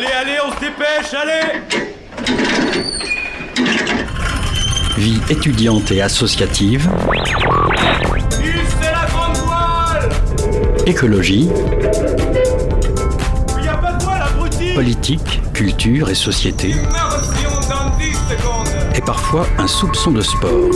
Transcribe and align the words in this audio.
Allez, 0.00 0.12
allez, 0.18 0.38
on 0.42 0.50
se 0.54 0.60
dépêche, 0.60 1.12
allez. 1.12 1.60
Vie 4.96 5.20
étudiante 5.28 5.90
et 5.90 6.00
associative, 6.00 6.88
c'est 8.30 8.92
la 8.92 9.06
grande 9.10 9.36
voile. 9.36 10.08
Écologie, 10.86 11.50
Il 13.58 13.64
y 13.64 13.68
a 13.68 13.76
pas 13.76 13.92
de 13.92 14.02
voile, 14.02 14.22
abruti. 14.22 14.72
Politique, 14.72 15.42
culture 15.52 16.08
et 16.08 16.14
société, 16.14 16.70
Immersion 16.70 17.60
dans 17.68 17.90
10 17.98 18.14
secondes. 18.14 18.68
Et 18.94 19.02
parfois 19.02 19.46
un 19.58 19.66
soupçon 19.66 20.12
de 20.12 20.22
sport. 20.22 20.70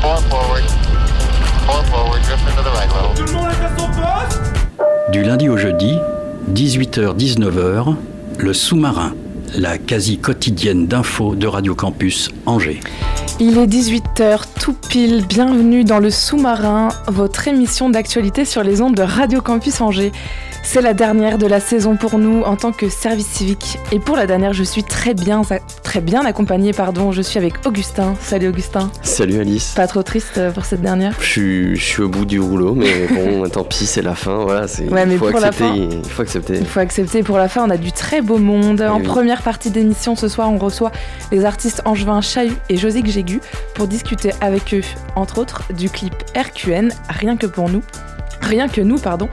Four 0.00 0.20
forward. 0.30 0.64
Four 1.66 1.84
forward. 1.86 2.22
Drift 2.22 2.48
into 2.48 2.62
the 2.62 2.70
right 2.70 2.88
a 3.78 3.81
Du 5.12 5.22
lundi 5.22 5.50
au 5.50 5.58
jeudi, 5.58 5.98
18h-19h, 6.54 7.94
le 8.38 8.52
sous-marin, 8.54 9.12
la 9.54 9.76
quasi 9.76 10.16
quotidienne 10.16 10.86
d'infos 10.86 11.34
de 11.34 11.46
Radio 11.46 11.74
Campus 11.74 12.30
Angers. 12.46 12.80
Il 13.38 13.58
est 13.58 13.66
18h 13.66 14.44
tout 14.58 14.74
pile, 14.88 15.26
bienvenue 15.28 15.84
dans 15.84 15.98
le 15.98 16.08
sous-marin, 16.08 16.88
votre 17.08 17.46
émission 17.46 17.90
d'actualité 17.90 18.46
sur 18.46 18.62
les 18.62 18.80
ondes 18.80 18.94
de 18.94 19.02
Radio 19.02 19.42
Campus 19.42 19.82
Angers. 19.82 20.12
C'est 20.64 20.80
la 20.80 20.94
dernière 20.94 21.38
de 21.38 21.46
la 21.46 21.60
saison 21.60 21.96
pour 21.96 22.18
nous 22.18 22.42
en 22.42 22.56
tant 22.56 22.72
que 22.72 22.88
service 22.88 23.26
civique. 23.26 23.78
Et 23.90 23.98
pour 23.98 24.16
la 24.16 24.26
dernière, 24.26 24.52
je 24.54 24.62
suis 24.62 24.84
très 24.84 25.12
bien, 25.12 25.42
très 25.82 26.00
bien 26.00 26.24
accompagnée, 26.24 26.72
pardon. 26.72 27.12
Je 27.12 27.20
suis 27.20 27.36
avec 27.38 27.66
Augustin. 27.66 28.14
Salut 28.22 28.48
Augustin. 28.48 28.90
Salut 29.02 29.38
Alice. 29.40 29.74
Pas 29.76 29.86
trop 29.86 30.02
triste 30.02 30.38
euh, 30.38 30.50
pour 30.50 30.64
cette 30.64 30.80
dernière 30.80 31.14
Je 31.20 31.26
suis, 31.26 31.76
je 31.76 31.84
suis 31.84 32.02
au 32.02 32.08
bout 32.08 32.24
du 32.24 32.40
rouleau, 32.40 32.74
mais 32.74 33.06
bon, 33.10 33.46
tant 33.50 33.64
pis, 33.64 33.84
c'est 33.86 34.00
la 34.02 34.14
fin. 34.14 34.36
Voilà, 34.44 34.66
c'est. 34.68 34.88
Ouais, 34.88 35.04
mais 35.04 35.14
il 35.14 35.18
faut 35.18 35.30
pour 35.30 35.40
la 35.40 35.48
accepter. 35.48 35.68
fin- 35.68 36.00
Il 36.04 36.10
faut 36.10 36.22
accepter. 36.22 36.56
Il 36.58 36.66
faut 36.66 36.80
accepter, 36.80 37.22
pour 37.22 37.36
la 37.38 37.48
fin, 37.48 37.66
on 37.66 37.70
a 37.70 37.76
du 37.76 37.92
très 37.92 38.22
beau 38.22 38.38
monde. 38.38 38.80
en 38.80 38.98
oui. 38.98 39.02
première 39.02 39.42
partie 39.42 39.70
d'émission, 39.70 40.16
ce 40.16 40.28
soir, 40.28 40.50
on 40.50 40.58
reçoit 40.58 40.92
les 41.32 41.44
artistes 41.44 41.82
Angevin 41.84 42.20
Chahut 42.22 42.56
et 42.70 42.76
Josique 42.78 43.08
Jégu 43.10 43.40
pour 43.74 43.88
discuter 43.88 44.30
avec 44.40 44.72
eux, 44.72 44.82
entre 45.16 45.38
autres, 45.38 45.64
du 45.76 45.90
clip 45.90 46.14
RQN, 46.36 46.90
Rien 47.10 47.36
que 47.36 47.46
pour 47.46 47.68
nous. 47.68 47.82
Rien 48.42 48.68
que 48.68 48.80
nous, 48.80 48.98
pardon, 48.98 49.28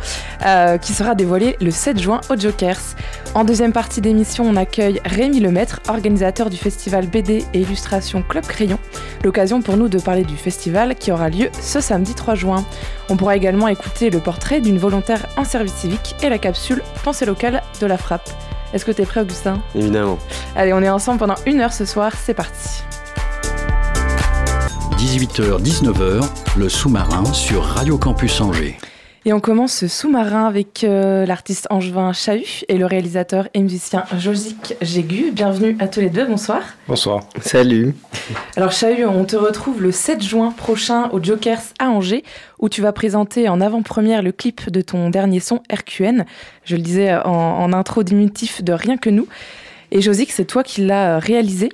euh, 0.46 0.78
qui 0.78 0.94
sera 0.94 1.16
dévoilé 1.16 1.58
le 1.60 1.72
7 1.72 2.00
juin 2.00 2.22
au 2.30 2.38
Jokers. 2.38 2.96
En 3.34 3.44
deuxième 3.44 3.74
partie 3.74 4.02
d'émission, 4.02 4.46
on 4.48 4.56
accueille 4.56 5.02
Rémi 5.06 5.40
Lemaître, 5.40 5.82
organisateur 5.88 6.50
du 6.50 6.58
festival 6.58 7.08
BD 7.08 7.44
et 7.54 7.60
illustration 7.60 8.24
Club 8.28 8.46
Crayon. 8.46 8.80
L'occasion 9.24 9.62
pour 9.62 9.78
nous 9.78 9.88
de 9.88 10.00
parler 10.00 10.24
du 10.24 10.38
festival 10.38 10.96
qui 10.96 11.12
aura 11.12 11.30
lieu 11.30 11.50
ce 11.60 11.82
samedi 11.82 12.14
3 12.14 12.36
juin. 12.36 12.66
On 13.10 13.18
pourra 13.18 13.36
également 13.36 13.68
écouter 13.68 14.10
le 14.10 14.20
portrait 14.20 14.62
d'une 14.62 14.78
volontaire 14.78 15.26
en 15.38 15.44
service 15.44 15.74
civique 15.74 16.16
et 16.22 16.30
la 16.30 16.38
capsule 16.38 16.82
Pensée 17.04 17.26
locale 17.26 17.64
de 17.82 17.86
la 17.88 17.98
frappe. 17.98 18.30
Est-ce 18.74 18.86
que 18.86 18.92
t'es 18.92 19.06
prêt, 19.06 19.22
Augustin? 19.22 19.62
Évidemment. 19.74 20.20
Allez, 20.56 20.74
on 20.74 20.82
est 20.82 20.90
ensemble 20.90 21.20
pendant 21.20 21.36
une 21.46 21.60
heure 21.60 21.74
ce 21.74 21.86
soir, 21.86 22.14
c'est 22.16 22.36
parti. 22.36 22.84
18h-19h, 24.98 26.28
le 26.58 26.70
sous-marin 26.70 27.24
sur 27.34 27.64
Radio 27.64 27.98
Campus 27.98 28.42
Angers. 28.42 28.78
Et 29.26 29.34
on 29.34 29.42
commence 29.42 29.74
ce 29.74 29.88
sous-marin 29.90 30.46
avec 30.46 30.86
euh, 30.86 31.26
l'artiste 31.26 31.68
Angevin 31.70 32.14
Chahut 32.14 32.64
et 32.70 32.78
le 32.78 32.86
réalisateur 32.86 33.50
et 33.54 33.60
musicien 33.60 34.06
Josique 34.18 34.76
Jégu. 34.82 35.32
Bienvenue 35.34 35.76
à 35.80 35.90
tous 35.90 36.00
les 36.00 36.10
deux, 36.10 36.26
bonsoir. 36.26 36.62
Bonsoir. 36.88 37.24
Salut. 37.42 37.94
Alors 38.56 38.72
Chahut, 38.72 39.04
on 39.04 39.26
te 39.26 39.36
retrouve 39.36 39.82
le 39.82 39.92
7 39.92 40.24
juin 40.24 40.52
prochain 40.52 41.10
au 41.10 41.22
Jokers 41.22 41.60
à 41.80 41.90
Angers, 41.90 42.24
où 42.60 42.70
tu 42.70 42.82
vas 42.82 42.94
présenter 42.94 43.50
en 43.50 43.60
avant-première 43.60 44.22
le 44.22 44.32
clip 44.32 44.70
de 44.70 44.80
ton 44.80 45.10
dernier 45.10 45.42
son 45.42 45.62
RQN. 45.70 46.24
Je 46.64 46.78
le 46.78 46.82
disais 46.82 47.14
en, 47.14 47.30
en 47.30 47.74
intro 47.74 48.04
diminutif 48.04 48.64
de 48.64 48.72
Rien 48.72 48.96
que 48.96 49.10
nous. 49.10 49.28
Et 49.92 50.02
Josique, 50.02 50.32
c'est 50.32 50.46
toi 50.46 50.64
qui 50.64 50.86
l'as 50.86 51.20
réalisé. 51.20 51.70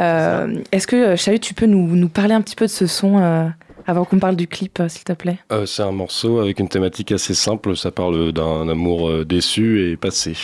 Euh, 0.00 0.62
Est-ce 0.72 0.86
que 0.86 1.14
Chahut, 1.16 1.38
tu 1.38 1.54
peux 1.54 1.66
nous, 1.66 1.94
nous 1.94 2.08
parler 2.08 2.34
un 2.34 2.40
petit 2.40 2.56
peu 2.56 2.66
de 2.66 2.70
ce 2.70 2.86
son 2.86 3.18
euh, 3.18 3.46
avant 3.88 4.04
qu'on 4.04 4.18
parle 4.18 4.36
du 4.36 4.46
clip, 4.46 4.78
euh, 4.80 4.88
s'il 4.88 5.02
te 5.04 5.14
plaît 5.14 5.38
Euh, 5.50 5.64
c'est 5.66 5.82
un 5.82 5.92
morceau 5.92 6.38
avec 6.40 6.60
une 6.60 6.68
thématique 6.68 7.10
assez 7.10 7.34
simple. 7.34 7.74
Ça 7.76 7.90
parle 7.90 8.32
d'un 8.32 8.68
amour 8.68 9.08
euh, 9.08 9.24
déçu 9.24 9.90
et 9.90 9.96
passé. 9.96 10.36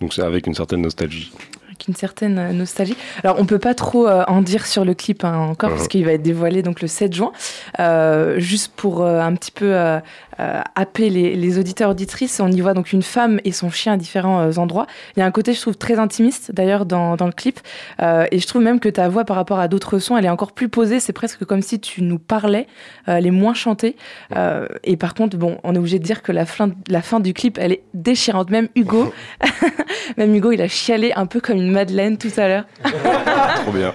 Donc 0.00 0.12
c'est 0.12 0.22
avec 0.22 0.46
une 0.46 0.54
certaine 0.54 0.82
nostalgie. 0.82 1.32
avec 1.68 1.88
une 1.88 1.94
certaine 1.94 2.52
nostalgie. 2.52 2.96
Alors, 3.24 3.36
on 3.38 3.46
peut 3.46 3.58
pas 3.58 3.74
trop 3.74 4.06
euh, 4.06 4.24
en 4.28 4.42
dire 4.42 4.66
sur 4.66 4.84
le 4.84 4.92
clip 4.94 5.24
hein, 5.24 5.36
encore, 5.38 5.70
parce 5.70 5.88
qu'il 5.88 6.04
va 6.04 6.12
être 6.12 6.22
dévoilé 6.22 6.62
donc 6.62 6.82
le 6.82 6.86
7 6.88 7.14
juin. 7.14 7.32
Euh, 7.80 8.38
juste 8.38 8.72
pour 8.76 9.02
euh, 9.02 9.20
un 9.20 9.34
petit 9.36 9.52
peu 9.52 9.72
happer 10.74 11.10
les, 11.10 11.36
les 11.36 11.58
auditeurs 11.58 11.90
auditrices, 11.90 12.40
on 12.40 12.50
y 12.50 12.60
voit 12.60 12.74
donc 12.74 12.92
une 12.92 13.02
femme 13.02 13.40
et 13.44 13.52
son 13.52 13.70
chien 13.70 13.94
à 13.94 13.96
différents 13.96 14.40
euh, 14.40 14.58
endroits. 14.58 14.86
Il 15.16 15.20
y 15.20 15.22
a 15.22 15.26
un 15.26 15.30
côté, 15.30 15.52
je 15.52 15.60
trouve, 15.60 15.76
très 15.76 15.98
intimiste 15.98 16.52
d'ailleurs 16.52 16.86
dans, 16.86 17.16
dans 17.16 17.26
le 17.26 17.32
clip. 17.32 17.60
Euh, 18.00 18.26
et 18.30 18.38
je 18.38 18.46
trouve 18.46 18.62
même 18.62 18.80
que 18.80 18.88
ta 18.88 19.08
voix 19.08 19.24
par 19.24 19.36
rapport 19.36 19.58
à 19.58 19.68
d'autres 19.68 19.98
sons, 19.98 20.16
elle 20.16 20.24
est 20.24 20.30
encore 20.30 20.52
plus 20.52 20.68
posée. 20.68 21.00
C'est 21.00 21.12
presque 21.12 21.44
comme 21.44 21.62
si 21.62 21.80
tu 21.80 22.02
nous 22.02 22.18
parlais, 22.18 22.66
euh, 23.08 23.16
elle 23.16 23.26
est 23.26 23.32
moins 23.32 23.54
chantée. 23.54 23.96
Euh, 24.36 24.66
et 24.84 24.96
par 24.96 25.14
contre, 25.14 25.36
bon, 25.36 25.58
on 25.64 25.74
est 25.74 25.78
obligé 25.78 25.98
de 25.98 26.04
dire 26.04 26.22
que 26.22 26.32
la 26.32 26.46
fin, 26.46 26.70
la 26.88 27.02
fin 27.02 27.20
du 27.20 27.34
clip, 27.34 27.58
elle 27.60 27.72
est 27.72 27.82
déchirante. 27.94 28.50
Même 28.50 28.68
Hugo, 28.74 29.12
même 30.16 30.34
Hugo, 30.34 30.52
il 30.52 30.62
a 30.62 30.68
chialé 30.68 31.12
un 31.14 31.26
peu 31.26 31.40
comme 31.40 31.56
une 31.56 31.70
Madeleine 31.70 32.18
tout 32.18 32.32
à 32.36 32.48
l'heure. 32.48 32.64
Trop 33.62 33.72
bien. 33.72 33.94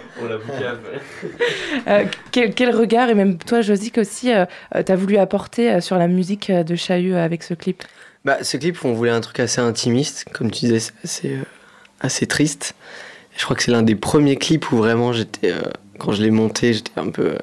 Euh, 1.88 2.06
quel, 2.32 2.54
quel 2.54 2.76
regard, 2.76 3.10
et 3.10 3.14
même 3.14 3.38
toi, 3.38 3.62
Josique 3.62 3.98
aussi, 3.98 4.32
euh, 4.32 4.46
euh, 4.76 4.84
t'as 4.84 4.96
voulu 4.96 5.18
apporter 5.18 5.72
euh, 5.72 5.82
sur 5.82 5.98
la 5.98 6.08
musique 6.08 6.37
euh, 6.50 6.64
de 6.64 6.76
Chahut 6.76 7.14
euh, 7.14 7.24
avec 7.24 7.44
ce 7.44 7.54
clip 7.54 7.84
Bah, 8.26 8.44
ce 8.44 8.58
clip, 8.58 8.78
on 8.86 8.94
voulait 8.94 9.12
un 9.12 9.22
truc 9.22 9.40
assez 9.40 9.62
intimiste. 9.62 10.26
Comme 10.34 10.52
tu 10.52 10.62
disais, 10.66 10.80
c'est 10.80 10.94
assez, 11.04 11.34
euh, 11.36 11.44
assez 12.02 12.26
triste. 12.28 12.76
Et 13.36 13.40
je 13.40 13.44
crois 13.44 13.56
que 13.56 13.64
c'est 13.64 13.72
l'un 13.72 13.84
des 13.84 13.96
premiers 13.96 14.36
clips 14.38 14.72
où 14.72 14.78
vraiment 14.78 15.14
j'étais. 15.14 15.52
euh, 15.52 15.62
quand 16.00 16.12
je 16.12 16.22
l'ai 16.24 16.32
monté, 16.32 16.74
j'étais 16.74 16.98
un 17.00 17.10
peu. 17.10 17.32
euh, 17.32 17.38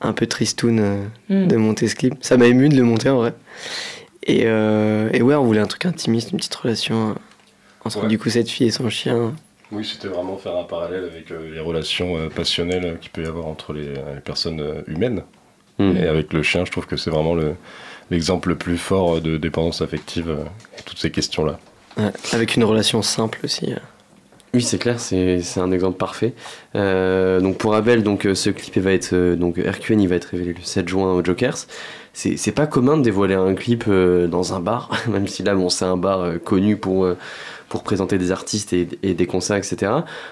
un 0.00 0.12
peu 0.14 0.26
tristoun 0.26 0.78
euh, 0.80 1.04
Mm. 1.28 1.48
de 1.48 1.56
monter 1.56 1.86
ce 1.88 1.94
clip. 1.96 2.14
Ça 2.22 2.36
m'a 2.38 2.46
ému 2.46 2.68
de 2.70 2.76
le 2.76 2.82
monter 2.82 3.10
en 3.10 3.16
vrai. 3.18 3.34
Et, 4.22 4.42
euh, 4.46 5.08
et 5.12 5.20
ouais, 5.22 5.34
on 5.34 5.44
voulait 5.44 5.60
un 5.60 5.66
truc 5.66 5.84
intimiste, 5.86 6.32
une 6.32 6.38
petite 6.38 6.54
relation 6.54 7.10
euh, 7.10 7.14
entre 7.84 8.02
Ouais. 8.02 8.08
du 8.08 8.18
coup 8.18 8.28
cette 8.30 8.48
fille 8.48 8.66
et 8.66 8.70
son 8.70 8.88
chien. 8.90 9.34
Oui, 9.72 9.84
c'était 9.84 10.08
vraiment 10.08 10.36
faire 10.38 10.56
un 10.56 10.64
parallèle 10.64 11.04
avec 11.04 11.30
euh, 11.30 11.52
les 11.52 11.60
relations 11.60 12.16
euh, 12.16 12.28
passionnelles 12.28 12.98
qu'il 13.00 13.10
peut 13.10 13.22
y 13.22 13.26
avoir 13.26 13.46
entre 13.46 13.72
les, 13.72 13.94
les 13.94 14.20
personnes 14.24 14.60
euh, 14.60 14.82
humaines. 14.86 15.22
Mm. 15.78 15.96
Et 15.96 16.06
avec 16.06 16.32
le 16.32 16.42
chien, 16.42 16.64
je 16.64 16.70
trouve 16.72 16.86
que 16.86 16.96
c'est 16.96 17.10
vraiment 17.10 17.34
le- 17.34 17.54
l'exemple 18.10 18.50
le 18.50 18.56
plus 18.56 18.78
fort 18.78 19.16
euh, 19.16 19.20
de 19.20 19.36
dépendance 19.36 19.82
affective 19.82 20.30
euh, 20.30 20.44
et 20.78 20.82
toutes 20.82 20.98
ces 20.98 21.10
questions-là. 21.10 21.58
Ouais, 21.96 22.10
avec 22.32 22.56
une 22.56 22.64
relation 22.64 23.02
simple 23.02 23.40
aussi. 23.44 23.72
euh. 23.72 23.76
Oui, 24.54 24.62
c'est 24.62 24.78
clair, 24.78 25.00
c'est 25.00 25.40
c'est 25.42 25.60
un 25.60 25.70
exemple 25.70 25.98
parfait. 25.98 26.32
Euh, 26.76 27.40
donc 27.40 27.58
pour 27.58 27.74
Abel, 27.74 28.02
donc 28.02 28.26
ce 28.32 28.48
clip 28.50 28.74
il 28.76 28.82
va 28.82 28.92
être 28.92 29.14
donc 29.34 29.58
RQN, 29.58 30.00
il 30.00 30.08
va 30.08 30.14
être 30.14 30.26
révélé 30.26 30.54
le 30.54 30.62
7 30.62 30.88
juin 30.88 31.12
au 31.12 31.22
Jokers. 31.22 31.56
C'est 32.14 32.38
c'est 32.38 32.52
pas 32.52 32.66
commun 32.66 32.96
de 32.96 33.02
dévoiler 33.02 33.34
un 33.34 33.54
clip 33.54 33.84
euh, 33.88 34.26
dans 34.28 34.54
un 34.54 34.60
bar, 34.60 34.90
même 35.08 35.26
si 35.26 35.42
là 35.42 35.54
bon 35.54 35.68
c'est 35.68 35.84
un 35.84 35.98
bar 35.98 36.20
euh, 36.20 36.38
connu 36.38 36.78
pour 36.78 37.04
euh, 37.04 37.18
pour 37.68 37.82
présenter 37.82 38.16
des 38.18 38.30
artistes 38.30 38.72
et, 38.72 38.88
et 39.02 39.14
des 39.14 39.26
concerts, 39.26 39.56
etc. 39.56 39.90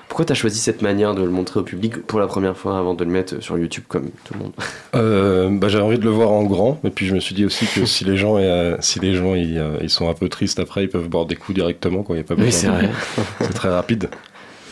Pourquoi 0.08 0.24
t'as 0.24 0.34
choisi 0.34 0.58
cette 0.60 0.82
manière 0.82 1.14
de 1.14 1.22
le 1.22 1.30
montrer 1.30 1.58
au 1.60 1.62
public 1.64 2.02
pour 2.06 2.20
la 2.20 2.26
première 2.28 2.56
fois 2.56 2.78
avant 2.78 2.94
de 2.94 3.02
le 3.04 3.10
mettre 3.10 3.42
sur 3.42 3.58
YouTube 3.58 3.84
comme 3.88 4.10
tout 4.24 4.34
le 4.34 4.40
monde 4.40 4.52
Euh, 4.94 5.48
bah, 5.50 5.68
j'avais 5.68 5.82
envie 5.84 5.98
de 5.98 6.04
le 6.04 6.10
voir 6.10 6.30
en 6.30 6.44
grand, 6.44 6.78
et 6.84 6.90
puis 6.90 7.06
je 7.06 7.14
me 7.14 7.20
suis 7.20 7.34
dit 7.34 7.44
aussi 7.44 7.66
que 7.66 7.84
si 7.84 8.04
les 8.04 8.16
gens, 8.16 8.36
euh, 8.38 8.76
si 8.80 9.00
les 9.00 9.14
gens 9.14 9.34
ils, 9.34 9.58
euh, 9.58 9.78
ils 9.82 9.90
sont 9.90 10.08
un 10.08 10.14
peu 10.14 10.28
tristes 10.28 10.60
après, 10.60 10.84
ils 10.84 10.88
peuvent 10.88 11.08
boire 11.08 11.26
des 11.26 11.34
coups 11.34 11.56
directement, 11.56 12.02
quoi. 12.04 12.14
Il 12.14 12.20
y 12.20 12.22
a 12.22 12.24
pas 12.24 12.34
Oui, 12.34 12.44
besoin 12.44 12.60
c'est 12.60 12.66
vrai. 12.68 12.90
c'est 13.40 13.54
très 13.54 13.68
rapide. 13.70 14.08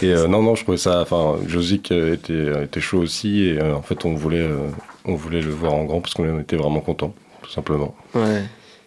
Et 0.00 0.12
euh, 0.12 0.29
non, 0.29 0.43
non, 0.43 0.55
je 0.55 0.62
trouvais 0.62 0.79
ça. 0.79 1.00
Enfin, 1.03 1.37
Josique 1.49 1.91
euh, 1.93 2.15
était, 2.15 2.65
était 2.65 2.81
chaud 2.81 2.99
aussi, 2.99 3.44
et 3.49 3.59
euh, 3.61 3.75
en 3.75 3.83
fait, 3.83 4.05
on 4.05 4.15
voulait, 4.15 4.39
euh, 4.41 4.59
on 5.05 5.15
voulait 5.17 5.41
le 5.41 5.50
voir 5.50 5.75
en 5.75 5.84
grand 5.84 6.00
parce 6.00 6.15
qu'on 6.15 6.39
était 6.41 6.56
vraiment 6.56 6.81
content, 6.81 7.12
tout 7.43 7.50
simplement. 7.50 7.94
Ouais. 8.15 8.43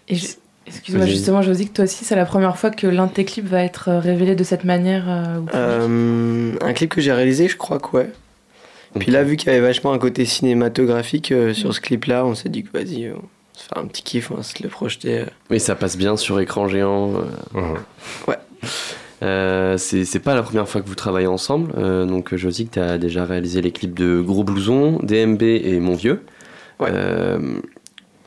Et 0.08 0.16
je- 0.16 0.28
Excuse-moi, 0.68 1.06
justement, 1.06 1.42
Josique, 1.42 1.74
toi 1.74 1.86
aussi, 1.86 2.06
c'est 2.06 2.16
la 2.16 2.26
première 2.26 2.58
fois 2.58 2.72
que 2.72 2.88
l'un 2.88 3.06
de 3.08 3.12
tes 3.12 3.24
clips 3.26 3.48
va 3.48 3.64
être 3.64 3.90
euh, 3.90 4.00
révélé 4.00 4.36
de 4.36 4.44
cette 4.44 4.64
manière 4.64 5.06
euh. 5.08 5.40
Euh, 5.54 6.52
un 6.62 6.74
clip 6.74 6.90
que 6.90 7.02
j'ai 7.02 7.14
réalisé, 7.14 7.48
je 7.48 7.56
crois 7.58 7.80
que 7.80 7.96
ouais. 7.98 8.10
Puis 9.00 9.12
là, 9.12 9.24
vu 9.24 9.36
qu'il 9.36 9.48
y 9.48 9.52
avait 9.52 9.60
vachement 9.66 9.92
un 9.94 10.00
côté 10.00 10.26
cinématographique 10.26 11.32
euh, 11.32 11.54
sur 11.54 11.74
ce 11.74 11.82
clip-là, 11.82 12.26
on 12.26 12.34
s'est 12.34 12.50
dit 12.50 12.64
que 12.64 12.70
vas-y, 12.78 13.10
on 13.12 13.16
va 13.16 13.22
se 13.54 13.64
faire 13.68 13.78
un 13.84 13.86
petit 13.88 14.02
kiff, 14.04 14.32
on 14.32 14.36
va 14.36 14.44
se 14.44 14.62
le 14.64 14.70
projeter. 14.70 15.20
euh. 15.20 15.26
Oui, 15.52 15.60
ça 15.60 15.76
passe 15.76 15.98
bien 15.98 16.18
sur 16.18 16.40
écran 16.40 16.68
géant. 16.68 17.14
euh, 17.14 17.22
Mhm. 17.54 17.78
Euh, 19.24 19.78
c'est 19.78 20.04
c'est 20.04 20.20
pas 20.20 20.36
la 20.36 20.44
première 20.44 20.68
fois 20.68 20.82
que 20.82 20.88
vous 20.88 20.96
travaillez 20.96 21.28
ensemble. 21.28 21.72
Euh, 21.78 22.06
donc, 22.06 22.36
Josique, 22.36 22.72
tu 22.72 22.80
as 22.80 22.98
déjà 22.98 23.24
réalisé 23.26 23.62
les 23.62 23.72
clips 23.72 23.94
de 23.94 24.20
Gros 24.22 24.44
Blouson, 24.44 25.00
DMB 25.04 25.42
et 25.44 25.80
Mon 25.80 25.96
Vieux. 25.96 26.22
Ouais. 26.80 26.90
Euh, 26.92 27.60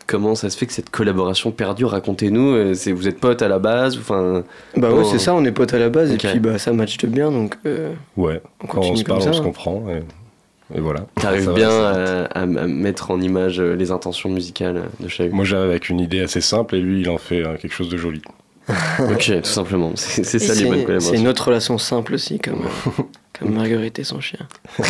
comment 0.08 0.34
ça 0.34 0.50
se 0.50 0.58
fait 0.58 0.66
que 0.66 0.72
cette 0.72 0.90
collaboration 0.90 1.52
perdure 1.52 1.90
Racontez-nous. 1.90 2.48
euh, 2.54 2.74
c'est- 2.74 2.90
Vous 2.90 3.06
êtes 3.06 3.20
potes 3.20 3.42
à 3.42 3.46
la 3.48 3.60
base 3.60 3.96
enfin, 3.96 4.42
Bah 4.76 4.90
ouais, 4.90 5.02
Oh. 5.04 5.08
c'est 5.08 5.20
ça, 5.20 5.34
on 5.34 5.44
est 5.44 5.52
potes 5.52 5.74
à 5.74 5.78
la 5.78 5.88
base, 5.90 6.10
et 6.10 6.16
puis 6.16 6.40
bah 6.40 6.58
ça 6.58 6.72
matche 6.72 6.98
bien, 7.06 7.30
donc 7.30 7.54
euh, 7.66 7.92
Ouais, 8.16 8.40
on 8.64 8.66
quand 8.66 8.80
on 8.80 8.96
se 8.96 9.04
parle, 9.04 9.22
ça. 9.22 9.28
on 9.30 9.32
se 9.34 9.40
hein. 9.40 9.44
comprend, 9.44 9.84
et, 9.90 10.76
et 10.76 10.80
voilà. 10.80 11.06
T'arrives 11.20 11.44
va, 11.44 11.52
bien 11.52 12.26
à, 12.34 12.46
mettre 12.46 13.10
en 13.12 13.20
image 13.20 13.60
euh, 13.60 13.74
les 13.76 13.90
intentions 13.92 14.28
musicales 14.30 14.82
de 14.98 15.06
Chahut. 15.08 15.30
Moi, 15.30 15.44
j'arrive 15.44 15.70
avec 15.70 15.88
une 15.90 16.00
idée 16.00 16.20
assez 16.22 16.40
simple, 16.40 16.74
et 16.74 16.80
lui, 16.80 17.02
il 17.02 17.08
en 17.10 17.18
fait 17.18 17.42
quelque 17.60 17.72
chose 17.74 17.88
de 17.90 17.96
joli. 17.96 18.22
ok, 18.98 19.32
tout 19.42 19.48
simplement. 19.48 19.92
C'est 19.94 20.24
ça 20.24 20.38
les 20.38 20.38
bonnes 20.38 20.48
C'est 20.48 20.54
c'est 20.80 20.84
collaborations. 20.84 21.14
une 21.14 21.28
autre 21.28 21.46
relation 21.46 21.78
simple 21.78 22.14
aussi, 22.14 22.38
comme, 22.38 22.60
euh, 22.64 23.02
comme 23.38 23.54
Marguerite 23.54 23.98
et 23.98 24.04
son 24.04 24.20
chien. 24.20 24.40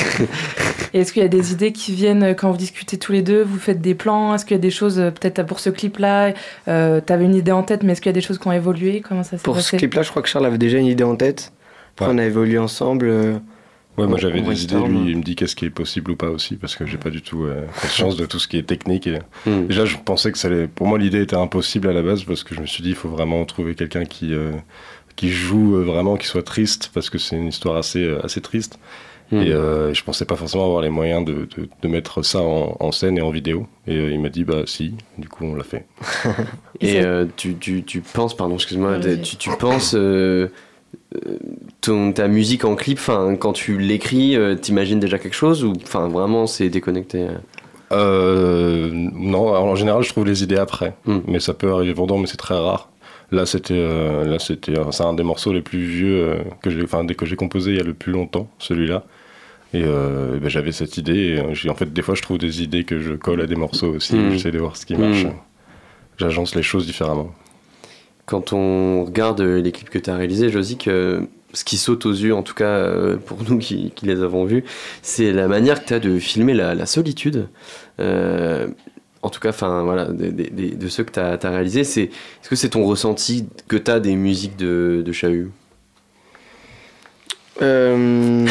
Est-ce 0.95 1.13
qu'il 1.13 1.23
y 1.23 1.25
a 1.25 1.29
des 1.29 1.53
idées 1.53 1.73
qui 1.73 1.93
viennent 1.93 2.35
quand 2.35 2.51
vous 2.51 2.57
discutez 2.57 2.99
tous 2.99 3.13
les 3.13 3.23
deux 3.23 3.43
Vous 3.43 3.59
faites 3.59 3.81
des 3.81 3.95
plans 3.95 4.35
Est-ce 4.35 4.45
qu'il 4.45 4.57
y 4.57 4.59
a 4.59 4.63
des 4.63 4.71
choses, 4.71 4.99
euh, 4.99 5.11
peut-être 5.11 5.43
pour 5.45 5.61
ce 5.61 5.71
clip-là, 5.71 6.33
euh, 6.69 7.01
t'avais 7.01 7.25
une 7.25 7.35
idée 7.35 7.53
en 7.53 7.63
tête, 7.63 7.83
mais 7.83 7.93
est-ce 7.93 8.01
qu'il 8.01 8.09
y 8.11 8.15
a 8.15 8.21
des 8.21 8.21
choses 8.21 8.39
qui 8.39 8.49
ont 8.49 8.53
évolué 8.53 9.03
Comment 9.07 9.23
ça 9.23 9.37
s'est 9.37 9.43
Pour 9.43 9.61
ce 9.61 9.77
clip-là, 9.77 10.03
je 10.03 10.11
crois 10.11 10.23
que 10.23 10.29
Charles 10.29 10.47
avait 10.47 10.59
déjà 10.59 10.79
une 10.79 10.87
idée 10.87 11.05
en 11.05 11.17
tête. 11.17 11.53
Après, 11.95 12.07
Ouais. 12.07 12.13
on 12.15 12.19
a 12.19 12.25
évolué 12.25 12.59
ensemble. 12.59 13.07
euh, 13.09 13.39
Ouais, 13.97 14.07
moi 14.07 14.17
j'avais 14.17 14.41
des 14.41 14.63
idées, 14.63 14.77
lui 14.87 15.11
il 15.11 15.17
me 15.17 15.23
dit 15.25 15.35
qu'est-ce 15.35 15.57
qui 15.57 15.65
est 15.65 15.71
possible 15.71 16.13
ou 16.13 16.17
pas 16.17 16.29
aussi, 16.29 16.55
parce 16.55 16.77
que 16.77 16.87
j'ai 16.87 16.99
pas 16.99 17.11
du 17.11 17.21
tout 17.21 17.47
euh, 17.47 17.65
conscience 17.83 18.15
de 18.17 18.27
tout 18.27 18.39
ce 18.39 18.47
qui 18.47 18.57
est 18.57 18.63
technique. 18.63 19.09
Et... 19.09 19.19
Hmm. 19.45 19.67
Déjà, 19.67 19.87
je 19.87 19.97
pensais 19.97 20.31
que 20.31 20.39
ça 20.39 20.47
allait. 20.47 20.69
Pour 20.69 20.87
moi, 20.87 20.99
l'idée 21.01 21.21
était 21.21 21.35
impossible 21.35 21.89
à 21.89 21.93
la 21.93 22.03
base, 22.03 22.23
parce 22.23 22.45
que 22.45 22.55
je 22.55 22.61
me 22.61 22.67
suis 22.67 22.85
dit, 22.85 22.91
il 22.91 22.95
faut 22.95 23.09
vraiment 23.09 23.45
trouver 23.45 23.75
quelqu'un 23.75 24.05
qui, 24.05 24.33
euh, 24.33 24.53
qui 25.19 25.31
joue 25.31 25.75
euh, 25.75 25.83
vraiment, 25.83 26.17
qui 26.17 26.29
soit 26.29 26.45
triste, 26.45 26.91
parce 26.95 27.11
que 27.11 27.19
c'est 27.19 27.37
une 27.37 27.49
histoire 27.49 27.77
assez, 27.77 28.05
euh, 28.05 28.25
assez 28.25 28.41
triste. 28.41 28.79
Hmm. 29.33 29.43
Et 29.43 29.51
euh, 29.51 29.93
je 29.93 30.03
pensais 30.05 30.25
pas 30.25 30.37
forcément 30.37 30.65
avoir 30.65 30.81
les 30.81 30.91
moyens 30.91 31.25
de, 31.25 31.49
de, 31.57 31.69
de 31.83 31.89
mettre 31.89 32.23
ça 32.23 32.41
en, 32.41 32.77
en 32.79 32.93
scène 32.93 33.19
et 33.19 33.21
en 33.21 33.31
vidéo. 33.31 33.67
Et 33.89 33.97
euh, 33.97 34.11
il 34.13 34.21
m'a 34.21 34.29
dit, 34.29 34.45
bah 34.45 34.63
si, 34.65 34.95
du 35.19 35.29
coup, 35.29 35.45
on 35.45 35.55
l'a 35.57 35.65
fait. 35.65 35.87
Et 36.81 37.01
euh, 37.01 37.27
tu, 37.37 37.57
tu, 37.57 37.83
tu 37.83 38.01
penses, 38.01 38.37
pardon, 38.37 38.55
excuse-moi, 38.55 39.01
tu, 39.01 39.37
tu 39.37 39.51
penses 39.59 39.97
ton, 41.81 42.13
ta 42.13 42.29
musique 42.29 42.65
en 42.65 42.77
clip, 42.77 42.99
enfin, 42.99 43.35
quand 43.37 43.53
tu 43.53 43.77
l'écris, 43.77 44.37
euh, 44.37 44.55
t'imagines 44.55 45.01
déjà 45.01 45.19
quelque 45.19 45.35
chose 45.35 45.65
ou 45.65 45.73
enfin 45.83 46.09
vraiment 46.09 46.47
c'est 46.47 46.69
déconnecté 46.69 47.27
non, 47.91 49.49
alors, 49.49 49.65
en 49.65 49.75
général, 49.75 50.03
je 50.03 50.11
trouve 50.11 50.27
les 50.27 50.43
idées 50.43 50.59
après. 50.59 50.95
Hmm. 51.07 51.21
Mais 51.27 51.41
ça 51.41 51.55
peut 51.55 51.73
arriver 51.73 51.95
pendant, 51.95 52.19
mais 52.19 52.27
c'est 52.27 52.37
très 52.37 52.55
rare. 52.59 52.91
Là, 53.31 53.45
c'était, 53.45 53.75
euh, 53.75 54.25
là, 54.25 54.39
c'était, 54.39 54.75
c'est 54.91 55.03
un 55.03 55.13
des 55.13 55.23
morceaux 55.23 55.53
les 55.53 55.61
plus 55.61 55.85
vieux 55.85 56.23
euh, 56.23 56.37
que 56.63 56.71
j'ai, 56.71 56.83
enfin, 56.83 57.07
que 57.07 57.27
j'ai 57.27 57.37
composé 57.37 57.73
il 57.73 57.77
y 57.77 57.81
a 57.81 57.85
le 57.85 57.93
plus 57.93 58.13
longtemps, 58.13 58.49
celui-là. 58.59 59.05
Et 59.75 59.83
euh, 59.85 60.39
ben, 60.39 60.49
j'avais 60.49 60.73
cette 60.73 60.97
idée. 60.97 61.37
Et, 61.37 61.55
j'ai, 61.55 61.69
en 61.69 61.75
fait, 61.75 61.93
des 61.93 62.01
fois, 62.01 62.15
je 62.15 62.23
trouve 62.23 62.39
des 62.39 62.63
idées 62.63 62.85
que 62.85 62.99
je 62.99 63.13
colle 63.13 63.43
à 63.43 63.47
des 63.47 63.57
morceaux 63.57 63.89
aussi. 63.89 64.17
Hmm. 64.17 64.31
J'essaie 64.31 64.51
de 64.51 64.59
voir 64.59 64.77
ce 64.77 64.87
qui 64.87 64.95
marche. 64.95 65.25
Hmm. 65.25 65.33
J'agence 66.17 66.55
les 66.55 66.63
choses 66.63 66.87
différemment. 66.87 67.31
Quand 68.25 68.53
on 68.53 69.05
regarde 69.05 69.41
les 69.43 69.73
clips 69.73 69.91
que 69.91 69.99
tu 69.99 70.09
as 70.09 70.17
réalisés, 70.17 70.49
Josique, 70.49 70.89
euh, 70.89 71.21
ce 71.53 71.65
qui 71.65 71.77
saute 71.77 72.07
aux 72.07 72.13
yeux, 72.13 72.35
en 72.35 72.43
tout 72.43 72.55
cas 72.55 73.17
pour 73.27 73.39
nous 73.49 73.59
qui, 73.59 73.93
qui 73.95 74.07
les 74.07 74.23
avons 74.23 74.45
vus, 74.45 74.65
c'est 75.01 75.33
la 75.33 75.49
manière 75.49 75.83
que 75.83 75.89
tu 75.89 75.95
as 75.95 76.01
de 76.01 76.19
filmer 76.19 76.55
la, 76.55 76.75
la 76.75 76.85
solitude. 76.85 77.49
Euh, 78.01 78.69
en 79.23 79.31
tout 79.31 79.41
cas, 79.41 79.51
enfin 79.51 79.83
voilà, 79.83 80.07
de 80.07 80.89
ceux 80.89 81.05
que 81.05 81.13
tu 81.13 81.21
as, 81.21 81.51
réalisés, 81.51 81.85
c'est, 81.85 82.03
est-ce 82.03 82.49
que 82.49 82.57
c'est 82.57 82.71
ton 82.71 82.85
ressenti 82.85 83.49
que 83.67 83.77
tu 83.77 83.91
as 83.91 84.01
des 84.01 84.15
musiques 84.15 84.57
de, 84.57 85.03
de 85.05 85.13
Chahut 85.13 85.51
Euh, 87.61 88.47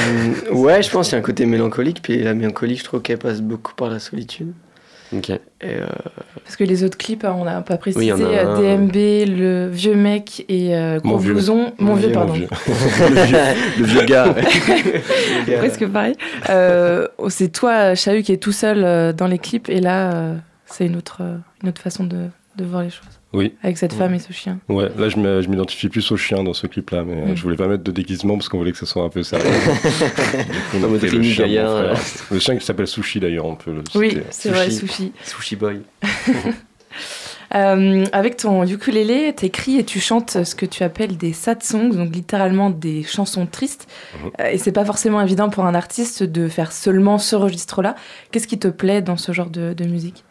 ouais, 0.52 0.82
je 0.84 0.90
pense 0.90 1.08
qu'il 1.08 1.14
y 1.14 1.16
a 1.16 1.20
un 1.20 1.26
côté 1.26 1.46
mélancolique, 1.46 2.02
puis 2.02 2.22
la 2.22 2.34
mélancolie, 2.34 2.76
je 2.76 2.84
trouve 2.84 3.02
qu'elle 3.02 3.20
passe 3.20 3.42
beaucoup 3.42 3.74
par 3.76 3.90
la 3.90 4.00
solitude. 4.00 4.54
Ok. 5.16 5.30
Et 5.30 5.40
euh, 5.64 5.86
Parce 6.44 6.58
que 6.58 6.66
les 6.66 6.84
autres 6.84 6.98
clips, 6.98 7.24
hein, 7.24 7.36
on 7.38 7.46
n'a 7.46 7.62
pas 7.62 7.78
précisé, 7.78 8.12
Oui, 8.12 8.22
a 8.22 8.48
euh. 8.50 8.78
DMB, 8.78 9.38
le 9.38 9.70
vieux 9.70 9.96
mec 9.96 10.44
et 10.50 10.76
euh, 10.76 11.00
Mon 11.04 11.18
vieux. 11.18 11.34
Mon, 11.80 11.96
vieux, 11.96 12.08
vieux, 12.08 12.12
pardon. 12.12 12.34
Mon 12.34 12.40
vieux. 12.40 12.48
le, 13.10 13.24
vieux, 13.24 13.38
le 13.80 13.86
vieux 13.86 14.06
gars. 14.06 14.36
Presque 15.60 15.88
pareil. 15.88 16.16
Euh, 16.50 17.08
oh, 17.18 17.30
c'est 17.30 17.50
toi, 17.50 17.96
Chahut, 17.96 18.22
qui 18.22 18.34
est 18.34 18.38
tout 18.38 18.52
seul 18.52 18.84
euh, 18.84 19.14
dans 19.14 19.28
les 19.28 19.40
clips, 19.40 19.70
et 19.70 19.80
là, 19.80 20.12
euh, 20.14 20.36
c'est 20.68 20.86
une 20.86 20.96
autre, 20.96 21.18
euh, 21.22 21.38
une 21.64 21.70
autre 21.70 21.82
façon 21.82 22.04
de, 22.04 22.28
de 22.58 22.66
voir 22.66 22.84
les 22.84 22.90
choses. 22.90 23.04
Oui. 23.34 23.54
Avec 23.62 23.78
cette 23.78 23.94
femme 23.94 24.14
et 24.14 24.20
ce 24.20 24.32
chien. 24.32 24.60
Ouais, 24.70 24.90
là, 24.98 25.10
je 25.10 25.18
m'identifie 25.50 25.90
plus 25.90 26.10
au 26.12 26.18
chien 26.18 26.44
dans 26.44 26.54
ce 26.54 26.66
clip-là, 26.66 27.04
mais 27.04 27.14
euh, 27.22 27.26
Mm. 27.32 27.36
je 27.36 27.44
voulais 27.44 27.56
pas 27.58 27.68
mettre 27.68 27.84
de 27.84 27.92
déguisement 27.92 28.36
parce 28.36 28.48
qu'on 28.50 28.58
voulait 28.58 28.72
que 28.72 28.78
ce 28.78 28.86
soit 28.86 29.04
un 29.04 29.10
peu 29.10 29.22
sérieux. 29.24 29.46
Du 29.52 30.00
coup, 30.00 30.78
on 30.80 30.84
a 30.84 30.88
En 30.88 30.90
mode 30.90 31.00
fait 31.02 31.10
le 31.10 31.22
chien. 31.24 31.46
Le 32.32 32.40
chien 32.40 32.56
qui 32.58 32.66
s'appelle 32.66 32.88
Sushi 32.88 33.20
d'ailleurs, 33.20 33.46
on 33.46 33.56
peut 33.56 33.74
le 33.74 33.84
Oui, 33.96 34.18
c'est 34.30 34.50
vrai, 34.50 34.70
Sushi. 34.72 35.12
Sushi. 35.24 35.56
Boy. 35.56 35.82
Euh, 37.56 38.06
avec 38.12 38.36
ton 38.36 38.66
ukulélé, 38.66 39.32
t'écris 39.34 39.78
et 39.78 39.86
tu 39.86 40.02
chantes 40.02 40.44
ce 40.44 40.54
que 40.54 40.66
tu 40.66 40.84
appelles 40.84 41.16
des 41.16 41.32
sad 41.32 41.64
songs, 41.64 41.92
donc 41.96 42.14
littéralement 42.14 42.70
des 42.70 43.04
chansons 43.04 43.46
tristes. 43.46 43.88
Mhm. 44.22 44.32
Et 44.52 44.58
c'est 44.58 44.74
pas 44.74 44.84
forcément 44.84 45.22
évident 45.22 45.50
pour 45.50 45.66
un 45.66 45.74
artiste 45.74 46.24
de 46.24 46.50
faire 46.50 46.74
seulement 46.74 47.18
ce 47.18 47.38
registre-là. 47.38 47.96
Qu'est-ce 48.32 48.48
qui 48.48 48.60
te 48.60 48.68
plaît 48.68 49.02
dans 49.02 49.16
ce 49.16 49.32
genre 49.32 49.50
de, 49.50 49.72
de 49.74 49.86
musique? 49.86 50.26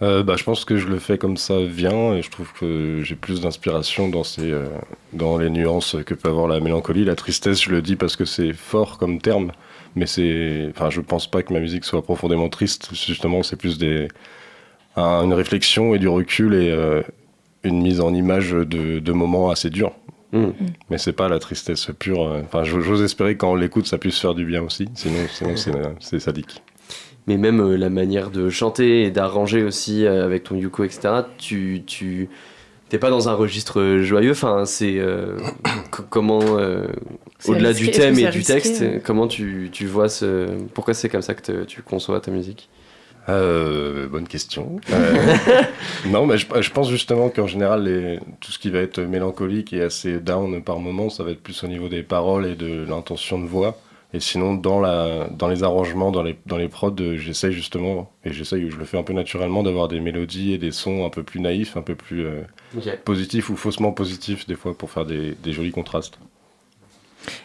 Euh, 0.00 0.22
bah, 0.22 0.36
je 0.36 0.44
pense 0.44 0.64
que 0.64 0.76
je 0.76 0.86
le 0.86 1.00
fais 1.00 1.18
comme 1.18 1.36
ça 1.36 1.60
vient 1.60 2.14
et 2.14 2.22
je 2.22 2.30
trouve 2.30 2.52
que 2.52 3.00
j'ai 3.02 3.16
plus 3.16 3.40
d'inspiration 3.40 4.08
dans, 4.08 4.22
ces, 4.22 4.52
euh, 4.52 4.68
dans 5.12 5.38
les 5.38 5.50
nuances 5.50 5.96
que 6.06 6.14
peut 6.14 6.28
avoir 6.28 6.46
la 6.46 6.60
mélancolie. 6.60 7.04
La 7.04 7.16
tristesse, 7.16 7.60
je 7.62 7.70
le 7.70 7.82
dis 7.82 7.96
parce 7.96 8.14
que 8.14 8.24
c'est 8.24 8.52
fort 8.52 8.98
comme 8.98 9.20
terme, 9.20 9.50
mais 9.96 10.06
c'est, 10.06 10.68
enfin, 10.70 10.90
je 10.90 11.00
pense 11.00 11.28
pas 11.28 11.42
que 11.42 11.52
ma 11.52 11.58
musique 11.58 11.84
soit 11.84 12.02
profondément 12.02 12.48
triste. 12.48 12.90
Justement, 12.94 13.42
c'est 13.42 13.56
plus 13.56 13.76
des, 13.76 14.06
un- 14.94 15.24
une 15.24 15.34
réflexion 15.34 15.94
et 15.96 15.98
du 15.98 16.06
recul 16.06 16.54
et 16.54 16.70
euh, 16.70 17.02
une 17.64 17.82
mise 17.82 18.00
en 18.00 18.14
image 18.14 18.52
de, 18.52 19.00
de 19.00 19.12
moments 19.12 19.50
assez 19.50 19.68
durs. 19.68 19.92
Mm. 20.30 20.50
Mais 20.90 20.98
c'est 20.98 21.12
pas 21.12 21.28
la 21.28 21.40
tristesse 21.40 21.90
pure. 21.98 22.20
Enfin, 22.44 22.62
j'ose 22.62 23.02
espérer 23.02 23.34
que 23.34 23.38
quand 23.40 23.50
on 23.50 23.56
l'écoute, 23.56 23.86
ça 23.88 23.98
puisse 23.98 24.20
faire 24.20 24.34
du 24.34 24.44
bien 24.44 24.62
aussi. 24.62 24.88
Sinon, 24.94 25.26
sinon 25.28 25.56
c'est 25.56 25.72
c'est 25.98 26.20
sadique. 26.20 26.62
Mais 27.28 27.36
même 27.36 27.60
euh, 27.60 27.76
la 27.76 27.90
manière 27.90 28.30
de 28.30 28.50
chanter 28.50 29.02
et 29.02 29.10
d'arranger 29.12 29.62
aussi 29.62 30.04
euh, 30.06 30.24
avec 30.24 30.44
ton 30.44 30.56
yuko, 30.56 30.82
etc. 30.82 31.10
Tu, 31.36 31.82
tu 31.86 32.28
t'es 32.88 32.98
pas 32.98 33.10
dans 33.10 33.28
un 33.28 33.34
registre 33.34 33.98
joyeux? 34.00 34.32
Enfin, 34.32 34.64
c'est 34.64 34.98
euh, 34.98 35.36
comment 36.10 36.40
euh, 36.42 36.86
au-delà 37.46 37.74
du 37.74 37.90
thème 37.90 38.18
et 38.18 38.30
du 38.30 38.38
risqué, 38.38 38.54
texte, 38.54 38.84
comment 39.04 39.28
tu, 39.28 39.68
tu 39.70 39.86
vois 39.86 40.08
ce 40.08 40.46
pourquoi 40.74 40.94
c'est 40.94 41.08
comme 41.10 41.22
ça 41.22 41.34
que 41.34 41.42
te- 41.42 41.64
tu 41.64 41.82
conçois 41.82 42.18
ta 42.20 42.30
musique? 42.30 42.68
Euh, 43.28 44.08
bonne 44.08 44.26
question. 44.26 44.80
Euh, 44.90 45.14
non, 46.06 46.24
mais 46.24 46.38
je, 46.38 46.46
je 46.60 46.70
pense 46.70 46.88
justement 46.90 47.28
qu'en 47.28 47.46
général, 47.46 47.84
les, 47.84 48.20
tout 48.40 48.52
ce 48.52 48.58
qui 48.58 48.70
va 48.70 48.78
être 48.78 49.00
mélancolique 49.00 49.74
et 49.74 49.82
assez 49.82 50.18
down 50.18 50.62
par 50.62 50.78
moment, 50.78 51.10
ça 51.10 51.24
va 51.24 51.32
être 51.32 51.42
plus 51.42 51.62
au 51.62 51.66
niveau 51.66 51.88
des 51.88 52.02
paroles 52.02 52.46
et 52.46 52.54
de 52.54 52.86
l'intention 52.88 53.38
de 53.38 53.46
voix. 53.46 53.76
Et 54.14 54.20
sinon, 54.20 54.54
dans, 54.54 54.80
la, 54.80 55.28
dans 55.28 55.48
les 55.48 55.62
arrangements, 55.62 56.10
dans 56.10 56.22
les, 56.22 56.38
dans 56.46 56.56
les 56.56 56.68
prods, 56.68 56.94
euh, 57.00 57.16
j'essaye 57.18 57.52
justement, 57.52 58.10
et 58.24 58.32
j'essaye, 58.32 58.70
je 58.70 58.76
le 58.76 58.86
fais 58.86 58.96
un 58.96 59.02
peu 59.02 59.12
naturellement, 59.12 59.62
d'avoir 59.62 59.86
des 59.88 60.00
mélodies 60.00 60.52
et 60.54 60.58
des 60.58 60.72
sons 60.72 61.04
un 61.04 61.10
peu 61.10 61.22
plus 61.22 61.40
naïfs, 61.40 61.76
un 61.76 61.82
peu 61.82 61.94
plus 61.94 62.24
euh, 62.24 62.40
positifs 63.04 63.50
ou 63.50 63.56
faussement 63.56 63.92
positifs, 63.92 64.46
des 64.46 64.54
fois, 64.54 64.76
pour 64.76 64.90
faire 64.90 65.04
des, 65.04 65.34
des 65.42 65.52
jolis 65.52 65.72
contrastes. 65.72 66.18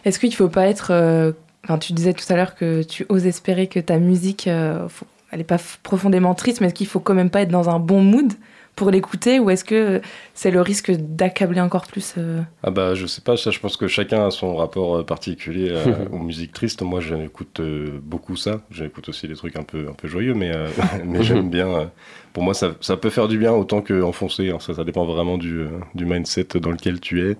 Est-ce 0.04 0.18
qu'il 0.18 0.34
faut 0.34 0.48
pas 0.48 0.66
être. 0.66 0.88
euh, 0.90 1.32
Enfin, 1.64 1.78
tu 1.78 1.94
disais 1.94 2.12
tout 2.12 2.24
à 2.30 2.36
l'heure 2.36 2.54
que 2.56 2.82
tu 2.82 3.06
oses 3.08 3.24
espérer 3.26 3.68
que 3.68 3.80
ta 3.80 3.96
musique, 3.98 4.48
euh, 4.48 4.86
faut- 4.90 5.06
elle 5.30 5.40
est 5.40 5.44
pas 5.44 5.56
profondément 5.82 6.34
triste, 6.34 6.60
mais 6.60 6.66
est-ce 6.66 6.74
qu'il 6.74 6.86
faut 6.86 7.00
quand 7.00 7.14
même 7.14 7.30
pas 7.30 7.40
être 7.40 7.48
dans 7.50 7.70
un 7.70 7.78
bon 7.78 8.02
mood 8.02 8.30
pour 8.76 8.90
l'écouter 8.90 9.38
ou 9.38 9.50
est-ce 9.50 9.64
que 9.64 10.00
c'est 10.34 10.50
le 10.50 10.60
risque 10.60 10.90
d'accabler 10.90 11.60
encore 11.60 11.86
plus 11.86 12.14
euh, 12.18 12.40
Ah 12.62 12.70
bah 12.70 12.94
je 12.94 13.06
sais 13.06 13.20
pas, 13.20 13.36
ça 13.36 13.50
je 13.50 13.60
pense 13.60 13.76
que 13.76 13.86
chacun 13.86 14.26
a 14.26 14.30
son 14.30 14.56
rapport 14.56 14.96
euh, 14.96 15.02
particulier 15.04 15.68
euh, 15.70 15.94
aux 16.12 16.18
musiques 16.18 16.52
tristes. 16.52 16.82
Moi 16.82 17.00
j'écoute 17.00 17.60
euh, 17.60 18.00
beaucoup 18.02 18.36
ça, 18.36 18.60
j'écoute 18.70 19.08
aussi 19.08 19.28
des 19.28 19.34
trucs 19.36 19.56
un 19.56 19.62
peu, 19.62 19.86
un 19.88 19.94
peu 19.94 20.08
joyeux, 20.08 20.34
mais, 20.34 20.52
euh, 20.54 20.68
mais 21.04 21.22
j'aime 21.22 21.50
bien. 21.50 21.68
euh, 21.68 21.86
pour 22.32 22.42
moi 22.42 22.54
ça, 22.54 22.74
ça 22.80 22.96
peut 22.96 23.10
faire 23.10 23.28
du 23.28 23.38
bien 23.38 23.52
autant 23.52 23.80
qu'enfoncer, 23.80 24.50
hein. 24.50 24.58
ça, 24.60 24.74
ça 24.74 24.84
dépend 24.84 25.04
vraiment 25.04 25.38
du, 25.38 25.60
euh, 25.60 25.68
du 25.94 26.04
mindset 26.04 26.48
dans 26.60 26.70
lequel 26.70 27.00
tu 27.00 27.28
es. 27.30 27.36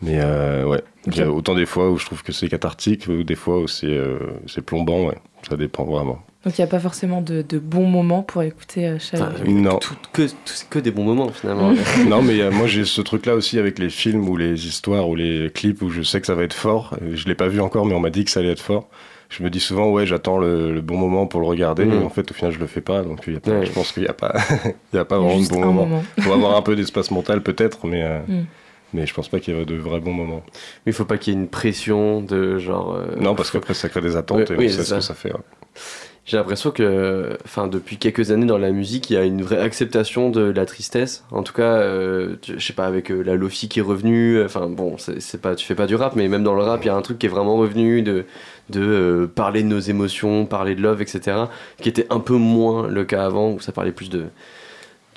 Mais 0.00 0.20
euh, 0.20 0.64
ouais, 0.64 0.82
il 1.06 1.16
y 1.16 1.22
a 1.22 1.30
autant 1.30 1.54
des 1.56 1.66
fois 1.66 1.90
où 1.90 1.98
je 1.98 2.06
trouve 2.06 2.22
que 2.22 2.30
c'est 2.30 2.48
cathartique, 2.48 3.08
ou 3.08 3.24
des 3.24 3.34
fois 3.34 3.58
où 3.58 3.66
c'est 3.66 3.86
euh, 3.88 4.18
c'est 4.46 4.62
plombant, 4.62 5.06
ouais, 5.06 5.18
ça 5.48 5.56
dépend 5.56 5.84
vraiment. 5.84 6.20
Donc 6.44 6.56
il 6.56 6.60
n'y 6.60 6.64
a 6.64 6.68
pas 6.70 6.78
forcément 6.78 7.20
de, 7.20 7.42
de 7.42 7.58
bons 7.58 7.86
moments 7.86 8.22
pour 8.22 8.42
écouter 8.44 8.86
euh, 8.86 8.96
chaque- 9.00 9.20
Enfin, 9.20 9.32
Non. 9.46 9.78
tout- 9.78 9.96
que, 10.12 10.22
tout- 10.22 10.32
que 10.70 10.78
des 10.78 10.92
bons 10.92 11.02
moments 11.04 11.28
finalement. 11.30 11.72
non, 12.08 12.22
mais 12.22 12.40
euh, 12.40 12.50
moi 12.52 12.66
j'ai 12.68 12.84
ce 12.84 13.00
truc-là 13.00 13.34
aussi 13.34 13.58
avec 13.58 13.78
les 13.80 13.90
films 13.90 14.28
ou 14.28 14.36
les 14.36 14.66
histoires 14.66 15.08
ou 15.08 15.16
les 15.16 15.50
clips 15.52 15.82
où 15.82 15.90
je 15.90 16.02
sais 16.02 16.20
que 16.20 16.26
ça 16.28 16.34
va 16.36 16.44
être 16.44 16.54
fort. 16.54 16.96
Euh, 17.02 17.16
Je 17.16 17.26
l'ai 17.26 17.34
pas 17.34 17.48
vu 17.48 17.60
encore, 17.60 17.86
mais 17.86 17.94
on 17.94 18.00
m'a 18.00 18.10
dit 18.10 18.24
que 18.24 18.30
ça 18.30 18.38
allait 18.40 18.52
être 18.52 18.62
fort. 18.62 18.88
Je 19.30 19.42
me 19.42 19.50
dis 19.50 19.60
souvent, 19.60 19.90
ouais, 19.90 20.06
j'attends 20.06 20.38
le, 20.38 20.72
le 20.72 20.80
bon 20.80 20.96
moment 20.96 21.26
pour 21.26 21.40
le 21.40 21.46
regarder. 21.46 21.84
Mhm. 21.84 22.00
Et 22.00 22.04
en 22.04 22.08
fait, 22.08 22.30
au 22.30 22.34
final, 22.34 22.52
je 22.52 22.58
le 22.58 22.66
fais 22.66 22.80
pas. 22.80 23.02
Donc, 23.02 23.24
il 23.26 23.34
y 23.34 23.36
a 23.36 23.40
pas- 23.40 23.50
Ouais. 23.50 23.66
je 23.66 23.72
pense 23.72 23.92
qu'il 23.92 24.04
n'y 24.04 24.08
a 24.08 24.14
pas, 24.14 24.32
il 24.94 24.96
y 24.96 24.98
a 24.98 25.04
pas 25.04 25.16
Il 25.16 25.22
y 25.22 25.24
a 25.24 25.28
vraiment 25.28 25.42
de 25.42 25.48
bon 25.48 25.58
moment. 25.60 25.86
moment. 25.86 26.04
Il 26.16 26.22
faut 26.22 26.32
avoir 26.32 26.56
un 26.56 26.62
peu 26.62 26.76
d'espace 26.76 27.10
mental, 27.10 27.42
peut-être, 27.42 27.86
mais, 27.86 28.02
euh, 28.04 28.20
Mhm. 28.26 28.46
mais 28.94 29.06
je 29.06 29.12
pense 29.12 29.28
pas 29.28 29.38
qu'il 29.40 29.54
y 29.54 29.60
ait 29.60 29.64
de 29.66 29.74
vrais 29.74 30.00
bons 30.00 30.14
moments. 30.14 30.42
Mais 30.86 30.92
il 30.92 30.94
faut 30.94 31.04
pas 31.04 31.18
qu'il 31.18 31.34
y 31.34 31.36
ait 31.36 31.40
une 31.40 31.48
pression 31.48 32.22
de 32.22 32.58
genre. 32.58 32.94
euh, 32.94 33.16
non, 33.20 33.34
parce 33.34 33.50
qu'après, 33.50 33.74
ça 33.74 33.88
crée 33.90 34.00
des 34.00 34.16
attentes 34.16 34.38
Ouais, 34.38 34.46
et 34.50 34.56
on 34.56 34.58
oui, 34.60 34.70
sait 34.70 34.76
c'est 34.78 34.84
ce 34.84 34.94
que 34.94 35.00
ça 35.00 35.14
fait. 35.14 35.32
ouais. 35.32 35.40
J'ai 36.28 36.36
l'impression 36.36 36.70
que, 36.70 37.38
enfin, 37.46 37.68
depuis 37.68 37.96
quelques 37.96 38.30
années 38.32 38.44
dans 38.44 38.58
la 38.58 38.70
musique, 38.70 39.08
il 39.08 39.14
y 39.14 39.16
a 39.16 39.24
une 39.24 39.40
vraie 39.40 39.60
acceptation 39.60 40.28
de 40.28 40.42
la 40.42 40.66
tristesse. 40.66 41.24
En 41.30 41.42
tout 41.42 41.54
cas, 41.54 41.76
euh, 41.78 42.36
tu- 42.42 42.58
je 42.60 42.66
sais 42.66 42.74
pas, 42.74 42.84
avec 42.84 43.10
euh, 43.10 43.22
la 43.22 43.34
Lofi 43.34 43.66
qui 43.70 43.78
est 43.78 43.82
revenue. 43.82 44.42
Enfin, 44.44 44.68
bon, 44.68 44.96
c'est 44.98 45.40
pas, 45.40 45.54
tu 45.54 45.64
fais 45.64 45.74
pas 45.74 45.86
du 45.86 45.94
rap, 45.96 46.16
mais 46.16 46.28
même 46.28 46.42
dans 46.44 46.54
le 46.54 46.60
rap, 46.62 46.84
il 46.84 46.88
y 46.88 46.90
a 46.90 46.94
un 46.94 47.00
truc 47.00 47.18
qui 47.18 47.24
est 47.24 47.30
vraiment 47.30 47.56
revenu 47.56 48.02
de, 48.02 48.26
de 48.68 48.80
euh, 48.82 49.26
parler 49.26 49.62
de 49.62 49.68
nos 49.68 49.80
émotions, 49.80 50.44
parler 50.44 50.74
de 50.74 50.82
love, 50.82 51.00
etc. 51.00 51.34
Qui 51.80 51.88
était 51.88 52.06
un 52.10 52.20
peu 52.20 52.34
moins 52.36 52.88
le 52.88 53.04
cas 53.06 53.24
avant, 53.24 53.52
où 53.52 53.60
ça 53.60 53.72
parlait 53.72 53.92
plus 53.92 54.10
de, 54.10 54.24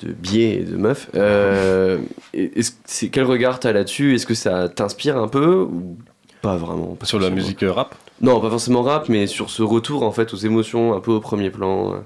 de 0.02 0.12
biais 0.12 0.60
et 0.60 0.64
de 0.64 0.76
meufs. 0.78 1.10
Euh, 1.14 1.98
quel 3.12 3.24
regard 3.24 3.60
t'as 3.60 3.72
là-dessus? 3.72 4.14
Est-ce 4.14 4.24
que 4.26 4.34
ça 4.34 4.70
t'inspire 4.70 5.18
un 5.18 5.28
peu 5.28 5.56
ou 5.56 5.98
pas 6.42 6.56
vraiment 6.56 6.96
Pas 6.96 7.06
Sur 7.06 7.20
la 7.20 7.30
musique 7.30 7.60
rap 7.62 7.94
Non, 8.20 8.40
pas 8.40 8.50
forcément 8.50 8.82
rap, 8.82 9.08
mais 9.08 9.26
sur 9.26 9.48
ce 9.48 9.62
retour 9.62 10.02
en 10.02 10.12
fait 10.12 10.34
aux 10.34 10.36
émotions 10.38 10.94
un 10.94 11.00
peu 11.00 11.12
au 11.12 11.20
premier 11.20 11.50
plan. 11.50 11.94
euh. 11.94 11.98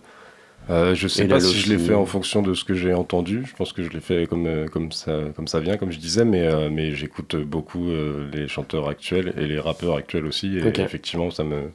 Euh, 0.69 0.95
je 0.97 1.07
sais 1.07 1.25
Et 1.25 1.29
pas 1.29 1.39
si 1.39 1.55
je 1.55 1.69
l'ai 1.73 1.79
fait 1.79 1.95
en 1.95 2.07
fonction 2.07 2.43
de 2.43 2.53
ce 2.53 2.65
que 2.65 2.75
j'ai 2.75 2.93
entendu. 2.93 3.45
Je 3.49 3.55
pense 3.55 3.73
que 3.73 3.83
je 3.85 3.91
l'ai 3.91 4.01
fait 4.01 4.27
comme, 4.27 4.47
euh, 4.47 4.67
comme, 4.67 4.91
ça, 4.91 5.13
comme 5.37 5.47
ça 5.47 5.61
vient, 5.61 5.77
comme 5.77 5.93
je 5.93 5.99
disais, 5.99 6.25
mais, 6.25 6.43
euh, 6.47 6.69
mais 6.73 6.93
j'écoute 6.95 7.37
beaucoup 7.37 7.87
les 8.33 8.49
chanteurs 8.49 8.89
actuels 8.89 9.33
et 9.39 9.47
les 9.47 9.61
rappeurs 9.61 9.97
actuels 9.97 10.27
aussi. 10.27 10.59
Et 10.59 10.81
effectivement, 10.81 11.31
ça 11.31 11.45
me, 11.45 11.71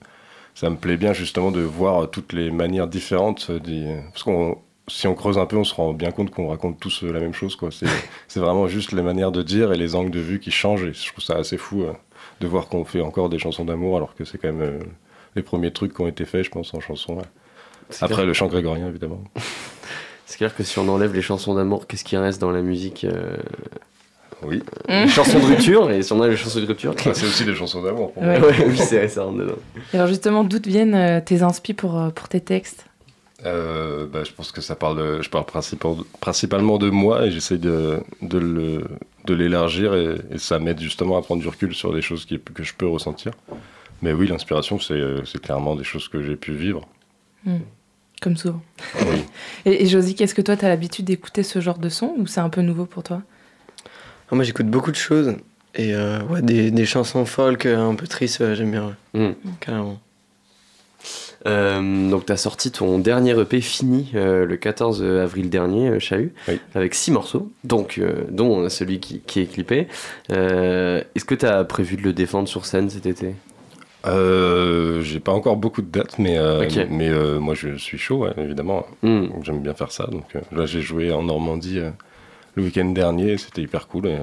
ça 0.55 0.69
me 0.69 0.75
plaît 0.75 0.97
bien 0.97 1.13
justement 1.13 1.51
de 1.51 1.61
voir 1.61 2.09
toutes 2.11 2.33
les 2.33 2.51
manières 2.51 2.87
différentes. 2.87 3.49
Parce 4.11 4.23
qu'on 4.23 4.57
si 4.87 5.07
on 5.07 5.15
creuse 5.15 5.37
un 5.37 5.45
peu, 5.45 5.55
on 5.55 5.63
se 5.63 5.73
rend 5.73 5.93
bien 5.93 6.11
compte 6.11 6.31
qu'on 6.31 6.49
raconte 6.49 6.77
tous 6.79 7.03
la 7.03 7.21
même 7.21 7.33
chose. 7.33 7.55
quoi. 7.55 7.69
C'est 7.71 7.85
c'est 8.27 8.41
vraiment 8.41 8.67
juste 8.67 8.91
les 8.91 9.01
manières 9.03 9.31
de 9.31 9.41
dire 9.41 9.71
et 9.71 9.77
les 9.77 9.95
angles 9.95 10.11
de 10.11 10.19
vue 10.19 10.39
qui 10.41 10.51
changent. 10.51 10.83
Et 10.83 10.91
je 10.93 11.07
trouve 11.13 11.23
ça 11.23 11.35
assez 11.37 11.57
fou 11.57 11.85
de 12.41 12.47
voir 12.47 12.67
qu'on 12.67 12.83
fait 12.83 12.99
encore 13.01 13.29
des 13.29 13.39
chansons 13.39 13.63
d'amour 13.65 13.95
alors 13.97 14.13
que 14.15 14.25
c'est 14.25 14.37
quand 14.37 14.51
même 14.51 14.61
euh, 14.61 14.79
les 15.35 15.41
premiers 15.43 15.71
trucs 15.71 15.93
qui 15.93 16.01
ont 16.01 16.07
été 16.07 16.25
faits, 16.25 16.43
je 16.43 16.49
pense, 16.49 16.73
en 16.73 16.79
chanson. 16.81 17.15
ouais. 17.15 17.23
C'est 17.89 18.03
Après 18.03 18.15
clair- 18.15 18.27
le 18.27 18.33
chant 18.33 18.47
grégorien, 18.47 18.87
évidemment. 18.87 19.21
c'est 20.25 20.37
clair 20.37 20.55
que 20.55 20.63
si 20.63 20.77
on 20.79 20.87
enlève 20.89 21.13
les 21.13 21.21
chansons 21.21 21.53
d'amour, 21.55 21.87
qu'est-ce 21.87 22.03
qui 22.03 22.17
reste 22.17 22.41
dans 22.41 22.51
la 22.51 22.61
musique 22.61 23.03
euh, 23.05 23.37
Oui. 24.43 24.63
Les 24.89 25.07
chansons 25.07 25.39
de 25.39 25.45
rupture, 25.45 25.91
et 25.91 26.01
si 26.03 26.11
on 26.13 26.19
enlève 26.19 26.31
les 26.31 26.37
chansons 26.37 26.59
de 26.59 26.65
rupture. 26.65 26.95
Ah, 27.05 27.13
c'est 27.13 27.25
aussi 27.25 27.45
des 27.45 27.53
chansons 27.55 27.81
d'amour 27.81 28.11
pour 28.13 28.23
Ouais. 28.23 28.39
moi. 28.39 28.49
Ouais, 28.49 28.55
oui, 28.67 28.77
c'est 28.77 29.07
ça 29.07 29.23
rentre 29.23 29.37
dedans. 29.37 29.55
Et 29.93 29.97
alors 29.97 30.07
justement, 30.07 30.43
d'où 30.43 30.57
viennent 30.65 30.95
euh, 30.95 31.21
tes 31.21 31.41
inspi 31.43 31.73
pour, 31.73 31.97
euh, 31.99 32.09
pour 32.09 32.27
tes 32.29 32.41
textes? 32.41 32.85
Euh, 33.45 34.05
bah, 34.05 34.23
je 34.23 34.31
pense 34.31 34.51
que 34.51 34.61
ça 34.61 34.75
parle 34.75 34.97
de, 34.97 35.21
je 35.23 35.29
parle 35.29 35.45
principal- 35.45 35.95
principalement 36.19 36.77
de 36.77 36.89
moi 36.91 37.25
et 37.25 37.31
j'essaie 37.31 37.57
de, 37.57 37.99
de, 38.21 38.37
le, 38.37 38.83
de 39.25 39.33
l'élargir 39.33 39.95
et, 39.95 40.15
et 40.31 40.37
ça 40.37 40.59
m'aide 40.59 40.79
justement 40.79 41.17
à 41.17 41.21
prendre 41.23 41.41
du 41.41 41.47
recul 41.47 41.73
sur 41.73 41.91
des 41.93 42.01
choses 42.03 42.25
qui, 42.25 42.39
que 42.39 42.63
je 42.63 42.73
peux 42.75 42.87
ressentir. 42.87 43.31
Mais 44.03 44.13
oui, 44.13 44.27
l'inspiration, 44.27 44.79
c'est, 44.79 44.99
c'est 45.25 45.41
clairement 45.41 45.75
des 45.75 45.83
choses 45.83 46.07
que 46.07 46.21
j'ai 46.21 46.35
pu 46.35 46.53
vivre. 46.53 46.87
Comme 48.21 48.37
souvent. 48.37 48.61
Oui. 49.01 49.23
Et, 49.65 49.83
et 49.83 49.87
Josie, 49.87 50.15
est-ce 50.19 50.35
que 50.35 50.41
toi, 50.43 50.55
tu 50.57 50.65
as 50.65 50.69
l'habitude 50.69 51.05
d'écouter 51.05 51.41
ce 51.43 51.59
genre 51.59 51.77
de 51.79 51.89
son 51.89 52.13
ou 52.17 52.27
c'est 52.27 52.39
un 52.41 52.49
peu 52.49 52.61
nouveau 52.61 52.85
pour 52.85 53.01
toi? 53.03 53.21
Ah, 54.31 54.35
moi, 54.35 54.43
j'écoute 54.43 54.67
beaucoup 54.67 54.91
de 54.91 54.95
choses. 54.95 55.35
Et 55.75 55.93
euh, 55.95 56.21
ouais, 56.25 56.41
des, 56.41 56.69
des 56.71 56.85
chansons 56.85 57.25
folk 57.25 57.65
euh, 57.65 57.79
un 57.89 57.95
peu 57.95 58.05
tristes, 58.07 58.53
j'aime 58.55 58.71
bien, 58.71 58.95
ouais, 59.13 59.19
Mm. 59.29 59.33
carrément. 59.59 59.99
Euh, 61.47 62.09
donc, 62.09 62.25
tu 62.25 62.31
as 62.31 62.37
sorti 62.37 62.71
ton 62.71 62.99
dernier 62.99 63.31
EP 63.39 63.61
fini 63.61 64.11
euh, 64.15 64.45
le 64.45 64.57
14 64.57 65.03
avril 65.03 65.49
dernier, 65.49 65.89
euh, 65.89 65.99
Chahut, 65.99 66.33
Oui. 66.47 66.59
avec 66.75 66.93
six 66.93 67.11
morceaux, 67.11 67.51
donc, 67.63 67.97
euh, 67.97 68.25
dont 68.29 68.69
celui 68.69 68.99
qui, 68.99 69.21
qui 69.21 69.41
est 69.41 69.45
clippé. 69.45 69.87
Est-ce 70.29 71.25
que 71.25 71.35
tu 71.35 71.45
as 71.45 71.63
prévu 71.63 71.95
de 71.97 72.03
le 72.03 72.13
défendre 72.13 72.47
sur 72.47 72.65
scène 72.65 72.89
cet 72.89 73.05
été? 73.05 73.35
Euh, 74.07 75.01
j'ai 75.01 75.19
pas 75.19 75.31
encore 75.31 75.57
beaucoup 75.57 75.81
de 75.81 75.91
dates, 75.91 76.17
mais, 76.17 76.37
euh, 76.37 76.67
mais 76.89 77.09
euh, 77.09 77.39
moi 77.39 77.53
je 77.53 77.75
suis 77.77 77.97
chaud, 77.97 78.23
ouais, 78.25 78.33
évidemment. 78.37 78.85
Mm. 79.03 79.27
J'aime 79.43 79.59
bien 79.61 79.73
faire 79.73 79.91
ça. 79.91 80.07
Donc 80.07 80.25
là, 80.51 80.65
j'ai 80.65 80.81
joué 80.81 81.11
en 81.11 81.23
Normandie 81.23 81.79
le 82.55 82.63
week-end 82.63 82.85
dernier, 82.85 83.37
c'était 83.37 83.61
hyper 83.61 83.87
cool. 83.87 84.07
Et, 84.07 84.17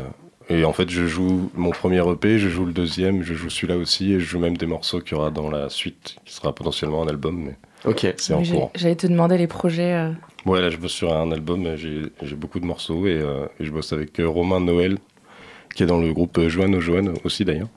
et 0.49 0.65
en 0.65 0.73
fait, 0.73 0.89
je 0.91 1.07
joue 1.07 1.51
mon 1.55 1.71
premier 1.71 1.99
EP, 2.11 2.39
je 2.39 2.49
joue 2.49 2.65
le 2.65 2.73
deuxième, 2.73 3.23
je 3.23 3.35
joue 3.35 3.51
celui-là 3.51 3.77
aussi, 3.77 4.13
et 4.13 4.21
je 4.21 4.25
joue 4.25 4.39
même 4.39 4.57
des 4.57 4.67
morceaux 4.67 5.01
qu'il 5.01 5.17
y 5.17 5.21
aura 5.21 5.31
dans 5.31 5.51
la 5.51 5.69
suite, 5.69 6.17
qui 6.25 6.35
sera 6.35 6.55
potentiellement 6.55 7.03
un 7.03 7.09
album, 7.09 7.37
mais 7.45 7.57
Ok. 7.85 8.13
c'est 8.17 8.35
en 8.35 8.43
cours. 8.43 8.71
J'allais 8.75 8.97
te 8.97 9.07
demander 9.07 9.37
les 9.39 9.47
projets. 9.47 9.93
euh, 9.95 10.11
Ouais, 10.47 10.61
là, 10.61 10.71
je 10.71 10.77
bosse 10.79 10.93
sur 10.93 11.13
un 11.15 11.31
album, 11.33 11.67
j'ai 11.77 12.35
beaucoup 12.37 12.61
de 12.61 12.65
morceaux, 12.67 13.07
et, 13.07 13.19
euh, 13.19 13.47
et 13.61 13.65
je 13.65 13.71
bosse 13.71 13.93
avec 13.93 14.19
euh, 14.21 14.29
Romain 14.29 14.61
Noël, 14.61 14.99
qui 15.75 15.83
est 15.83 15.87
dans 15.87 16.01
le 16.01 16.13
groupe 16.13 16.39
euh, 16.39 16.49
Joanne 16.49 16.75
aux 16.75 16.81
Joanne 16.81 17.15
aussi 17.25 17.45
d'ailleurs. 17.45 17.69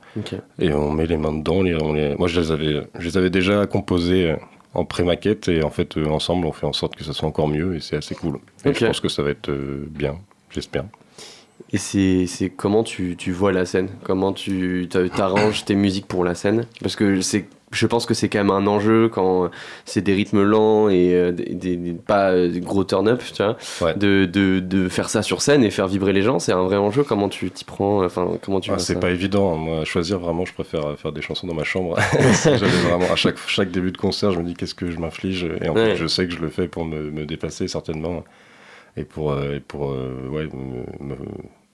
Et 0.60 0.72
on 0.74 0.92
met 0.92 1.06
les 1.08 1.18
mains 1.18 1.34
dedans. 1.34 1.62
les- 1.63 1.75
on 1.75 1.94
les- 1.94 2.16
Moi, 2.16 2.28
je 2.28 2.40
les, 2.40 2.51
avais, 2.51 2.82
je 2.98 3.06
les 3.06 3.18
avais 3.18 3.30
déjà 3.30 3.66
composés 3.68 4.36
en 4.74 4.86
pré-maquette 4.86 5.50
et 5.50 5.63
en 5.63 5.70
fait, 5.70 5.98
euh, 5.98 6.06
ensemble, 6.08 6.48
on 6.48 6.51
fait 6.54 6.66
en 6.66 6.72
sorte 6.74 6.96
que 6.96 7.04
ça 7.04 7.12
soit 7.13 7.28
encore 7.28 7.48
mieux 7.50 7.75
et 7.75 7.80
c'est 7.82 7.98
assez 7.98 8.16
cool. 8.16 8.40
Et 8.63 8.74
je 8.74 8.86
pense 8.86 9.01
que 9.01 9.10
ça 9.10 9.22
va 9.22 9.32
être 9.32 9.50
euh, 9.50 9.86
bien, 9.90 10.16
j'espère. 10.50 10.86
Et 11.74 11.78
c'est 11.78 12.50
comment 12.50 12.84
tu, 12.84 13.16
tu 13.18 13.32
vois 13.32 13.51
la 13.54 13.66
scène? 13.66 13.88
Comment 14.04 14.34
tu 14.34 14.88
t'a- 14.90 15.08
t'arranges 15.10 15.63
tes 15.66 15.75
musiques 15.75 16.08
pour 16.08 16.24
la 16.25 16.36
scène? 16.36 16.66
Parce 16.82 16.96
que 16.96 17.22
c'est 17.22 17.46
je 17.74 17.88
pense 17.88 18.06
que 18.06 18.13
c'est 18.13 18.28
quand 18.28 18.40
même 18.40 18.51
un 18.51 18.68
enjeu 18.68 19.08
quand 19.08 19.50
c'est 19.86 20.01
des 20.01 20.13
rythmes 20.13 20.44
lents 20.44 20.90
et 20.90 21.13
euh, 21.16 21.32
des, 21.32 21.46
des- 21.56 21.78
des- 21.78 21.94
pas 21.94 22.32
euh, 22.32 22.50
des 22.51 22.60
gros 22.60 22.84
turn-up, 22.84 23.24
tu 23.34 23.42
vois, 23.42 23.56
Ouais. 23.82 23.96
de, 23.96 24.25
de, 24.25 24.60
de 24.60 24.90
faire 24.90 25.08
ça 25.08 25.22
sur 25.22 25.42
scène 25.42 25.63
et 25.63 25.70
faire 25.70 25.88
vibrer 25.88 26.12
les 26.12 26.22
gens, 26.22 26.38
c'est 26.40 26.51
un 26.51 26.63
vrai 26.63 26.75
enjeu. 26.75 27.04
Comment 27.06 27.30
tu 27.30 27.50
t'y 27.50 27.63
prends 27.63 28.04
Enfin, 28.04 28.28
comment 28.42 28.60
tu 28.60 28.72
Ah, 28.74 28.78
c'est 28.78 29.00
pas 29.00 29.12
évident. 29.12 29.56
Moi, 29.56 29.80
à 29.80 29.86
choisir, 29.86 30.20
vraiment, 30.20 30.44
je 30.44 30.54
préfère 30.54 30.86
euh, 30.86 30.96
faire 30.98 31.13
des 31.13 31.22
chansons 31.22 31.48
dans 31.48 31.54
ma 31.54 31.63
chambre. 31.63 31.96
Vraiment, 32.44 33.10
à 33.10 33.16
chaque, 33.16 33.38
chaque 33.48 33.72
début 33.72 33.94
de 33.94 33.98
concert, 33.98 34.32
je 34.34 34.40
me 34.40 34.44
dis 34.44 34.54
qu'est-ce 34.56 34.75
que 34.75 34.92
je 34.92 35.00
m'inflige? 35.00 35.46
Et 35.62 35.70
en 35.70 35.74
Ouais. 35.74 35.92
fait, 35.92 35.96
je 35.96 36.08
sais 36.08 36.28
que 36.28 36.34
je 36.34 36.40
le 36.42 36.50
fais 36.50 36.68
pour 36.68 36.84
me, 36.84 37.10
me 37.10 37.25
dépasser, 37.25 37.70
certainement. 37.70 38.25
Et 38.98 39.06
pour, 39.06 39.32
euh, 39.32 39.56
et 39.56 39.60
pour 39.62 39.92
euh, 39.92 40.28
ouais, 40.30 40.44
me, 40.54 41.06
me- 41.08 41.16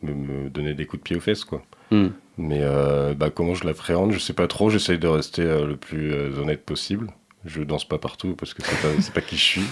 me- 0.01 0.13
me 0.13 0.49
donner 0.49 0.73
des 0.73 0.85
coups 0.85 1.01
de 1.01 1.03
pied 1.03 1.15
aux 1.15 1.21
fesses, 1.21 1.43
quoi. 1.45 1.61
Hmm. 1.91 2.07
Mais 2.37 2.59
euh, 2.61 3.13
bah, 3.13 3.29
comment 3.29 3.55
je 3.55 3.65
l'appréhende, 3.65 4.11
je 4.11 4.19
sais 4.19 4.33
pas 4.33 4.47
trop. 4.47 4.69
J'essaye 4.69 4.99
de 4.99 5.07
rester 5.07 5.41
euh, 5.41 5.65
le 5.65 5.75
plus 5.77 6.13
euh, 6.13 6.37
honnête 6.39 6.63
possible. 6.65 7.07
Je 7.45 7.61
danse 7.63 7.87
pas 7.87 7.97
partout 7.97 8.35
parce 8.37 8.53
que 8.53 8.61
c'est 8.63 8.81
pas, 8.81 9.01
c'est 9.01 9.13
pas 9.13 9.21
qui 9.21 9.37
je 9.37 9.43
suis. 9.43 9.63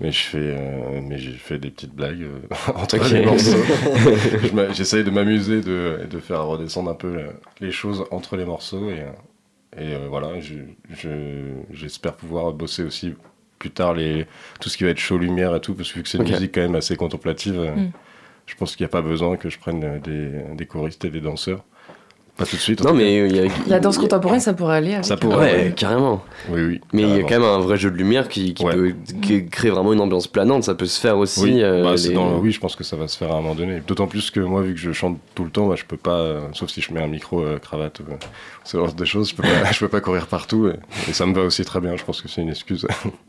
Mais 0.00 0.10
je 0.10 0.18
fais, 0.18 0.38
euh, 0.40 1.00
mais 1.02 1.18
j'ai 1.18 1.32
fait 1.32 1.58
des 1.58 1.70
petites 1.70 1.94
blagues 1.94 2.22
euh, 2.22 2.40
entre 2.74 2.96
Ok. 2.98 3.10
les 3.10 3.24
morceaux. 3.24 3.56
Je 4.42 4.72
J'essaye 4.74 5.04
de 5.04 5.10
m'amuser, 5.10 5.60
de, 5.60 6.00
de 6.10 6.18
faire 6.18 6.44
redescendre 6.46 6.90
un 6.90 6.94
peu 6.94 7.16
euh, 7.18 7.26
les 7.60 7.70
choses 7.70 8.04
entre 8.10 8.36
les 8.36 8.44
morceaux 8.44 8.90
et, 8.90 9.04
et 9.78 9.94
euh, 9.94 10.06
voilà. 10.08 10.40
je- 10.40 10.54
je- 10.90 11.52
J'espère 11.72 12.14
pouvoir 12.14 12.52
bosser 12.52 12.82
aussi 12.82 13.14
plus 13.58 13.70
tard 13.70 13.94
les 13.94 14.26
tout 14.60 14.68
ce 14.68 14.76
qui 14.76 14.82
va 14.84 14.90
être 14.90 14.98
chaud 14.98 15.18
lumière 15.18 15.54
et 15.54 15.60
tout 15.60 15.74
parce 15.74 15.90
que 15.92 15.96
vu 15.98 16.02
que 16.02 16.08
c'est 16.08 16.18
une 16.18 16.28
musique 16.28 16.52
quand 16.54 16.62
même 16.62 16.74
assez 16.74 16.96
contemplative. 16.96 17.58
euh, 17.60 17.74
Mm. 17.76 17.90
Je 18.46 18.54
pense 18.56 18.76
qu'il 18.76 18.84
n'y 18.84 18.88
a 18.88 18.92
pas 18.92 19.02
besoin 19.02 19.36
que 19.36 19.48
je 19.50 19.58
prenne 19.58 20.00
des, 20.00 20.54
des 20.56 20.66
choristes 20.66 21.04
et 21.04 21.10
des 21.10 21.20
danseurs. 21.20 21.64
Pas 22.34 22.46
tout 22.46 22.56
de 22.56 22.60
suite. 22.62 22.82
Non, 22.82 22.94
mais 22.94 23.26
il 23.28 23.36
y 23.36 23.40
a, 23.40 23.44
La 23.66 23.78
danse 23.78 23.98
contemporaine, 23.98 24.40
ça 24.40 24.54
pourrait 24.54 24.76
aller 24.76 24.94
avec. 24.94 25.04
Ça 25.04 25.18
pourrait. 25.18 25.36
Ouais, 25.36 25.64
ouais. 25.66 25.72
carrément. 25.76 26.24
Oui, 26.48 26.62
oui. 26.62 26.80
Mais 26.94 27.02
il 27.02 27.10
y 27.10 27.18
a 27.18 27.22
quand 27.24 27.38
même 27.38 27.42
un 27.42 27.58
vrai 27.58 27.76
jeu 27.76 27.90
de 27.90 27.96
lumière 27.96 28.26
qui, 28.30 28.54
qui 28.54 28.64
Ouais. 28.64 28.72
peut 28.74 28.94
qui 29.20 29.46
crée 29.48 29.68
vraiment 29.68 29.92
une 29.92 30.00
ambiance 30.00 30.28
planante. 30.28 30.64
Ça 30.64 30.74
peut 30.74 30.86
se 30.86 30.98
faire 30.98 31.18
aussi. 31.18 31.42
Oui, 31.42 31.62
euh, 31.62 31.82
bah, 31.84 31.96
c'est 31.98 32.08
les- 32.08 32.14
dans- 32.14 32.38
oui, 32.38 32.50
je 32.50 32.58
pense 32.58 32.74
que 32.74 32.84
ça 32.84 32.96
va 32.96 33.06
se 33.06 33.18
faire 33.18 33.30
à 33.32 33.34
un 33.34 33.42
moment 33.42 33.54
donné. 33.54 33.82
D'autant 33.86 34.06
plus 34.06 34.30
que 34.30 34.40
moi, 34.40 34.62
vu 34.62 34.72
que 34.72 34.80
je 34.80 34.92
chante 34.92 35.18
tout 35.34 35.44
le 35.44 35.50
temps, 35.50 35.66
bah, 35.68 35.74
je 35.76 35.84
peux 35.84 35.98
pas, 35.98 36.16
euh, 36.16 36.40
sauf 36.54 36.70
si 36.70 36.80
je 36.80 36.90
mets 36.94 37.02
un 37.02 37.06
micro, 37.06 37.42
euh, 37.42 37.58
cravate, 37.58 38.00
euh, 38.00 38.14
ce 38.64 38.78
genre 38.78 38.94
de 38.94 39.04
choses, 39.04 39.28
je 39.28 39.34
peux 39.34 39.42
pas, 39.42 39.48
je 39.70 39.78
peux 39.78 39.88
pas 39.88 40.00
courir 40.00 40.26
partout. 40.26 40.68
Et, 40.68 41.10
et 41.10 41.12
ça 41.12 41.26
me 41.26 41.34
va 41.34 41.42
aussi 41.42 41.62
très 41.66 41.80
bien. 41.80 41.96
Je 41.98 42.04
pense 42.04 42.22
que 42.22 42.28
c'est 42.28 42.40
une 42.40 42.48
excuse. 42.48 42.86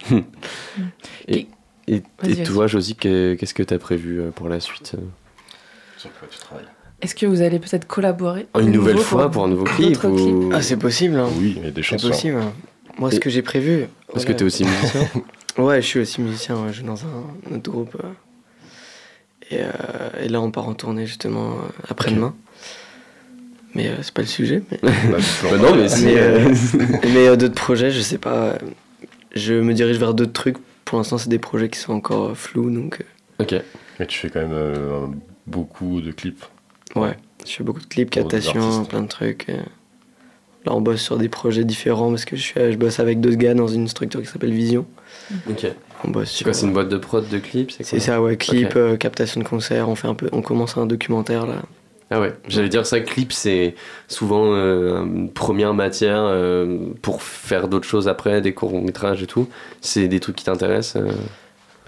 Et, 1.28 1.48
et 1.88 2.02
toi, 2.44 2.68
Josie, 2.68 2.96
que- 2.96 3.34
qu'est-ce 3.36 3.54
que 3.54 3.64
tu 3.64 3.74
as 3.74 3.80
prévu 3.80 4.20
euh, 4.22 4.32
pour 4.32 4.48
la 4.50 4.60
suite 4.60 4.94
euh 4.96 5.02
Sur 5.98 6.12
quoi 6.20 6.28
tu 6.32 6.38
travailles 6.40 6.66
Est-ce 7.02 7.16
que 7.16 7.26
vous 7.26 7.42
allez 7.42 7.60
peut-être 7.60 7.88
collaborer 7.88 8.48
Une 8.60 8.72
nouvelle 8.72 8.98
fois 9.00 9.30
pour 9.30 9.44
un 9.44 9.48
nouveau 9.50 9.66
clip. 9.66 9.98
Ah, 10.54 10.62
c'est 10.62 10.78
possible, 10.78 11.18
hein. 11.20 11.28
Oui, 11.38 11.54
il 11.58 11.64
y 11.64 11.68
a 11.68 11.72
des 11.72 11.82
c'est 11.82 11.90
chansons. 11.90 12.10
possible. 12.10 12.38
hein. 12.38 12.54
Moi, 12.98 13.10
ce 13.12 13.16
Et- 13.18 13.20
que 13.20 13.30
j'ai 13.30 13.42
prévu. 13.42 13.86
Parce 14.12 14.24
ouais. 14.26 14.32
que 14.32 14.38
tu 14.38 14.44
es 14.44 14.48
aussi 14.48 14.64
musicien 14.66 15.08
Ouais, 15.58 15.82
je 15.82 15.88
suis 15.88 16.00
aussi 16.00 16.22
musicien, 16.22 16.56
ouais, 16.56 16.72
je 16.72 16.80
joue 16.80 16.86
dans 16.86 17.00
un 17.06 17.56
autre 17.56 17.72
groupe. 17.72 17.96
euh. 18.04 18.08
Et, 19.52 19.60
euh, 19.62 20.24
et 20.24 20.30
là, 20.30 20.42
on 20.42 20.52
part 20.52 20.68
en 20.68 20.74
tournée 20.74 21.06
justement 21.06 21.52
euh, 21.52 21.56
après-demain. 21.90 22.34
Mais 23.76 23.88
euh, 23.88 23.96
c'est 24.02 24.14
pas 24.14 24.22
le 24.22 24.28
sujet. 24.28 24.62
Mais, 24.72 24.80
Bah, 24.84 25.18
Bah 25.44 25.58
non, 25.58 25.76
mais 25.76 25.90
si. 25.90 26.06
mais, 26.06 26.46
mais, 27.14 27.28
euh, 27.28 27.36
d'autres 27.36 27.56
projets, 27.56 27.92
je 27.92 28.00
sais 28.02 28.18
pas. 28.20 28.54
Je 29.36 29.54
me 29.56 29.74
dirige 29.74 29.98
vers 29.98 30.14
d'autres 30.14 30.32
trucs. 30.34 30.58
Pour 30.86 30.98
l'instant, 30.98 31.18
c'est 31.18 31.30
des 31.30 31.40
projets 31.40 31.70
qui 31.70 31.80
sont 31.80 31.94
encore 31.94 32.30
euh, 32.30 32.34
flous, 32.36 32.70
donc 32.70 33.04
Ok. 33.40 33.56
Mais 34.00 34.06
tu 34.08 34.18
fais 34.20 34.30
quand 34.30 34.42
même 34.42 34.52
euh, 34.54 35.06
beaucoup 35.48 36.02
de 36.02 36.12
clips. 36.12 36.44
euh, 36.96 37.02
ouais. 37.02 37.18
Je 37.46 37.52
fais 37.52 37.64
beaucoup 37.64 37.80
de 37.82 37.86
clips, 37.86 38.10
captations, 38.10 38.86
plein 38.86 39.02
de 39.02 39.08
trucs. 39.08 39.50
euh. 39.50 39.58
Là, 40.66 40.74
on 40.74 40.80
bosse 40.82 41.02
sur 41.02 41.18
des 41.18 41.28
projets 41.28 41.66
différents 41.66 42.10
parce 42.10 42.24
que 42.24 42.38
je, 42.38 42.42
suis, 42.42 42.54
je 42.72 42.78
bosse 42.78 43.00
avec 43.02 43.20
d'autres 43.20 43.36
gars 43.36 43.54
dans 43.54 43.68
une 43.68 43.88
structure 43.90 44.22
qui 44.22 44.28
s'appelle 44.28 44.54
Vision. 44.54 44.86
Ok. 45.50 45.68
On 46.06 46.10
bosse 46.12 46.30
C'est 46.30 46.38
sur. 46.38 46.46
quoi 46.46 46.54
C'est 46.54 46.66
une 46.66 46.74
boîte 46.74 46.88
de 46.90 46.98
prod 46.98 47.28
de 47.28 47.38
clips 47.40 47.72
C'est 47.82 48.00
ça, 48.00 48.22
ouais, 48.22 48.38
clip, 48.38 48.68
Ok. 48.70 48.76
euh, 48.78 48.96
captation 48.98 49.42
de 49.42 49.46
concert, 49.48 49.90
on 49.90 49.96
fait 49.96 50.08
un 50.08 50.16
peu, 50.16 50.30
on 50.32 50.42
commence 50.42 50.78
un 50.78 50.86
documentaire 50.86 51.46
là. 51.46 51.64
Ah 52.16 52.20
ouais. 52.22 52.34
J'allais 52.48 52.70
dire 52.70 52.86
ça. 52.86 53.00
Clip, 53.00 53.34
c'est 53.34 53.74
souvent 54.08 54.54
euh, 54.54 55.04
une 55.04 55.32
première 55.32 55.74
matière 55.74 56.20
euh, 56.20 56.78
pour 57.02 57.24
faire 57.24 57.68
d'autres 57.68 57.88
choses 57.88 58.08
après, 58.08 58.40
des 58.40 58.54
courts 58.54 58.80
métrages 58.80 59.24
et 59.24 59.28
tout. 59.28 59.50
C'est 59.82 60.08
des 60.08 60.20
trucs 60.20 60.36
qui 60.36 60.46
t'intéressent 60.46 61.02
euh? 61.02 61.12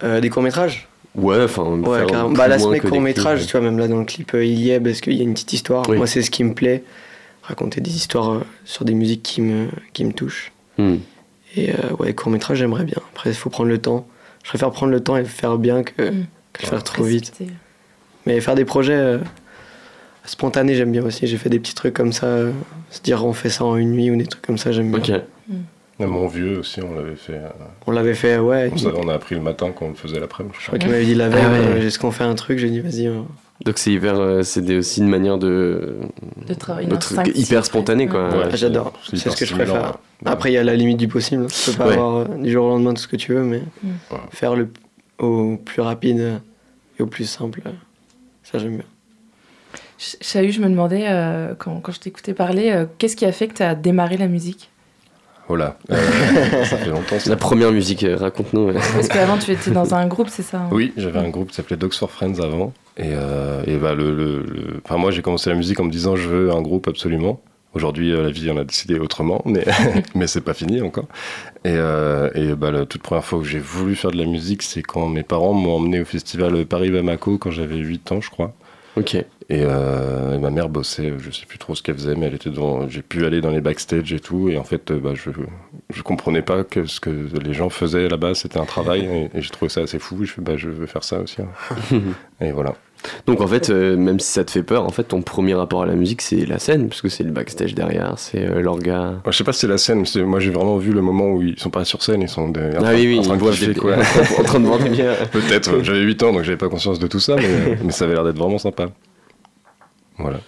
Euh, 0.02 0.20
des 0.20 0.28
courts 0.28 0.42
métrages 0.42 0.88
Ouais, 1.14 1.42
enfin. 1.44 1.62
Ouais, 1.62 2.04
Bah 2.34 2.48
que 2.58 2.98
métrages, 2.98 3.38
clips. 3.38 3.50
tu 3.50 3.56
vois, 3.56 3.60
même 3.64 3.78
là 3.78 3.86
dans 3.88 4.00
le 4.00 4.04
clip, 4.04 4.34
euh, 4.34 4.44
il 4.44 4.58
y 4.60 4.70
est 4.70 4.80
parce 4.80 5.00
qu'il 5.00 5.14
y 5.14 5.20
a 5.20 5.22
une 5.22 5.32
petite 5.32 5.52
histoire. 5.52 5.88
Oui. 5.88 5.96
Moi, 5.96 6.06
c'est 6.08 6.20
ce 6.22 6.30
qui 6.30 6.42
me 6.44 6.52
plaît, 6.54 6.82
raconter 7.42 7.80
des 7.80 7.94
histoires 7.94 8.32
euh, 8.32 8.40
sur 8.64 8.84
des 8.84 8.94
musiques 8.94 9.22
qui 9.22 9.40
me, 9.40 9.68
qui 9.92 10.04
me 10.04 10.12
touchent. 10.12 10.52
Hmm. 10.76 10.96
Et 11.56 11.70
euh, 11.70 11.76
ouais, 12.00 12.12
court 12.14 12.30
métrage, 12.32 12.58
j'aimerais 12.58 12.84
bien. 12.84 12.98
Après, 13.12 13.30
il 13.30 13.36
faut 13.36 13.48
prendre 13.48 13.70
le 13.70 13.78
temps. 13.78 14.06
Je 14.42 14.48
préfère 14.50 14.70
prendre 14.72 14.92
le 14.92 15.00
temps 15.00 15.16
et 15.16 15.20
le 15.20 15.26
faire 15.26 15.56
bien 15.56 15.82
que, 15.84 16.10
Mm. 16.10 16.26
faire 16.58 16.82
trop 16.84 17.04
vite. 17.04 17.32
Mais 18.26 18.40
faire 18.40 18.54
des 18.54 18.64
projets 18.64 19.18
spontanés, 20.26 20.74
j'aime 20.74 20.92
bien 20.92 21.04
aussi. 21.04 21.26
J'ai 21.26 21.36
fait 21.38 21.48
des 21.50 21.58
petits 21.58 21.74
trucs 21.74 21.94
comme 21.94 22.12
ça. 22.12 22.26
euh, 22.26 22.52
se 22.90 23.00
dire 23.00 23.24
on 23.24 23.32
fait 23.32 23.50
ça 23.50 23.64
en 23.64 23.76
une 23.76 23.92
nuit 23.92 24.10
ou 24.10 24.16
des 24.16 24.26
trucs 24.26 24.42
comme 24.44 24.58
ça, 24.58 24.72
j'aime 24.72 24.92
bien. 24.92 25.22
Mon 25.98 26.26
vieux 26.28 26.58
aussi, 26.58 26.82
on 26.82 26.94
l'avait 26.94 27.16
fait. 27.16 27.32
euh, 27.34 27.48
On 27.86 27.90
l'avait 27.90 28.12
fait, 28.14 28.36
ouais. 28.38 28.70
on, 28.72 28.76
savait- 28.76 28.98
on 29.02 29.08
a 29.08 29.14
appris 29.14 29.34
le 29.34 29.40
matin 29.40 29.72
quand 29.74 29.86
on 29.86 29.88
le 29.88 29.94
faisait 29.94 30.20
l'après-midi. 30.20 30.54
Je 30.60 30.66
crois 30.66 30.78
qu'il 30.78 30.90
m'avait 30.90 31.06
dit 31.06 31.14
la 31.14 31.30
veille, 31.30 31.42
Ah 31.46 31.50
ouais. 31.52 31.58
euh, 31.82 31.86
est-ce 31.86 31.98
qu'on 31.98 32.10
fait 32.10 32.24
un 32.24 32.34
truc 32.34 32.58
J'ai 32.58 32.68
dit 32.68 32.80
vas-y. 32.80 33.06
euh. 33.06 33.22
Donc 33.64 33.78
c'est 33.78 33.90
hyper, 33.92 34.18
euh, 34.20 34.42
c'est 34.42 34.76
aussi 34.76 35.00
une 35.00 35.08
manière 35.08 35.38
de, 35.38 35.94
De 36.46 36.52
travailler 36.52 36.86
hyper 37.34 37.64
spontané 37.64 38.06
quoi. 38.06 38.28
Ouais. 38.28 38.36
Ouais, 38.36 38.44
Ah, 38.52 38.56
J'adore. 38.56 38.92
c'est 39.08 39.16
ce 39.16 39.34
que 39.34 39.46
je 39.46 39.54
préfère. 39.54 39.74
ouais. 39.82 40.26
Après, 40.26 40.50
il 40.50 40.54
y 40.54 40.58
a 40.58 40.64
la 40.64 40.74
limite 40.76 40.98
du 40.98 41.08
possible. 41.08 41.46
Tu 41.46 41.70
peux 41.70 41.76
pas 41.78 41.86
Ouais. 41.86 41.92
avoir 41.94 42.16
euh, 42.16 42.24
du 42.42 42.50
jour 42.52 42.66
au 42.66 42.68
lendemain 42.68 42.92
tout 42.92 43.00
ce 43.00 43.08
que 43.08 43.16
tu 43.16 43.32
veux, 43.32 43.42
mais 43.42 43.62
Mm. 43.82 43.88
Ouais. 44.10 44.18
faire 44.32 44.54
le 44.54 44.68
au 45.18 45.56
plus 45.56 45.80
rapide 45.80 46.40
et 46.98 47.02
au 47.02 47.06
plus 47.06 47.24
simple, 47.24 47.62
ça 48.42 48.58
j'aime 48.58 48.76
bien. 48.76 48.84
Ch- 49.98 50.16
Chahut, 50.20 50.52
je 50.52 50.60
me 50.60 50.68
demandais, 50.68 51.04
euh, 51.08 51.54
quand, 51.58 51.80
quand 51.80 51.92
je 51.92 52.00
t'écoutais 52.00 52.34
parler, 52.34 52.70
euh, 52.70 52.86
qu'est-ce 52.98 53.16
qui 53.16 53.24
a 53.24 53.32
fait 53.32 53.48
que 53.48 53.54
tu 53.54 53.62
as 53.62 53.74
démarré 53.74 54.16
la 54.16 54.28
musique? 54.28 54.70
Voilà. 55.48 55.78
Euh, 55.90 55.96
ça 56.64 56.76
fait 56.76 56.90
longtemps. 56.90 57.18
ça. 57.18 57.30
La 57.30 57.36
première 57.36 57.70
musique, 57.72 58.04
raconte-nous. 58.08 58.66
ouais. 58.66 58.74
Parce 58.74 59.08
qu'avant, 59.08 59.38
tu 59.38 59.52
étais 59.52 59.70
dans 59.70 59.94
un 59.94 60.06
groupe, 60.06 60.28
c'est 60.28 60.42
ça 60.42 60.58
hein? 60.62 60.68
Oui, 60.72 60.92
j'avais 60.96 61.20
un 61.20 61.28
groupe 61.28 61.50
qui 61.50 61.54
s'appelait 61.54 61.76
Dogs 61.76 61.92
for 61.94 62.10
Friends 62.10 62.40
avant. 62.42 62.72
Et, 62.96 63.10
euh, 63.12 63.62
et 63.66 63.76
bah, 63.76 63.94
le, 63.94 64.14
le- 64.14 64.42
le- 64.42 64.80
Enfin, 64.84 64.96
moi, 64.96 65.10
j'ai 65.12 65.22
commencé 65.22 65.48
la 65.48 65.56
musique 65.56 65.78
en 65.80 65.84
me 65.84 65.90
disant 65.90 66.16
je 66.16 66.28
veux 66.28 66.50
un 66.52 66.62
groupe 66.62 66.88
absolument. 66.88 67.40
Aujourd'hui, 67.74 68.10
la 68.10 68.30
vie 68.30 68.50
en 68.50 68.56
a 68.56 68.64
décidé 68.64 68.98
autrement, 68.98 69.42
mais, 69.44 69.64
mais 70.14 70.26
c'est 70.26 70.40
pas 70.40 70.54
fini 70.54 70.80
encore. 70.80 71.04
Et, 71.64 71.70
euh, 71.74 72.30
et 72.34 72.54
bah, 72.54 72.70
la 72.70 72.86
toute 72.86 73.02
première 73.02 73.24
fois 73.24 73.38
que 73.38 73.44
j'ai 73.44 73.58
voulu 73.58 73.94
faire 73.94 74.10
de 74.10 74.16
la 74.16 74.24
musique, 74.24 74.62
c'est 74.62 74.82
quand 74.82 75.08
mes 75.08 75.22
parents 75.22 75.52
m'ont 75.52 75.76
emmené 75.76 76.00
au 76.00 76.04
festival 76.06 76.64
Paris-Bamako 76.66 77.36
quand 77.38 77.50
j'avais 77.50 77.76
8 77.76 78.12
ans, 78.12 78.20
je 78.20 78.30
crois. 78.30 78.54
Ok. 78.96 79.22
Et, 79.48 79.62
euh, 79.64 80.34
et 80.34 80.38
ma 80.38 80.50
mère 80.50 80.68
bossait, 80.68 81.12
je 81.18 81.30
sais 81.30 81.46
plus 81.46 81.58
trop 81.58 81.76
ce 81.76 81.82
qu'elle 81.82 81.94
faisait, 81.94 82.16
mais 82.16 82.26
elle 82.26 82.34
était 82.34 82.50
devant. 82.50 82.88
J'ai 82.88 83.02
pu 83.02 83.24
aller 83.26 83.40
dans 83.40 83.50
les 83.50 83.60
backstage 83.60 84.12
et 84.12 84.18
tout, 84.18 84.48
et 84.48 84.58
en 84.58 84.64
fait, 84.64 84.90
euh, 84.90 84.98
bah, 84.98 85.12
je 85.14 85.30
je 85.94 86.02
comprenais 86.02 86.42
pas 86.42 86.64
que 86.64 86.84
ce 86.86 86.98
que 86.98 87.10
les 87.44 87.54
gens 87.54 87.68
faisaient 87.70 88.08
là-bas, 88.08 88.34
c'était 88.34 88.58
un 88.58 88.64
travail, 88.64 89.02
et, 89.04 89.38
et 89.38 89.42
j'ai 89.42 89.50
trouvé 89.50 89.68
ça 89.68 89.82
assez 89.82 90.00
fou. 90.00 90.24
Je 90.24 90.32
fais, 90.32 90.40
bah, 90.42 90.56
je 90.56 90.68
veux 90.68 90.86
faire 90.86 91.04
ça 91.04 91.20
aussi. 91.20 91.36
hein. 91.42 92.00
et 92.40 92.50
voilà. 92.50 92.74
Donc 93.26 93.40
en 93.40 93.46
fait, 93.46 93.70
euh, 93.70 93.96
même 93.96 94.18
si 94.18 94.32
ça 94.32 94.42
te 94.42 94.50
fait 94.50 94.64
peur, 94.64 94.84
en 94.84 94.88
fait, 94.90 95.04
ton 95.04 95.22
premier 95.22 95.54
rapport 95.54 95.82
à 95.82 95.86
la 95.86 95.94
musique, 95.94 96.22
c'est 96.22 96.44
la 96.44 96.58
scène, 96.58 96.88
parce 96.88 97.00
que 97.02 97.08
c'est 97.08 97.22
le 97.22 97.30
backstage 97.30 97.72
derrière, 97.72 98.14
c'est 98.16 98.44
euh, 98.44 98.60
l'orga. 98.60 99.10
Moi, 99.24 99.30
je 99.30 99.36
sais 99.36 99.44
pas 99.44 99.52
si 99.52 99.60
c'est 99.60 99.68
la 99.68 99.78
scène, 99.78 100.02
mais 100.16 100.22
moi 100.22 100.40
j'ai 100.40 100.50
vraiment 100.50 100.76
vu 100.76 100.90
le 100.92 101.02
moment 101.02 101.28
où 101.30 101.40
ils 101.42 101.56
sont 101.56 101.70
pas 101.70 101.84
sur 101.84 102.02
scène, 102.02 102.22
ils 102.22 102.28
sont 102.28 102.48
de- 102.48 102.70
Ah 102.82 102.92
oui, 102.94 103.06
oui, 103.06 103.18
en 103.20 103.22
train 103.22 103.36
de 103.36 103.66
des... 103.66 103.74
quoi. 103.78 103.94
en 104.38 104.42
train 104.42 104.58
de. 104.58 104.66
Peut-être, 105.30 105.84
j'avais 105.84 106.00
8 106.00 106.20
ans 106.24 106.32
donc 106.32 106.42
j'avais 106.42 106.56
pas 106.56 106.68
conscience 106.68 106.98
de 106.98 107.06
tout 107.06 107.20
ça, 107.20 107.36
mais, 107.36 107.78
mais 107.84 107.92
ça 107.92 108.06
avait 108.06 108.14
l'air 108.14 108.24
d'être 108.24 108.38
vraiment 108.38 108.58
sympa. 108.58 108.86
Voilà. 110.18 110.38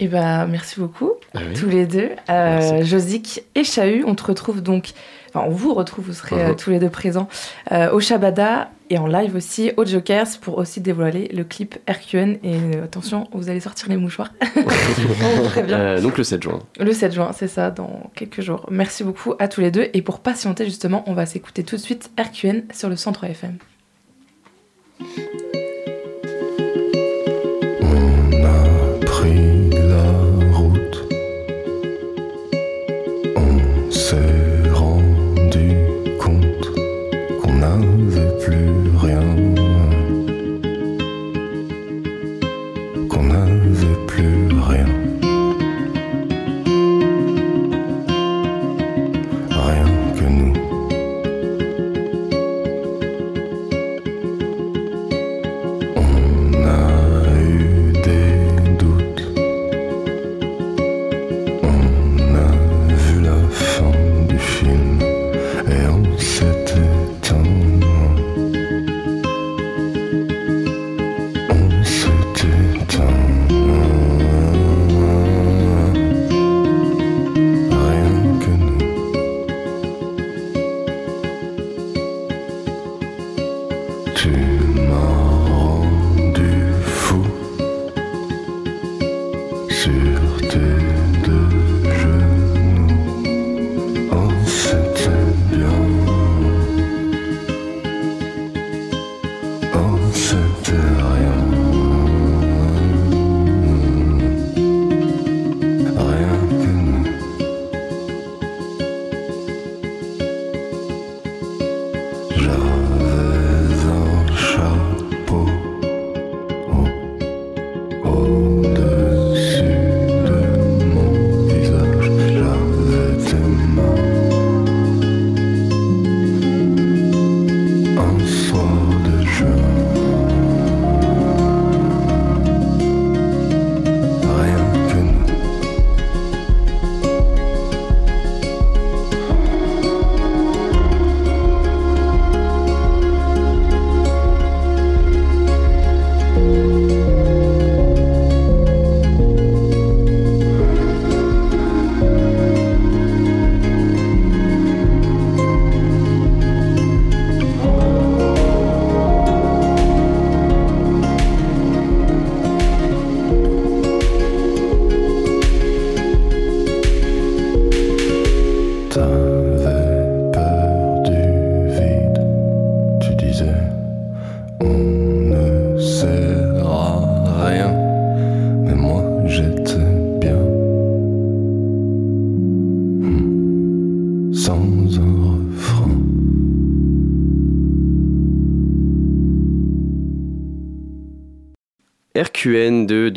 Et 0.00 0.08
bah, 0.08 0.46
merci 0.46 0.80
beaucoup, 0.80 1.12
Ah 1.34 1.40
oui. 1.46 1.54
tous 1.54 1.68
les 1.68 1.86
deux. 1.86 2.10
Euh, 2.28 2.84
Josique 2.84 3.44
et 3.54 3.62
Chahut, 3.62 4.02
on 4.04 4.16
te 4.16 4.24
retrouve 4.24 4.60
donc, 4.60 4.90
enfin, 5.28 5.46
on 5.46 5.50
vous 5.52 5.72
retrouve, 5.72 6.06
vous 6.06 6.12
serez 6.12 6.42
euh, 6.42 6.54
tous 6.54 6.70
les 6.70 6.80
deux 6.80 6.90
présents 6.90 7.28
euh, 7.70 7.92
au 7.92 8.00
Shabada 8.00 8.70
et 8.90 8.98
en 8.98 9.06
live 9.06 9.36
aussi 9.36 9.70
au 9.76 9.84
Jokers 9.84 10.26
pour 10.40 10.58
aussi 10.58 10.80
dévoiler 10.80 11.28
le 11.28 11.44
clip 11.44 11.78
RQN. 11.88 12.38
Et 12.42 12.56
euh, 12.76 12.84
attention, 12.84 13.28
vous 13.32 13.48
allez 13.48 13.60
sortir 13.60 13.88
les 13.88 13.96
mouchoirs. 13.96 14.32
Euh, 15.56 16.00
donc 16.00 16.18
le 16.18 16.24
7 16.24 16.42
juin. 16.42 16.60
Le 16.78 16.92
7 16.92 17.12
juin, 17.12 17.30
c'est 17.32 17.48
ça, 17.48 17.70
dans 17.70 18.10
quelques 18.14 18.40
jours. 18.40 18.66
Merci 18.70 19.04
beaucoup 19.04 19.34
à 19.38 19.48
tous 19.48 19.60
les 19.60 19.70
deux. 19.70 19.88
Et 19.92 20.02
pour 20.02 20.18
patienter, 20.20 20.64
justement, 20.64 21.04
on 21.06 21.14
va 21.14 21.24
s'écouter 21.26 21.62
tout 21.62 21.76
de 21.76 21.80
suite 21.80 22.10
RQN 22.18 22.62
sur 22.72 22.88
le 22.88 22.96
centre 22.96 23.24
FM. 23.24 23.56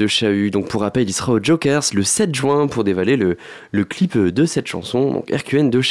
Chahut. 0.07 0.51
Donc 0.51 0.67
pour 0.67 0.81
rappel, 0.81 1.07
il 1.09 1.13
sera 1.13 1.33
au 1.33 1.43
Jokers 1.43 1.83
le 1.93 2.03
7 2.03 2.33
juin 2.33 2.67
pour 2.67 2.83
dévaler 2.83 3.17
le, 3.17 3.37
le 3.71 3.83
clip 3.83 4.17
de 4.17 4.45
cette 4.45 4.67
chanson. 4.67 5.11
Donc 5.11 5.31
RQN 5.31 5.69
de 5.69 5.79
On 5.79 5.83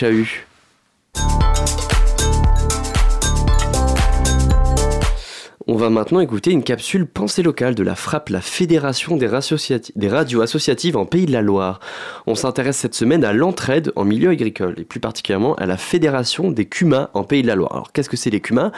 maintenant 5.96 6.20
écouter 6.20 6.50
une 6.50 6.62
capsule 6.62 7.06
pensée 7.06 7.42
locale 7.42 7.74
de 7.74 7.82
la 7.82 7.94
FRAP, 7.94 8.28
la 8.28 8.42
Fédération 8.42 9.16
des 9.16 9.28
radios 9.28 10.42
associatives 10.42 10.94
en 10.94 11.06
Pays 11.06 11.24
de 11.24 11.32
la 11.32 11.40
Loire. 11.40 11.80
On 12.26 12.34
s'intéresse 12.34 12.76
cette 12.76 12.94
semaine 12.94 13.24
à 13.24 13.32
l'entraide 13.32 13.92
en 13.96 14.04
milieu 14.04 14.28
agricole 14.28 14.74
et 14.76 14.84
plus 14.84 15.00
particulièrement 15.00 15.54
à 15.54 15.64
la 15.64 15.78
Fédération 15.78 16.50
des 16.50 16.66
CUMA 16.66 17.08
en 17.14 17.24
Pays 17.24 17.40
de 17.40 17.46
la 17.46 17.54
Loire. 17.54 17.72
Alors 17.72 17.92
qu'est-ce 17.92 18.10
que 18.10 18.18
c'est 18.18 18.28
les 18.28 18.40
CUMA 18.40 18.72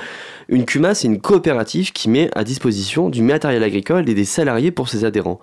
Une 0.49 0.65
CUMA, 0.65 0.95
c'est 0.95 1.09
une 1.09 1.21
coopérative 1.21 1.91
qui 1.91 2.09
met 2.09 2.31
à 2.37 2.45
disposition 2.45 3.09
du 3.11 3.21
matériel 3.21 3.65
agricole 3.65 4.09
et 4.09 4.15
des 4.15 4.25
salariés 4.25 4.71
pour 4.71 4.89
ses 4.89 5.05
adhérents. 5.05 5.41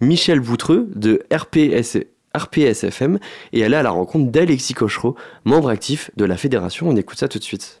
Michel 0.00 0.40
Boutreux 0.40 0.88
de 0.96 1.22
RPS, 1.32 1.98
RPSFM 2.36 3.20
et 3.52 3.60
elle 3.60 3.74
est 3.74 3.76
à 3.76 3.84
la 3.84 3.90
rencontre 3.90 4.32
d'Alexis 4.32 4.74
Cochereau, 4.74 5.14
membre 5.44 5.68
actif 5.68 6.10
de 6.16 6.24
la 6.24 6.36
fédération. 6.36 6.88
On 6.88 6.96
écoute 6.96 7.18
ça 7.18 7.28
tout 7.28 7.38
de 7.38 7.44
suite. 7.44 7.80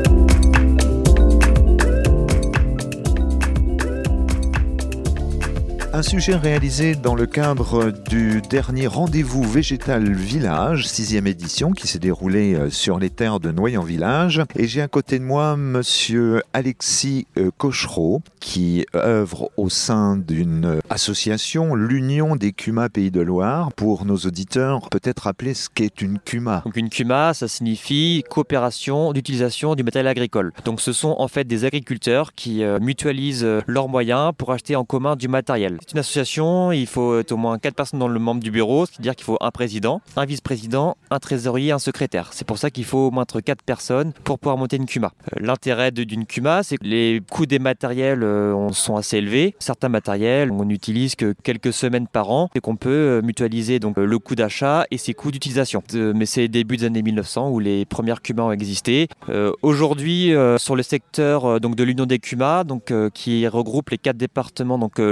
Un 5.93 6.03
sujet 6.03 6.35
réalisé 6.35 6.95
dans 6.95 7.15
le 7.15 7.25
cadre 7.25 7.91
du 7.91 8.41
dernier 8.49 8.87
rendez-vous 8.87 9.43
végétal 9.43 10.13
village, 10.13 10.87
sixième 10.87 11.27
édition, 11.27 11.71
qui 11.71 11.85
s'est 11.85 11.99
déroulé 11.99 12.53
euh, 12.53 12.69
sur 12.69 12.97
les 12.97 13.09
terres 13.09 13.41
de 13.41 13.51
Noyant 13.51 13.83
Village. 13.83 14.41
Et 14.55 14.67
j'ai 14.67 14.81
à 14.81 14.87
côté 14.87 15.19
de 15.19 15.25
moi 15.25 15.57
monsieur 15.57 16.43
Alexis 16.53 17.27
euh, 17.37 17.51
Cochereau, 17.57 18.21
qui 18.39 18.85
œuvre 18.95 19.51
au 19.57 19.67
sein 19.67 20.15
d'une 20.15 20.79
association, 20.89 21.75
l'Union 21.75 22.37
des 22.37 22.53
CUMA 22.53 22.87
Pays 22.87 23.11
de 23.11 23.19
Loire. 23.19 23.73
Pour 23.73 24.05
nos 24.05 24.17
auditeurs, 24.17 24.89
peut-être 24.89 25.23
rappeler 25.23 25.53
ce 25.53 25.67
qu'est 25.67 26.01
une 26.01 26.19
CUMA. 26.19 26.61
Donc 26.63 26.77
une 26.77 26.89
CUMA, 26.89 27.33
ça 27.33 27.49
signifie 27.49 28.23
coopération 28.29 29.11
d'utilisation 29.11 29.75
du 29.75 29.83
matériel 29.83 30.07
agricole. 30.07 30.53
Donc 30.63 30.79
ce 30.79 30.93
sont 30.93 31.15
en 31.19 31.27
fait 31.27 31.43
des 31.43 31.65
agriculteurs 31.65 32.31
qui 32.33 32.63
euh, 32.63 32.79
mutualisent 32.79 33.43
euh, 33.43 33.59
leurs 33.67 33.89
moyens 33.89 34.31
pour 34.37 34.53
acheter 34.53 34.77
en 34.77 34.85
commun 34.85 35.17
du 35.17 35.27
matériel. 35.27 35.79
C'est 35.83 35.93
une 35.93 35.99
association, 35.99 36.71
il 36.71 36.85
faut 36.85 37.17
être 37.17 37.31
au 37.31 37.37
moins 37.37 37.57
4 37.57 37.73
personnes 37.73 37.99
dans 37.99 38.07
le 38.07 38.19
membre 38.19 38.39
du 38.43 38.51
bureau, 38.51 38.85
c'est-à-dire 38.85 39.15
qu'il 39.15 39.25
faut 39.25 39.37
un 39.41 39.49
président, 39.49 39.99
un 40.15 40.25
vice-président, 40.25 40.95
un 41.09 41.17
trésorier, 41.17 41.71
un 41.71 41.79
secrétaire. 41.79 42.29
C'est 42.33 42.45
pour 42.45 42.59
ça 42.59 42.69
qu'il 42.69 42.85
faut 42.85 43.07
au 43.07 43.11
moins 43.11 43.23
entre 43.23 43.41
4 43.41 43.63
personnes 43.63 44.13
pour 44.23 44.37
pouvoir 44.37 44.57
monter 44.57 44.75
une 44.75 44.85
CUMA. 44.85 45.11
Euh, 45.33 45.39
L'intérêt 45.43 45.89
d'une 45.89 46.27
CUMA, 46.27 46.61
c'est 46.61 46.77
que 46.77 46.85
les 46.85 47.19
coûts 47.31 47.47
des 47.47 47.57
matériels 47.57 48.21
euh, 48.21 48.53
on- 48.53 48.71
sont 48.73 48.95
assez 48.95 49.17
élevés. 49.17 49.55
Certains 49.57 49.89
matériels, 49.89 50.51
on 50.51 50.65
n'utilise 50.65 51.15
que 51.15 51.33
quelques 51.43 51.73
semaines 51.73 52.07
par 52.07 52.29
an 52.29 52.49
et 52.53 52.59
qu'on 52.59 52.75
peut 52.75 52.89
euh, 52.91 53.21
mutualiser 53.23 53.79
donc 53.79 53.97
le 53.97 54.19
coût 54.19 54.35
d'achat 54.35 54.85
et 54.91 54.99
ses 54.99 55.15
coûts 55.15 55.31
d'utilisation. 55.31 55.81
Mais 55.95 56.27
c'est 56.27 56.47
début 56.47 56.77
des 56.77 56.85
années 56.85 57.01
1900 57.01 57.49
où 57.49 57.57
les 57.57 57.85
premières 57.85 58.21
CUMA 58.21 58.43
ont 58.43 58.51
existé. 58.51 59.07
Aujourd'hui, 59.63 60.31
sur 60.57 60.75
le 60.75 60.83
secteur 60.83 61.59
donc 61.59 61.75
de 61.75 61.83
l'Union 61.83 62.05
des 62.05 62.19
CUMA, 62.19 62.65
donc 62.65 62.93
qui 63.15 63.47
regroupe 63.47 63.89
les 63.89 63.97
quatre 63.97 64.17
départements 64.17 64.77
donc 64.77 64.99
euh, 64.99 65.11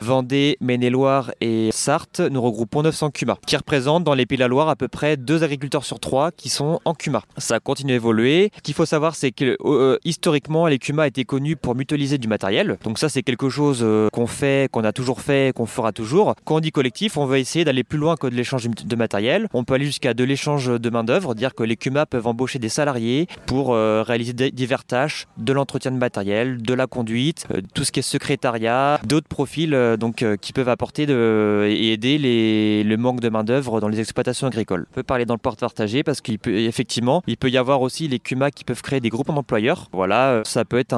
Vendée, 0.00 0.56
Maine-et-Loire 0.60 1.32
et 1.40 1.70
Sarthe, 1.72 2.20
nous 2.20 2.40
regroupons 2.42 2.82
900 2.82 3.10
CUMA, 3.10 3.38
qui 3.46 3.56
représentent 3.56 4.04
dans 4.04 4.14
les 4.14 4.26
Pays 4.26 4.36
de 4.38 4.42
la 4.42 4.48
Loire 4.48 4.68
à 4.68 4.76
peu 4.76 4.88
près 4.88 5.16
deux 5.16 5.42
agriculteurs 5.42 5.84
sur 5.84 5.98
trois 6.00 6.30
qui 6.30 6.48
sont 6.48 6.80
en 6.84 6.94
CUMA. 6.94 7.22
Ça 7.38 7.60
continue 7.60 7.92
à 7.92 7.96
évoluer. 7.96 8.50
Ce 8.56 8.60
qu'il 8.62 8.74
faut 8.74 8.86
savoir, 8.86 9.14
c'est 9.14 9.32
que 9.32 9.56
euh, 9.64 9.98
historiquement, 10.04 10.66
les 10.66 10.78
CUMA 10.78 11.06
étaient 11.06 11.24
connus 11.24 11.56
pour 11.56 11.74
mutualiser 11.74 12.18
du 12.18 12.28
matériel. 12.28 12.78
Donc 12.84 12.98
ça, 12.98 13.08
c'est 13.08 13.22
quelque 13.22 13.48
chose 13.48 13.80
euh, 13.82 14.08
qu'on 14.12 14.26
fait, 14.26 14.70
qu'on 14.70 14.84
a 14.84 14.92
toujours 14.92 15.20
fait, 15.20 15.54
qu'on 15.54 15.66
fera 15.66 15.92
toujours. 15.92 16.34
Quand 16.44 16.56
on 16.56 16.60
dit 16.60 16.72
collectif, 16.72 17.16
on 17.16 17.26
veut 17.26 17.38
essayer 17.38 17.64
d'aller 17.64 17.84
plus 17.84 17.98
loin 17.98 18.16
que 18.16 18.26
de 18.26 18.34
l'échange 18.34 18.66
de 18.68 18.96
matériel. 18.96 19.48
On 19.54 19.64
peut 19.64 19.74
aller 19.74 19.86
jusqu'à 19.86 20.14
de 20.14 20.24
l'échange 20.24 20.66
de 20.68 20.90
main 20.90 21.04
d'œuvre, 21.04 21.34
dire 21.34 21.54
que 21.54 21.62
les 21.62 21.76
CUMA 21.76 22.06
peuvent 22.06 22.26
embaucher 22.26 22.58
des 22.58 22.68
salariés 22.68 23.26
pour 23.46 23.72
euh, 23.74 24.02
réaliser 24.02 24.32
des- 24.32 24.50
divers 24.50 24.84
tâches, 24.84 25.26
de 25.38 25.52
l'entretien 25.52 25.90
de 25.90 25.96
matériel, 25.98 26.60
de 26.62 26.74
la 26.74 26.86
conduite, 26.86 27.46
tout 27.74 27.84
ce 27.84 27.92
qui 27.92 28.00
est 28.00 28.02
secrétariat, 28.02 29.00
d'autres 29.04 29.28
profils 29.28 29.45
euh, 29.72 29.96
donc 29.96 30.22
euh, 30.22 30.36
qui 30.36 30.52
peuvent 30.52 30.68
apporter 30.68 31.04
et 31.04 31.92
aider 31.92 32.18
les, 32.18 32.84
le 32.84 32.96
manque 32.96 33.20
de 33.20 33.28
main 33.28 33.44
d'œuvre 33.44 33.80
dans 33.80 33.88
les 33.88 34.00
exploitations 34.00 34.46
agricoles. 34.46 34.86
On 34.92 34.94
peut 34.94 35.02
parler 35.02 35.24
dans 35.24 35.34
le 35.34 35.38
porte 35.38 35.60
partagé 35.60 36.02
parce 36.02 36.20
qu'il 36.20 36.38
peut 36.38 36.54
effectivement, 36.54 37.22
il 37.26 37.36
peut 37.36 37.50
y 37.50 37.58
avoir 37.58 37.80
aussi 37.82 38.08
les 38.08 38.18
CUMA 38.18 38.50
qui 38.50 38.64
peuvent 38.64 38.82
créer 38.82 39.00
des 39.00 39.08
groupes 39.08 39.28
d'employeurs. 39.28 39.88
Voilà, 39.92 40.30
euh, 40.30 40.42
ça 40.44 40.64
peut 40.64 40.78
être 40.78 40.94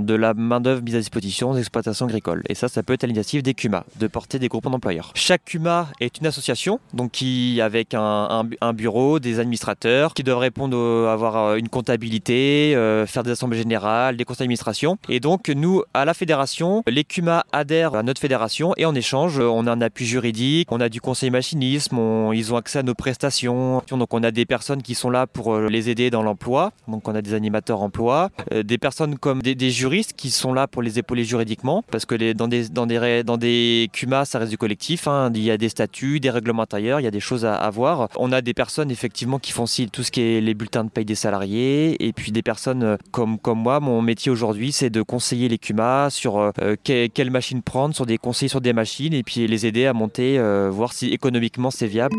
de 0.00 0.14
la 0.14 0.34
main 0.34 0.60
d'œuvre 0.60 0.82
mise 0.82 0.96
à 0.96 0.98
disposition 0.98 1.54
des 1.54 1.60
exploitations 1.60 2.06
agricoles. 2.06 2.42
Et 2.48 2.54
ça, 2.54 2.68
ça 2.68 2.82
peut 2.82 2.92
être 2.92 3.04
à 3.04 3.06
l'initiative 3.06 3.42
des 3.42 3.54
CUMA 3.54 3.84
de 3.98 4.06
porter 4.06 4.38
des 4.38 4.48
groupes 4.48 4.64
d'employeurs. 4.64 5.10
Chaque 5.14 5.44
CUMA 5.44 5.88
est 6.00 6.18
une 6.18 6.26
association, 6.26 6.80
donc 6.94 7.12
qui 7.12 7.60
avec 7.60 7.94
un, 7.94 8.00
un 8.00 8.44
bu- 8.44 8.56
un 8.60 8.72
bureau, 8.72 9.18
des 9.18 9.38
administrateurs 9.40 10.14
qui 10.14 10.22
doivent 10.22 10.38
répondre, 10.38 10.76
avoir 11.08 11.56
une 11.56 11.68
comptabilité, 11.68 12.72
faire 13.06 13.22
des 13.22 13.30
assemblées 13.30 13.58
générales, 13.58 14.16
des 14.16 14.24
conseils 14.24 14.44
d'administration. 14.44 14.98
Et 15.08 15.20
donc 15.20 15.48
nous, 15.48 15.82
à 15.94 16.04
la 16.04 16.14
fédération, 16.14 16.82
les 16.86 17.04
CUMA 17.04 17.44
adhèrent 17.52 17.91
à 17.94 18.02
notre 18.02 18.20
fédération 18.20 18.72
et 18.76 18.84
en 18.86 18.94
échange, 18.94 19.38
euh, 19.38 19.44
on 19.46 19.66
a 19.66 19.72
un 19.72 19.80
appui 19.80 20.06
juridique, 20.06 20.70
on 20.72 20.80
a 20.80 20.88
du 20.88 21.00
conseil 21.00 21.30
machinisme, 21.30 21.98
ils 22.32 22.52
ont 22.52 22.56
accès 22.56 22.78
à 22.78 22.82
nos 22.82 22.94
prestations. 22.94 23.82
Donc 23.90 24.12
on 24.14 24.22
a 24.22 24.30
des 24.30 24.44
personnes 24.46 24.82
qui 24.82 24.94
sont 24.94 25.10
là 25.10 25.26
pour 25.26 25.54
euh, 25.54 25.68
les 25.68 25.90
aider 25.90 26.10
dans 26.10 26.22
l'emploi. 26.22 26.72
Donc 26.88 27.08
on 27.08 27.14
a 27.14 27.22
des 27.22 27.34
animateurs 27.34 27.82
emploi, 27.82 28.30
euh, 28.52 28.62
des 28.62 28.78
personnes 28.78 29.18
comme 29.18 29.42
des, 29.42 29.70
juristes 29.70 30.12
qui 30.16 30.30
sont 30.30 30.52
là 30.52 30.66
pour 30.66 30.82
les 30.82 30.98
épauler 30.98 31.24
juridiquement, 31.24 31.82
parce 31.90 32.04
que 32.04 32.32
dans 32.32 32.48
des 32.48 32.68
dans 32.68 32.86
des 32.86 33.22
dans 33.24 33.36
des 33.36 33.88
CUMA, 33.92 34.24
ça 34.24 34.38
reste 34.38 34.50
du 34.50 34.58
collectif. 34.58 35.08
hein. 35.08 35.30
Il 35.34 35.42
y 35.42 35.50
a 35.50 35.56
des 35.56 35.68
statuts, 35.68 36.20
des 36.20 36.30
règlements 36.30 36.62
intérieurs, 36.62 37.00
il 37.00 37.04
y 37.04 37.06
a 37.06 37.10
des 37.10 37.20
choses 37.20 37.44
à, 37.44 37.54
à 37.54 37.70
voir. 37.70 38.08
On 38.16 38.32
a 38.32 38.40
des 38.40 38.54
personnes 38.54 38.90
effectivement 38.90 39.38
qui 39.38 39.52
font 39.52 39.64
aussi 39.64 39.88
tout 39.88 40.02
ce 40.02 40.10
qui 40.10 40.20
est 40.20 40.40
les 40.40 40.54
bulletins 40.54 40.84
de 40.84 40.90
paye 40.90 41.04
des 41.04 41.14
salariés, 41.14 42.04
et 42.06 42.12
puis 42.12 42.32
des 42.32 42.42
personnes 42.42 42.98
comme 43.10 43.38
comme 43.38 43.58
moi. 43.60 43.80
Mon 43.80 44.02
métier 44.02 44.30
aujourd'hui, 44.30 44.72
c'est 44.72 44.90
de 44.90 45.02
conseiller 45.02 45.48
les 45.48 45.58
CUMA 45.58 46.08
sur 46.10 46.38
euh, 46.38 46.50
que- 46.84 47.06
quelle 47.06 47.30
machine 47.30 47.62
prendre, 47.62 47.81
sur 47.90 48.06
des 48.06 48.18
conseils 48.18 48.48
sur 48.48 48.60
des 48.60 48.72
machines, 48.72 49.12
et 49.12 49.24
puis 49.24 49.48
les 49.48 49.66
aider 49.66 49.86
à 49.86 49.92
monter, 49.92 50.38
euh, 50.38 50.70
voir 50.70 50.92
si 50.92 51.08
économiquement 51.08 51.72
c'est 51.72 51.88
viable. 51.88 52.14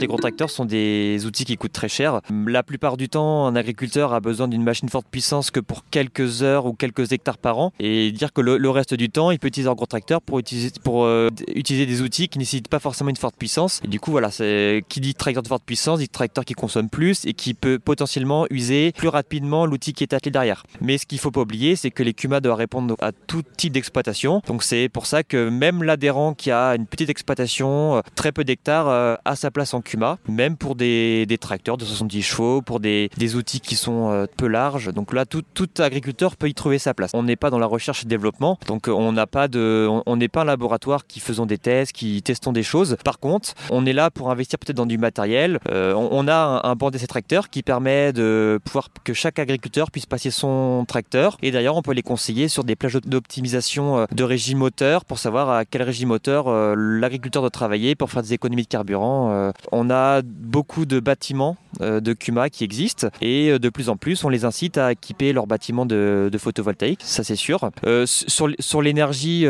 Les 0.00 0.06
gros 0.06 0.16
tracteurs 0.16 0.48
sont 0.48 0.64
des 0.64 1.26
outils 1.26 1.44
qui 1.44 1.58
coûtent 1.58 1.74
très 1.74 1.90
cher. 1.90 2.22
La 2.46 2.62
plupart 2.62 2.96
du 2.96 3.10
temps, 3.10 3.46
un 3.46 3.54
agriculteur 3.54 4.14
a 4.14 4.20
besoin 4.20 4.48
d'une 4.48 4.62
machine 4.62 4.88
forte 4.88 5.06
puissance 5.10 5.50
que 5.50 5.60
pour 5.60 5.84
quelques 5.90 6.42
heures 6.42 6.64
ou 6.64 6.72
quelques 6.72 7.12
hectares 7.12 7.36
par 7.36 7.58
an. 7.58 7.74
Et 7.78 8.10
dire 8.10 8.32
que 8.32 8.40
le, 8.40 8.70
reste 8.70 8.94
du 8.94 9.10
temps, 9.10 9.30
il 9.30 9.38
peut 9.38 9.48
utiliser 9.48 9.68
un 9.68 9.74
gros 9.74 9.84
tracteur 9.84 10.22
pour 10.22 10.38
utiliser, 10.38 10.70
pour, 10.82 11.04
euh, 11.04 11.28
utiliser 11.54 11.84
des 11.84 12.00
outils 12.00 12.28
qui 12.28 12.38
nécessitent 12.38 12.68
pas 12.68 12.78
forcément 12.78 13.10
une 13.10 13.16
forte 13.16 13.36
puissance. 13.36 13.82
Et 13.84 13.88
du 13.88 14.00
coup, 14.00 14.10
voilà, 14.10 14.30
qui 14.30 15.00
dit 15.00 15.14
tracteur 15.14 15.42
de 15.42 15.48
forte 15.48 15.64
puissance, 15.64 15.98
dit 15.98 16.08
tracteur 16.08 16.46
qui 16.46 16.54
consomme 16.54 16.88
plus 16.88 17.26
et 17.26 17.34
qui 17.34 17.52
peut 17.52 17.78
potentiellement 17.78 18.46
user 18.48 18.92
plus 18.92 19.08
rapidement 19.08 19.66
l'outil 19.66 19.92
qui 19.92 20.02
est 20.02 20.14
attelé 20.14 20.30
derrière. 20.30 20.64
Mais 20.80 20.96
ce 20.96 21.04
qu'il 21.04 21.18
faut 21.18 21.30
pas 21.30 21.42
oublier, 21.42 21.76
c'est 21.76 21.90
que 21.90 22.02
les 22.02 22.14
CUMA 22.14 22.40
doivent 22.40 22.56
répondre 22.56 22.96
à 23.00 23.12
tout 23.12 23.42
type 23.58 23.74
d'exploitation. 23.74 24.40
Donc 24.46 24.62
c'est 24.62 24.88
pour 24.88 25.04
ça 25.04 25.24
que 25.24 25.50
même 25.50 25.82
l'adhérent 25.82 26.32
qui 26.32 26.50
a 26.50 26.74
une 26.74 26.86
petite 26.86 27.10
exploitation, 27.10 27.96
euh, 27.96 28.00
très 28.14 28.32
peu 28.32 28.44
d'hectares, 28.44 28.88
euh, 28.88 29.16
a 29.26 29.36
sa 29.36 29.50
place 29.50 29.74
en 29.74 29.82
Même 30.28 30.56
pour 30.56 30.74
des, 30.74 31.26
des 31.26 31.38
tracteurs 31.38 31.76
de 31.76 31.84
70 31.84 32.22
chevaux, 32.22 32.62
pour 32.62 32.80
des, 32.80 33.10
des 33.16 33.36
outils 33.36 33.60
qui 33.60 33.76
sont 33.76 34.10
euh, 34.10 34.26
peu 34.36 34.46
larges. 34.46 34.92
Donc 34.92 35.12
là, 35.12 35.24
tout, 35.26 35.42
tout 35.54 35.68
agriculteur 35.78 36.36
peut 36.36 36.48
y 36.48 36.54
trouver 36.54 36.78
sa 36.78 36.94
place. 36.94 37.10
On 37.14 37.22
n'est 37.22 37.36
pas 37.36 37.50
dans 37.50 37.58
la 37.58 37.66
recherche 37.66 38.04
et 38.04 38.06
développement, 38.06 38.58
donc 38.66 38.88
euh, 38.88 38.92
on 38.92 39.12
n'a 39.12 39.26
pas 39.26 39.48
de, 39.48 39.86
on- 39.90 40.02
on 40.06 40.16
n'est 40.16 40.28
pas 40.28 40.42
un 40.42 40.44
laboratoire 40.44 41.06
qui 41.06 41.20
faisons 41.20 41.46
des 41.46 41.58
tests, 41.58 41.92
qui 41.92 42.22
testons 42.22 42.52
des 42.52 42.62
choses. 42.62 42.96
Par 43.04 43.18
contre, 43.18 43.54
on 43.70 43.86
est 43.86 43.92
là 43.92 44.10
pour 44.10 44.30
investir 44.30 44.58
peut-être 44.58 44.76
dans 44.76 44.86
du 44.86 44.98
matériel. 44.98 45.58
Euh, 45.70 45.94
on, 45.94 46.08
on 46.12 46.28
a 46.28 46.34
un, 46.64 46.70
un 46.70 46.74
banc 46.74 46.90
d'essai 46.90 47.06
tracteur 47.06 47.50
qui 47.50 47.62
permet 47.62 48.12
de 48.12 48.58
pouvoir 48.64 48.88
que 49.04 49.12
chaque 49.14 49.38
agriculteur 49.38 49.90
puisse 49.90 50.06
passer 50.06 50.30
son 50.30 50.84
tracteur. 50.86 51.36
Et 51.42 51.50
d'ailleurs, 51.50 51.76
on 51.76 51.82
peut 51.82 51.92
les 51.92 52.02
conseiller 52.02 52.48
sur 52.48 52.64
des 52.64 52.76
plages 52.76 52.94
d'optimisation 53.04 53.98
euh, 53.98 54.06
de 54.12 54.24
régime 54.24 54.58
moteur 54.58 55.04
pour 55.04 55.18
savoir 55.18 55.50
à 55.50 55.64
quel 55.64 55.82
régime 55.82 56.08
moteur 56.08 56.48
euh, 56.48 56.74
l'agriculteur 56.76 57.42
doit 57.42 57.50
travailler 57.50 57.94
pour 57.94 58.10
faire 58.10 58.22
des 58.22 58.32
économies 58.34 58.62
de 58.62 58.68
carburant. 58.68 59.30
Euh, 59.32 59.50
On 59.82 59.88
a 59.88 60.20
beaucoup 60.22 60.84
de 60.84 61.00
bâtiments 61.00 61.56
euh, 61.80 62.00
de 62.00 62.12
CUMA 62.12 62.50
qui 62.50 62.64
existent 62.64 63.08
et 63.22 63.48
euh, 63.48 63.58
de 63.58 63.70
plus 63.70 63.88
en 63.88 63.96
plus, 63.96 64.24
on 64.24 64.28
les 64.28 64.44
incite 64.44 64.76
à 64.76 64.92
équiper 64.92 65.32
leurs 65.32 65.46
bâtiments 65.46 65.86
de, 65.86 66.28
de 66.30 66.38
photovoltaïque, 66.38 67.00
ça 67.02 67.24
c'est 67.24 67.34
sûr. 67.36 67.70
Euh, 67.86 68.04
sur 68.06 68.82
l'énergie, 68.82 69.46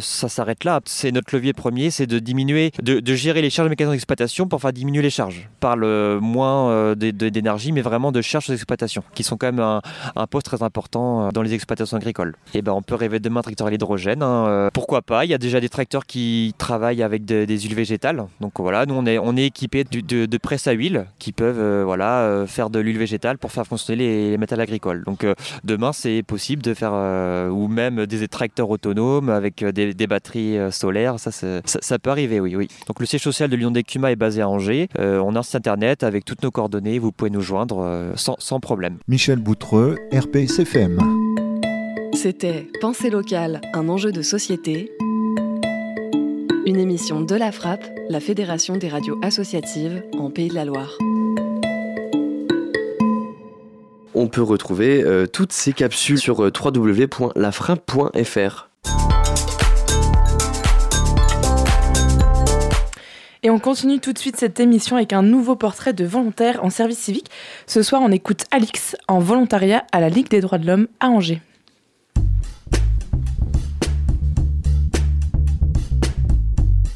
ça 0.00 0.28
s'arrête 0.28 0.64
là. 0.64 0.80
C'est 0.86 1.12
notre 1.12 1.36
levier 1.36 1.52
premier, 1.52 1.92
c'est 1.92 2.08
de 2.08 2.18
diminuer, 2.18 2.72
de, 2.82 3.14
gérer 3.14 3.42
les 3.42 3.50
charges 3.50 3.70
de 3.70 3.74
d'exploitation 3.76 4.48
pour 4.48 4.60
faire 4.60 4.72
diminuer 4.72 5.02
les 5.02 5.10
charges. 5.10 5.48
Par 5.60 5.76
le 5.76 6.18
moins 6.20 6.94
d'énergie, 6.96 7.70
mais 7.70 7.82
vraiment 7.82 8.10
de 8.10 8.22
charges 8.22 8.48
d'exploitation, 8.48 9.04
qui 9.14 9.22
sont 9.22 9.36
quand 9.36 9.52
même 9.52 9.60
un, 9.60 10.26
poste 10.26 10.46
très 10.46 10.64
important 10.64 11.28
dans 11.32 11.42
les 11.42 11.54
exploitations 11.54 11.96
agricoles. 11.96 12.34
Et 12.54 12.62
ben, 12.62 12.72
on 12.72 12.82
peut 12.82 12.96
rêver 12.96 13.20
demain 13.20 13.42
tracteur 13.42 13.68
à 13.68 13.70
l'hydrogène. 13.70 14.22
hein, 14.22 14.68
pourquoi 14.72 15.02
pas? 15.02 15.24
Il 15.24 15.30
y 15.30 15.34
a 15.34 15.38
déjà 15.38 15.60
des 15.60 15.68
tracteurs 15.68 16.06
qui 16.06 16.54
travaillent 16.58 17.02
avec 17.02 17.24
de- 17.24 17.44
des 17.44 17.58
huiles 17.60 17.74
végétales. 17.74 18.24
Donc 18.40 18.58
voilà, 18.58 18.86
nous 18.86 18.94
on 18.94 19.06
est, 19.06 19.18
on 19.18 19.36
est 19.36 19.50
équipés 19.60 19.84
du- 19.84 20.02
de, 20.02 20.24
de 20.24 20.38
presses 20.38 20.66
à 20.66 20.72
huile 20.72 21.04
qui 21.18 21.32
peuvent 21.32 21.58
euh, 21.60 21.82
voilà, 21.84 22.20
euh, 22.22 22.46
faire 22.46 22.70
de 22.70 22.78
l'huile 22.78 22.96
végétale 22.98 23.36
pour 23.36 23.52
faire 23.52 23.66
fonctionner 23.66 23.98
les, 23.98 24.30
les 24.30 24.38
métals 24.38 24.60
agricoles. 24.60 25.02
Donc 25.04 25.22
euh, 25.22 25.34
demain, 25.64 25.92
c'est 25.92 26.22
possible 26.22 26.62
de 26.62 26.72
faire, 26.72 26.92
euh, 26.94 27.48
ou 27.50 27.68
même 27.68 28.06
des 28.06 28.26
tracteurs 28.28 28.70
autonomes 28.70 29.28
avec 29.28 29.62
euh, 29.62 29.70
des, 29.70 29.92
des 29.92 30.06
batteries 30.06 30.56
euh, 30.56 30.70
solaires, 30.70 31.18
ça, 31.20 31.30
ça, 31.30 31.60
ça 31.64 31.98
peut 31.98 32.08
arriver, 32.10 32.40
oui, 32.40 32.56
oui. 32.56 32.68
Donc 32.86 33.00
le 33.00 33.06
siège 33.06 33.22
social 33.22 33.50
de 33.50 33.56
l'Union 33.56 33.70
des 33.70 33.82
Cuma 33.82 34.10
est 34.10 34.16
basé 34.16 34.40
à 34.40 34.48
Angers. 34.48 34.88
Euh, 34.98 35.18
on 35.18 35.34
a 35.36 35.40
un 35.40 35.42
site 35.42 35.56
internet 35.56 36.02
avec 36.04 36.24
toutes 36.24 36.42
nos 36.42 36.50
coordonnées, 36.50 36.98
vous 36.98 37.12
pouvez 37.12 37.30
nous 37.30 37.42
joindre 37.42 37.80
euh, 37.84 38.12
sans, 38.16 38.36
sans 38.38 38.60
problème. 38.60 38.96
Michel 39.08 39.40
Boutreux, 39.40 39.96
RPSFM. 40.12 40.98
C'était 42.14 42.66
Pensée 42.80 43.10
locale, 43.10 43.60
un 43.74 43.88
enjeu 43.88 44.10
de 44.12 44.22
société. 44.22 44.90
Une 46.66 46.78
émission 46.78 47.22
de 47.22 47.34
la 47.34 47.52
Frappe, 47.52 47.86
la 48.10 48.20
Fédération 48.20 48.76
des 48.76 48.88
radios 48.88 49.18
associatives 49.22 50.02
en 50.18 50.28
Pays 50.30 50.48
de 50.48 50.54
la 50.54 50.66
Loire. 50.66 50.98
On 54.14 54.28
peut 54.28 54.42
retrouver 54.42 55.02
euh, 55.02 55.26
toutes 55.26 55.52
ces 55.52 55.72
capsules 55.72 56.18
sur 56.18 56.44
euh, 56.44 56.52
www.lafrappe.fr. 56.52 58.68
Et 63.42 63.48
on 63.48 63.58
continue 63.58 63.98
tout 63.98 64.12
de 64.12 64.18
suite 64.18 64.36
cette 64.36 64.60
émission 64.60 64.96
avec 64.96 65.14
un 65.14 65.22
nouveau 65.22 65.56
portrait 65.56 65.94
de 65.94 66.04
volontaire 66.04 66.62
en 66.62 66.68
service 66.68 66.98
civique. 66.98 67.30
Ce 67.66 67.82
soir, 67.82 68.02
on 68.04 68.12
écoute 68.12 68.44
Alix 68.50 68.98
en 69.08 69.18
volontariat 69.18 69.86
à 69.92 70.00
la 70.00 70.10
Ligue 70.10 70.28
des 70.28 70.42
droits 70.42 70.58
de 70.58 70.66
l'homme 70.66 70.88
à 71.00 71.08
Angers. 71.08 71.40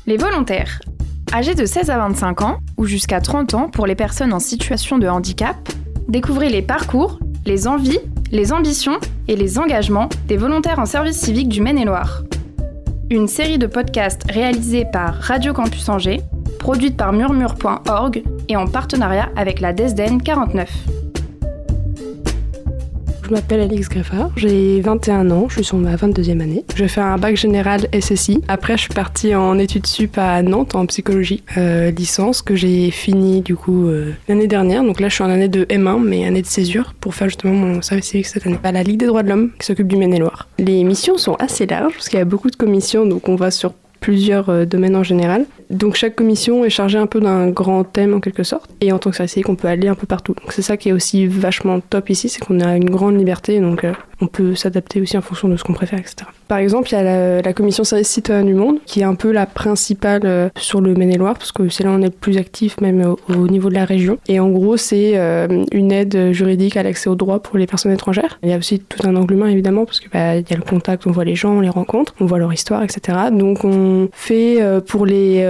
Les 0.06 0.18
volontaires. 0.18 0.80
Âgés 1.32 1.54
de 1.54 1.64
16 1.64 1.88
à 1.88 1.96
25 1.96 2.42
ans 2.42 2.58
ou 2.76 2.84
jusqu'à 2.84 3.22
30 3.22 3.54
ans 3.54 3.68
pour 3.70 3.86
les 3.86 3.94
personnes 3.94 4.34
en 4.34 4.38
situation 4.38 4.98
de 4.98 5.08
handicap, 5.08 5.56
découvrez 6.08 6.50
les 6.50 6.60
parcours, 6.60 7.18
les 7.46 7.66
envies, 7.66 8.00
les 8.30 8.52
ambitions 8.52 8.98
et 9.28 9.36
les 9.36 9.58
engagements 9.58 10.10
des 10.28 10.36
volontaires 10.36 10.78
en 10.78 10.84
service 10.84 11.18
civique 11.18 11.48
du 11.48 11.62
Maine-et-Loire. 11.62 12.22
Une 13.08 13.28
série 13.28 13.56
de 13.56 13.66
podcasts 13.66 14.30
réalisés 14.30 14.84
par 14.92 15.14
Radio 15.14 15.54
Campus 15.54 15.88
Angers, 15.88 16.20
produite 16.58 16.98
par 16.98 17.14
murmure.org 17.14 18.22
et 18.50 18.56
en 18.56 18.66
partenariat 18.66 19.30
avec 19.36 19.60
la 19.60 19.72
DESDEN 19.72 20.20
49. 20.20 20.70
Je 23.26 23.30
m'appelle 23.30 23.60
Alix 23.60 23.88
Greffard, 23.88 24.30
j'ai 24.36 24.82
21 24.82 25.30
ans, 25.30 25.46
je 25.48 25.54
suis 25.54 25.64
sur 25.64 25.78
ma 25.78 25.96
22e 25.96 26.40
année. 26.40 26.62
Je 26.76 26.84
fais 26.84 27.00
un 27.00 27.16
bac 27.16 27.36
général 27.36 27.88
SSI. 27.98 28.42
Après, 28.48 28.76
je 28.76 28.82
suis 28.82 28.92
partie 28.92 29.34
en 29.34 29.58
études 29.58 29.86
sup 29.86 30.18
à 30.18 30.42
Nantes 30.42 30.74
en 30.74 30.84
psychologie, 30.84 31.42
euh, 31.56 31.90
licence 31.90 32.42
que 32.42 32.54
j'ai 32.54 32.90
fini 32.90 33.40
du 33.40 33.56
coup 33.56 33.86
euh, 33.86 34.12
l'année 34.28 34.46
dernière. 34.46 34.84
Donc 34.84 35.00
là, 35.00 35.08
je 35.08 35.14
suis 35.14 35.24
en 35.24 35.30
année 35.30 35.48
de 35.48 35.64
M1, 35.64 36.04
mais 36.04 36.26
année 36.26 36.42
de 36.42 36.46
césure 36.46 36.92
pour 37.00 37.14
faire 37.14 37.28
justement 37.28 37.54
mon 37.54 37.80
service 37.80 38.08
civique 38.08 38.26
cette 38.26 38.46
année. 38.46 38.58
À 38.62 38.72
la 38.72 38.82
Ligue 38.82 39.00
des 39.00 39.06
droits 39.06 39.22
de 39.22 39.30
l'homme 39.30 39.52
qui 39.58 39.66
s'occupe 39.66 39.88
du 39.88 39.96
Maine-et-Loire. 39.96 40.48
Les 40.58 40.84
missions 40.84 41.16
sont 41.16 41.34
assez 41.36 41.64
larges 41.64 41.94
parce 41.94 42.10
qu'il 42.10 42.18
y 42.18 42.22
a 42.22 42.26
beaucoup 42.26 42.50
de 42.50 42.56
commissions, 42.56 43.06
donc 43.06 43.30
on 43.30 43.36
va 43.36 43.50
sur 43.50 43.72
plusieurs 44.04 44.50
euh, 44.50 44.66
domaines 44.66 44.96
en 44.96 45.02
général. 45.02 45.46
Donc 45.70 45.94
chaque 45.94 46.14
commission 46.14 46.62
est 46.62 46.68
chargée 46.68 46.98
un 46.98 47.06
peu 47.06 47.20
d'un 47.20 47.48
grand 47.48 47.84
thème 47.84 48.12
en 48.12 48.20
quelque 48.20 48.42
sorte. 48.42 48.68
Et 48.82 48.92
en 48.92 48.98
tant 48.98 49.08
que 49.08 49.16
service 49.16 49.32
civique, 49.32 49.48
on 49.48 49.54
peut 49.54 49.66
aller 49.66 49.88
un 49.88 49.94
peu 49.94 50.06
partout. 50.06 50.34
Donc 50.34 50.52
c'est 50.52 50.60
ça 50.60 50.76
qui 50.76 50.90
est 50.90 50.92
aussi 50.92 51.26
vachement 51.26 51.80
top 51.80 52.10
ici, 52.10 52.28
c'est 52.28 52.44
qu'on 52.44 52.60
a 52.60 52.76
une 52.76 52.90
grande 52.90 53.16
liberté, 53.16 53.60
donc 53.60 53.82
euh, 53.82 53.94
on 54.20 54.26
peut 54.26 54.54
s'adapter 54.54 55.00
aussi 55.00 55.16
en 55.16 55.22
fonction 55.22 55.48
de 55.48 55.56
ce 55.56 55.64
qu'on 55.64 55.72
préfère, 55.72 55.98
etc. 55.98 56.26
Par 56.48 56.58
exemple, 56.58 56.88
il 56.90 56.94
y 56.94 56.98
a 56.98 57.42
la, 57.42 57.52
commission 57.52 57.84
service 57.84 58.08
citoyen 58.08 58.44
du 58.44 58.54
monde, 58.54 58.78
qui 58.84 59.00
est 59.00 59.04
un 59.04 59.14
peu 59.14 59.32
la 59.32 59.46
principale 59.46 60.22
euh, 60.24 60.48
sur 60.56 60.80
le 60.80 60.94
Maine-et-Loire, 60.94 61.34
parce 61.34 61.52
que 61.52 61.68
c'est 61.68 61.84
là 61.84 61.90
où 61.90 61.94
on 61.94 62.02
est 62.02 62.06
le 62.06 62.10
plus 62.10 62.36
actif, 62.36 62.80
même 62.80 63.02
au, 63.02 63.18
au 63.32 63.48
niveau 63.48 63.68
de 63.68 63.74
la 63.74 63.84
région. 63.84 64.18
Et 64.28 64.40
en 64.40 64.50
gros, 64.50 64.76
c'est 64.76 65.12
euh, 65.14 65.64
une 65.72 65.92
aide 65.92 66.32
juridique 66.32 66.76
à 66.76 66.82
l'accès 66.82 67.08
aux 67.08 67.14
droits 67.14 67.40
pour 67.40 67.56
les 67.56 67.66
personnes 67.66 67.92
étrangères. 67.92 68.38
Il 68.42 68.50
y 68.50 68.52
a 68.52 68.58
aussi 68.58 68.80
tout 68.80 69.06
un 69.06 69.16
angle 69.16 69.34
humain, 69.34 69.48
évidemment, 69.48 69.84
parce 69.86 70.00
que 70.00 70.08
bah, 70.12 70.36
y 70.36 70.52
a 70.52 70.56
le 70.56 70.62
contact, 70.62 71.06
on 71.06 71.12
voit 71.12 71.24
les 71.24 71.36
gens, 71.36 71.52
on 71.52 71.60
les 71.60 71.68
rencontre, 71.68 72.14
on 72.20 72.26
voit 72.26 72.38
leur 72.38 72.52
histoire, 72.52 72.82
etc. 72.82 73.18
Donc 73.32 73.64
on 73.64 74.08
fait 74.12 74.60
euh, 74.60 74.80
pour 74.80 75.06
les 75.06 75.46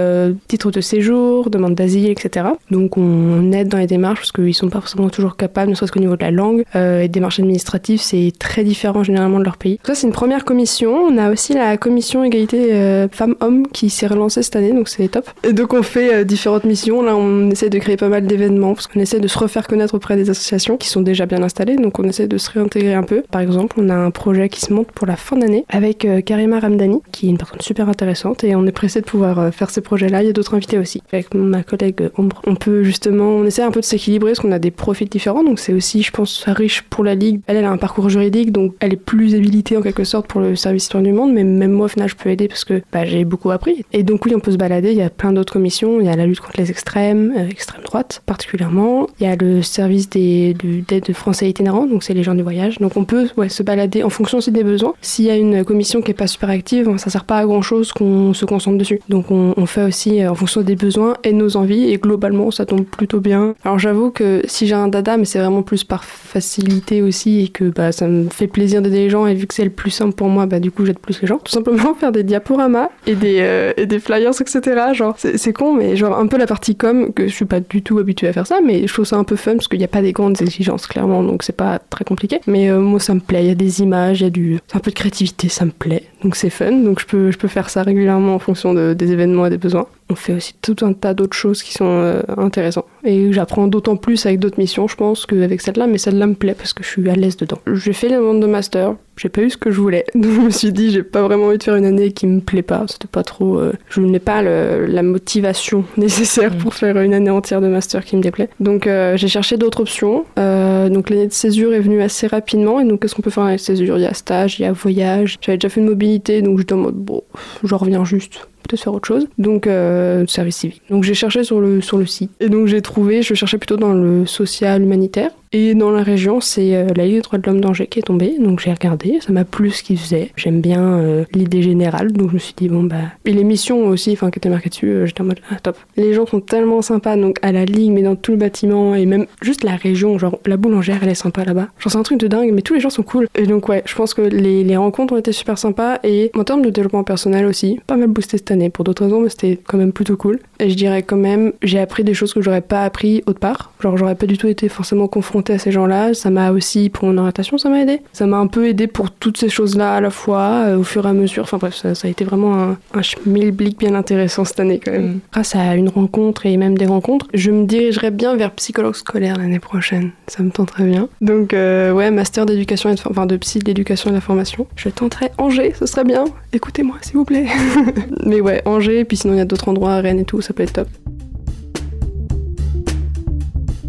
titres 0.47 0.71
de 0.71 0.81
séjour, 0.81 1.49
demande 1.49 1.75
d'asile, 1.75 2.09
etc. 2.09 2.47
Donc 2.71 2.97
on 2.97 3.51
aide 3.51 3.67
dans 3.67 3.77
les 3.77 3.87
démarches, 3.87 4.19
parce 4.19 4.31
qu'ils 4.31 4.53
sont 4.53 4.69
pas 4.69 4.79
forcément 4.79 5.09
toujours 5.09 5.35
capables, 5.35 5.69
ne 5.69 5.75
serait-ce 5.75 5.91
qu'au 5.91 5.99
niveau 5.99 6.15
de 6.15 6.23
la 6.23 6.31
langue. 6.31 6.63
Et 6.75 7.07
démarches 7.07 7.39
administratives, 7.39 8.01
c'est 8.01 8.31
très 8.37 8.54
différent 8.63 9.03
généralement 9.03 9.39
de 9.39 9.43
leur 9.43 9.57
pays. 9.57 9.79
Ça, 9.83 9.95
c'est 9.95 10.07
une 10.07 10.13
première 10.13 10.45
commission. 10.45 10.95
On 10.95 11.17
a 11.17 11.31
aussi 11.31 11.53
la 11.53 11.77
commission 11.77 12.23
égalité 12.23 12.73
euh, 12.73 13.07
femmes-hommes 13.11 13.67
qui 13.67 13.89
s'est 13.89 14.07
relancée 14.07 14.43
cette 14.43 14.55
année, 14.55 14.71
donc 14.71 14.89
c'est 14.89 15.07
top. 15.07 15.29
Et 15.43 15.53
donc 15.53 15.73
on 15.73 15.83
fait 15.83 16.13
euh, 16.13 16.23
différentes 16.23 16.63
missions. 16.63 17.01
Là, 17.01 17.15
on 17.15 17.49
essaie 17.49 17.69
de 17.69 17.77
créer 17.79 17.97
pas 17.97 18.09
mal 18.09 18.25
d'événements, 18.25 18.73
parce 18.73 18.87
qu'on 18.87 18.99
essaie 18.99 19.19
de 19.19 19.27
se 19.27 19.37
refaire 19.37 19.67
connaître 19.67 19.95
auprès 19.95 20.15
des 20.15 20.29
associations 20.29 20.77
qui 20.77 20.87
sont 20.87 21.01
déjà 21.01 21.25
bien 21.25 21.41
installées, 21.43 21.75
donc 21.75 21.99
on 21.99 22.03
essaie 22.03 22.27
de 22.27 22.37
se 22.37 22.49
réintégrer 22.51 22.93
un 22.93 23.03
peu. 23.03 23.23
Par 23.31 23.41
exemple, 23.41 23.75
on 23.79 23.89
a 23.89 23.95
un 23.95 24.11
projet 24.11 24.49
qui 24.49 24.61
se 24.61 24.73
monte 24.73 24.91
pour 24.91 25.07
la 25.07 25.15
fin 25.15 25.37
d'année 25.37 25.65
avec 25.69 26.05
euh, 26.05 26.21
Karima 26.21 26.59
Ramdani, 26.59 27.01
qui 27.11 27.27
est 27.27 27.29
une 27.29 27.37
personne 27.37 27.61
super 27.61 27.89
intéressante, 27.89 28.43
et 28.43 28.55
on 28.55 28.65
est 28.65 28.71
pressé 28.71 29.01
de 29.01 29.05
pouvoir 29.05 29.53
faire 29.53 29.69
ce 29.69 29.79
projet-là. 29.79 30.23
Il 30.23 30.27
y 30.27 30.29
a 30.29 30.33
d'autres 30.33 30.53
invités 30.53 30.77
aussi. 30.77 31.01
Avec 31.11 31.33
ma 31.33 31.63
collègue 31.63 32.09
Ombre, 32.17 32.41
on 32.45 32.55
peut 32.55 32.83
justement, 32.83 33.29
on 33.29 33.45
essaie 33.45 33.63
un 33.63 33.71
peu 33.71 33.79
de 33.79 33.85
s'équilibrer, 33.85 34.31
parce 34.31 34.39
qu'on 34.39 34.51
a 34.51 34.59
des 34.59 34.71
profils 34.71 35.09
différents, 35.09 35.43
donc 35.43 35.59
c'est 35.59 35.73
aussi, 35.73 36.03
je 36.03 36.11
pense, 36.11 36.43
riche 36.47 36.83
pour 36.83 37.03
la 37.03 37.15
Ligue. 37.15 37.41
Elle, 37.47 37.57
elle 37.57 37.65
a 37.65 37.71
un 37.71 37.77
parcours 37.77 38.09
juridique, 38.09 38.44
donc 38.51 38.73
elle 38.79 38.93
est 38.93 38.97
plus 38.97 39.35
habilitée 39.35 39.77
en 39.77 39.81
quelque 39.81 40.03
sorte 40.03 40.27
pour 40.27 40.41
le 40.41 40.55
service 40.55 40.83
citoyen 40.83 41.05
du 41.05 41.13
monde, 41.13 41.33
mais 41.33 41.43
même 41.43 41.71
moi, 41.71 41.85
au 41.85 41.89
final, 41.89 42.09
je 42.09 42.15
peux 42.15 42.29
aider 42.29 42.47
parce 42.47 42.65
que 42.65 42.81
bah, 42.91 43.05
j'ai 43.05 43.25
beaucoup 43.25 43.51
appris. 43.51 43.85
Et 43.93 44.03
donc, 44.03 44.25
oui, 44.25 44.33
on 44.35 44.39
peut 44.39 44.51
se 44.51 44.57
balader. 44.57 44.91
Il 44.91 44.97
y 44.97 45.01
a 45.01 45.09
plein 45.09 45.33
d'autres 45.33 45.53
commissions. 45.53 45.99
Il 45.99 46.05
y 46.05 46.09
a 46.09 46.15
la 46.15 46.25
lutte 46.25 46.39
contre 46.39 46.57
les 46.57 46.71
extrêmes, 46.71 47.33
euh, 47.37 47.47
extrême 47.47 47.83
droite 47.83 48.21
particulièrement. 48.25 49.07
Il 49.19 49.27
y 49.27 49.29
a 49.29 49.35
le 49.35 49.61
service 49.61 50.09
d'aide 50.09 51.13
français 51.13 51.49
itinérants, 51.49 51.85
donc 51.85 52.03
c'est 52.03 52.13
les 52.13 52.23
gens 52.23 52.35
du 52.35 52.43
voyage. 52.43 52.79
Donc, 52.79 52.97
on 52.97 53.05
peut 53.05 53.27
se 53.47 53.63
balader 53.63 54.03
en 54.03 54.09
fonction 54.09 54.37
aussi 54.39 54.51
des 54.51 54.63
besoins. 54.63 54.93
S'il 55.01 55.25
y 55.25 55.29
a 55.29 55.35
une 55.35 55.63
commission 55.63 56.01
qui 56.01 56.11
est 56.11 56.15
pas 56.15 56.27
super 56.27 56.49
active, 56.49 56.97
ça 56.97 57.09
sert 57.09 57.25
pas 57.25 57.39
à 57.39 57.45
grand 57.45 57.61
chose 57.61 57.91
qu'on 57.91 58.33
se 58.33 58.45
concentre 58.45 58.77
dessus. 58.77 58.99
Donc, 59.09 59.31
on, 59.31 59.53
on 59.57 59.65
fait 59.65 59.83
aussi 59.83 60.21
euh, 60.21 60.31
en 60.31 60.35
fonction 60.35 60.61
des 60.61 60.75
besoins 60.75 61.15
et 61.23 61.31
de 61.31 61.37
nos 61.37 61.57
envies. 61.57 61.89
Et 61.91 61.97
globalement, 61.97 62.51
ça 62.51 62.65
tombe 62.65 62.85
plutôt 62.85 63.19
bien. 63.19 63.55
Alors, 63.63 63.79
j'avoue 63.79 64.11
que 64.11 64.41
si 64.45 64.67
j'ai 64.67 64.75
un 64.75 64.87
dada, 64.87 65.17
mais 65.17 65.25
c'est 65.25 65.39
vraiment 65.39 65.63
plus 65.63 65.83
par 65.83 66.03
facilité 66.03 67.01
aussi 67.01 67.41
et 67.41 67.47
que 67.47 67.65
bah, 67.65 67.91
ça 67.91 68.07
me 68.07 68.29
fait 68.35 68.47
plaisir 68.47 68.81
d'aider 68.81 68.97
les 68.97 69.09
gens 69.09 69.25
et 69.25 69.33
vu 69.33 69.47
que 69.47 69.53
c'est 69.53 69.63
le 69.63 69.69
plus 69.69 69.91
simple 69.91 70.13
pour 70.13 70.27
moi, 70.27 70.45
bah, 70.45 70.59
du 70.59 70.71
coup 70.71 70.85
j'aide 70.85 70.99
plus 70.99 71.21
les 71.21 71.27
gens. 71.27 71.37
Tout 71.37 71.51
simplement 71.51 71.93
faire 71.99 72.11
des 72.11 72.23
diaporamas 72.23 72.89
et 73.07 73.15
des, 73.15 73.39
euh, 73.39 73.99
flyers, 73.99 74.39
etc. 74.39 74.61
Genre, 74.93 75.15
c'est 75.17 75.53
con, 75.53 75.73
mais 75.73 75.95
genre 75.95 76.17
un 76.19 76.27
peu 76.27 76.37
la 76.37 76.47
partie 76.47 76.75
com, 76.75 77.13
que 77.13 77.27
je 77.27 77.33
suis 77.33 77.45
pas 77.45 77.59
du 77.59 77.81
tout 77.81 77.97
habituée 77.99 78.27
à 78.27 78.33
faire 78.33 78.47
ça, 78.47 78.59
mais 78.63 78.87
je 78.87 78.93
trouve 78.93 79.05
ça 79.05 79.17
un 79.17 79.23
peu 79.23 79.35
fun 79.35 79.53
parce 79.53 79.67
qu'il 79.67 79.79
n'y 79.79 79.85
a 79.85 79.89
pas 79.89 80.01
des 80.01 80.11
grandes 80.11 80.41
exigences 80.41 80.87
clairement, 80.87 81.23
donc 81.23 81.43
c'est 81.43 81.55
pas 81.55 81.79
très 81.79 82.03
compliqué. 82.03 82.41
Mais 82.47 82.69
euh, 82.69 82.79
moi 82.79 82.99
ça 82.99 83.13
me 83.13 83.19
plaît, 83.19 83.43
il 83.43 83.47
y 83.47 83.51
a 83.51 83.55
des 83.55 83.81
images, 83.81 84.21
il 84.21 84.23
y 84.25 84.27
a 84.27 84.29
du... 84.29 84.59
un 84.73 84.79
peu 84.79 84.91
de 84.91 84.95
créativité, 84.95 85.49
ça 85.49 85.65
me 85.65 85.71
plaît. 85.71 86.03
Donc 86.25 86.35
c'est 86.35 86.49
fun, 86.49 86.71
donc 86.71 86.99
je 86.99 87.05
peux, 87.05 87.47
faire 87.47 87.69
ça 87.69 87.83
régulièrement 87.83 88.33
en 88.33 88.39
fonction 88.39 88.73
de- 88.73 88.95
des 88.95 89.11
événements 89.11 89.45
et 89.45 89.51
des 89.51 89.59
besoins. 89.59 89.85
On 90.09 90.15
fait 90.15 90.33
aussi 90.33 90.55
tout 90.59 90.75
un 90.81 90.91
tas 90.91 91.13
d'autres 91.13 91.37
choses 91.37 91.61
qui 91.61 91.71
sont 91.71 91.85
euh, 91.85 92.23
intéressantes. 92.37 92.87
Et 93.03 93.31
j'apprends 93.31 93.67
d'autant 93.67 93.95
plus 93.95 94.25
avec 94.25 94.39
d'autres 94.39 94.57
missions, 94.57 94.87
je 94.87 94.95
pense, 94.95 95.27
qu'avec 95.27 95.61
celle-là, 95.61 95.85
mais 95.85 95.99
celle-là 95.99 96.25
me 96.25 96.33
plaît 96.33 96.55
parce 96.57 96.73
que 96.73 96.83
je 96.83 96.89
suis 96.89 97.07
à 97.11 97.13
l'aise 97.13 97.37
dedans. 97.37 97.59
J'ai 97.71 97.93
fait 97.93 98.09
la 98.09 98.17
demande 98.17 98.39
de 98.39 98.47
master, 98.47 98.95
j'ai 99.17 99.29
pas 99.29 99.41
eu 99.41 99.49
ce 99.49 99.57
que 99.57 99.71
je 99.71 99.79
voulais. 99.79 100.05
Donc 100.15 100.31
je 100.31 100.39
me 100.41 100.49
suis 100.49 100.71
dit, 100.73 100.91
j'ai 100.91 101.03
pas 101.03 101.21
vraiment 101.21 101.45
envie 101.45 101.57
de 101.57 101.63
faire 101.63 101.75
une 101.75 101.85
année 101.85 102.11
qui 102.11 102.27
me 102.27 102.39
plaît 102.41 102.61
pas. 102.61 102.85
C'était 102.87 103.07
pas 103.07 103.23
trop. 103.23 103.57
euh, 103.59 103.73
je 103.89 104.01
n'ai 104.01 104.19
pas 104.19 104.41
le- 104.41 104.85
la 104.85 105.03
motivation 105.03 105.85
nécessaire 105.97 106.55
pour 106.57 106.73
faire 106.73 106.97
une 106.99 107.13
année 107.13 107.29
entière 107.29 107.61
de 107.61 107.67
master 107.67 108.03
qui 108.03 108.15
me 108.17 108.21
déplaît. 108.21 108.49
Donc 108.59 108.87
euh, 108.87 109.15
j'ai 109.17 109.27
cherché 109.27 109.57
d'autres 109.57 109.81
options. 109.81 110.25
Euh, 110.39 110.89
donc 110.89 111.09
l'année 111.09 111.27
de 111.27 111.33
césure 111.33 111.73
est 111.73 111.79
venue 111.79 112.01
assez 112.01 112.27
rapidement. 112.27 112.79
Et 112.79 112.85
donc 112.85 113.01
qu'est-ce 113.01 113.15
qu'on 113.15 113.21
peut 113.21 113.29
faire 113.29 113.43
dans 113.43 113.47
l'année 113.47 113.57
de 113.57 113.61
césure? 113.61 113.97
Il 113.97 114.03
y 114.03 114.07
a 114.07 114.13
stage, 114.13 114.59
il 114.59 114.63
y 114.63 114.65
a 114.65 114.71
voyage. 114.71 115.37
J'avais 115.41 115.57
déjà 115.57 115.69
fait 115.69 115.79
une 115.81 115.87
mobilité, 115.87 116.41
donc 116.41 116.57
j'étais 116.59 116.73
en 116.73 116.77
mode, 116.77 116.95
bon, 116.95 117.21
j'en 117.63 117.77
reviens 117.77 118.03
juste 118.05 118.47
peut-être 118.67 118.83
faire 118.83 118.93
autre 118.93 119.07
chose. 119.07 119.27
Donc, 119.37 119.67
euh, 119.67 120.25
service 120.27 120.57
civique. 120.57 120.81
Donc, 120.89 121.03
j'ai 121.03 121.13
cherché 121.13 121.43
sur 121.43 121.59
le, 121.59 121.81
sur 121.81 121.97
le 121.97 122.05
site. 122.05 122.31
Et 122.39 122.49
donc, 122.49 122.67
j'ai 122.67 122.81
trouvé, 122.81 123.21
je 123.21 123.33
cherchais 123.33 123.57
plutôt 123.57 123.77
dans 123.77 123.93
le 123.93 124.25
social 124.25 124.81
humanitaire. 124.81 125.31
Et 125.51 125.73
dans 125.73 125.91
la 125.91 126.03
région, 126.03 126.41
c'est 126.41 126.75
euh, 126.75 126.87
la 126.95 127.05
Ligue 127.05 127.15
des 127.15 127.21
droits 127.21 127.39
de 127.39 127.45
l'homme 127.45 127.61
d'Angers 127.61 127.87
qui 127.87 127.99
est 127.99 128.03
tombée. 128.03 128.35
Donc, 128.39 128.59
j'ai 128.59 128.71
regardé, 128.71 129.19
ça 129.21 129.31
m'a 129.31 129.45
plu 129.45 129.71
ce 129.71 129.83
qu'ils 129.83 129.97
faisaient. 129.97 130.31
J'aime 130.35 130.59
bien 130.59 130.81
euh, 130.81 131.23
l'idée 131.33 131.61
générale. 131.61 132.11
Donc, 132.11 132.29
je 132.29 132.33
me 132.33 132.39
suis 132.39 132.53
dit, 132.57 132.67
bon, 132.67 132.83
bah. 132.83 132.95
Et 133.23 133.31
les 133.31 133.43
missions 133.43 133.87
aussi, 133.87 134.11
enfin, 134.11 134.31
qui 134.31 134.39
étaient 134.39 134.49
marquées 134.49 134.69
dessus, 134.69 135.03
j'étais 135.05 135.21
en 135.21 135.25
mode, 135.25 135.39
ah, 135.51 135.59
top. 135.61 135.77
Les 135.95 136.13
gens 136.13 136.25
sont 136.25 136.41
tellement 136.41 136.81
sympas, 136.81 137.15
donc 137.15 137.37
à 137.41 137.53
la 137.53 137.63
Ligue, 137.63 137.91
mais 137.91 138.01
dans 138.01 138.15
tout 138.15 138.31
le 138.31 138.37
bâtiment, 138.37 138.95
et 138.95 139.05
même 139.05 139.27
juste 139.41 139.63
la 139.63 139.75
région, 139.75 140.17
genre, 140.17 140.39
la 140.45 140.57
boulangère, 140.57 140.99
elle 141.03 141.09
est 141.09 141.15
sympa 141.15 141.45
là-bas. 141.45 141.69
Genre, 141.79 141.91
c'est 141.91 141.97
un 141.97 142.03
truc 142.03 142.19
de 142.19 142.27
dingue, 142.27 142.51
mais 142.53 142.61
tous 142.61 142.73
les 142.73 142.81
gens 142.81 142.89
sont 142.89 143.03
cool. 143.03 143.27
Et 143.35 143.45
donc, 143.45 143.69
ouais, 143.69 143.83
je 143.85 143.95
pense 143.95 144.13
que 144.13 144.21
les, 144.21 144.63
les 144.63 144.77
rencontres 144.77 145.13
ont 145.13 145.17
été 145.17 145.31
super 145.31 145.57
sympas. 145.57 145.99
Et 146.03 146.31
en 146.35 146.43
termes 146.43 146.63
de 146.63 146.69
développement 146.69 147.03
personnel 147.03 147.45
aussi, 147.45 147.79
pas 147.87 147.95
mal 147.95 148.07
boosté 148.07 148.37
cette 148.37 148.51
année 148.55 148.69
pour 148.69 148.83
d'autres 148.83 149.03
raisons, 149.03 149.21
mais 149.21 149.29
c'était 149.29 149.59
quand 149.65 149.77
même 149.77 149.91
plutôt 149.91 150.17
cool. 150.17 150.39
Et 150.59 150.69
je 150.69 150.75
dirais 150.75 151.03
quand 151.03 151.17
même, 151.17 151.53
j'ai 151.61 151.79
appris 151.79 152.03
des 152.03 152.13
choses 152.13 152.33
que 152.33 152.41
j'aurais 152.41 152.61
pas 152.61 152.83
appris 152.83 153.23
autre 153.25 153.39
part. 153.39 153.71
Genre, 153.81 153.97
j'aurais 153.97 154.15
pas 154.15 154.25
du 154.25 154.37
tout 154.37 154.47
été 154.47 154.69
forcément 154.69 155.07
confrontée 155.07 155.53
à 155.53 155.59
ces 155.59 155.71
gens-là. 155.71 156.13
Ça 156.13 156.29
m'a 156.29 156.51
aussi, 156.51 156.89
pour 156.89 157.07
mon 157.07 157.17
orientation, 157.17 157.57
ça 157.57 157.69
m'a 157.69 157.81
aidé. 157.81 158.01
Ça 158.13 158.25
m'a 158.25 158.37
un 158.37 158.47
peu 158.47 158.67
aidé 158.67 158.87
pour 158.87 159.11
toutes 159.11 159.37
ces 159.37 159.49
choses-là 159.49 159.95
à 159.95 160.01
la 160.01 160.09
fois, 160.09 160.65
euh, 160.67 160.77
au 160.77 160.83
fur 160.83 161.05
et 161.05 161.09
à 161.09 161.13
mesure. 161.13 161.43
Enfin 161.43 161.57
bref, 161.57 161.75
ça, 161.75 161.93
ça 161.93 162.07
a 162.07 162.11
été 162.11 162.23
vraiment 162.23 162.55
un, 162.55 162.77
un 162.93 163.01
schmilblick 163.01 163.77
bien 163.77 163.95
intéressant 163.95 164.45
cette 164.45 164.59
année 164.59 164.79
quand 164.83 164.91
même. 164.91 165.19
Grâce 165.31 165.55
à 165.55 165.75
une 165.75 165.89
rencontre 165.89 166.45
et 166.45 166.55
même 166.57 166.77
des 166.77 166.85
rencontres, 166.85 167.27
je 167.33 167.51
me 167.51 167.65
dirigerai 167.65 168.11
bien 168.11 168.35
vers 168.35 168.51
psychologue 168.51 168.95
scolaire 168.95 169.37
l'année 169.37 169.59
prochaine. 169.59 170.11
Ça 170.27 170.43
me 170.43 170.49
tenterait 170.49 170.85
bien. 170.85 171.09
Donc 171.21 171.53
euh, 171.53 171.91
ouais, 171.91 172.11
master 172.11 172.45
d'éducation 172.45 172.89
et 172.89 172.95
de, 172.95 173.01
enfin, 173.05 173.25
de 173.25 173.37
psy, 173.37 173.59
d'éducation 173.59 174.09
et 174.09 174.11
de 174.11 174.17
la 174.17 174.21
formation. 174.21 174.67
Je 174.75 174.89
tenterai 174.89 175.31
Angers, 175.37 175.73
ce 175.77 175.85
serait 175.85 176.03
bien. 176.03 176.25
Écoutez-moi 176.53 176.95
s'il 177.01 177.15
vous 177.15 177.25
plaît. 177.25 177.47
Mais 178.25 178.41
ouais, 178.41 178.44
Angers, 178.65 179.05
puis 179.05 179.17
sinon 179.17 179.33
il 179.33 179.37
y 179.37 179.41
a 179.41 179.45
d'autres 179.45 179.69
endroits, 179.69 179.95
Rennes 180.01 180.19
et 180.19 180.25
tout, 180.25 180.41
ça 180.41 180.53
peut 180.53 180.63
être 180.63 180.73
top. 180.73 180.87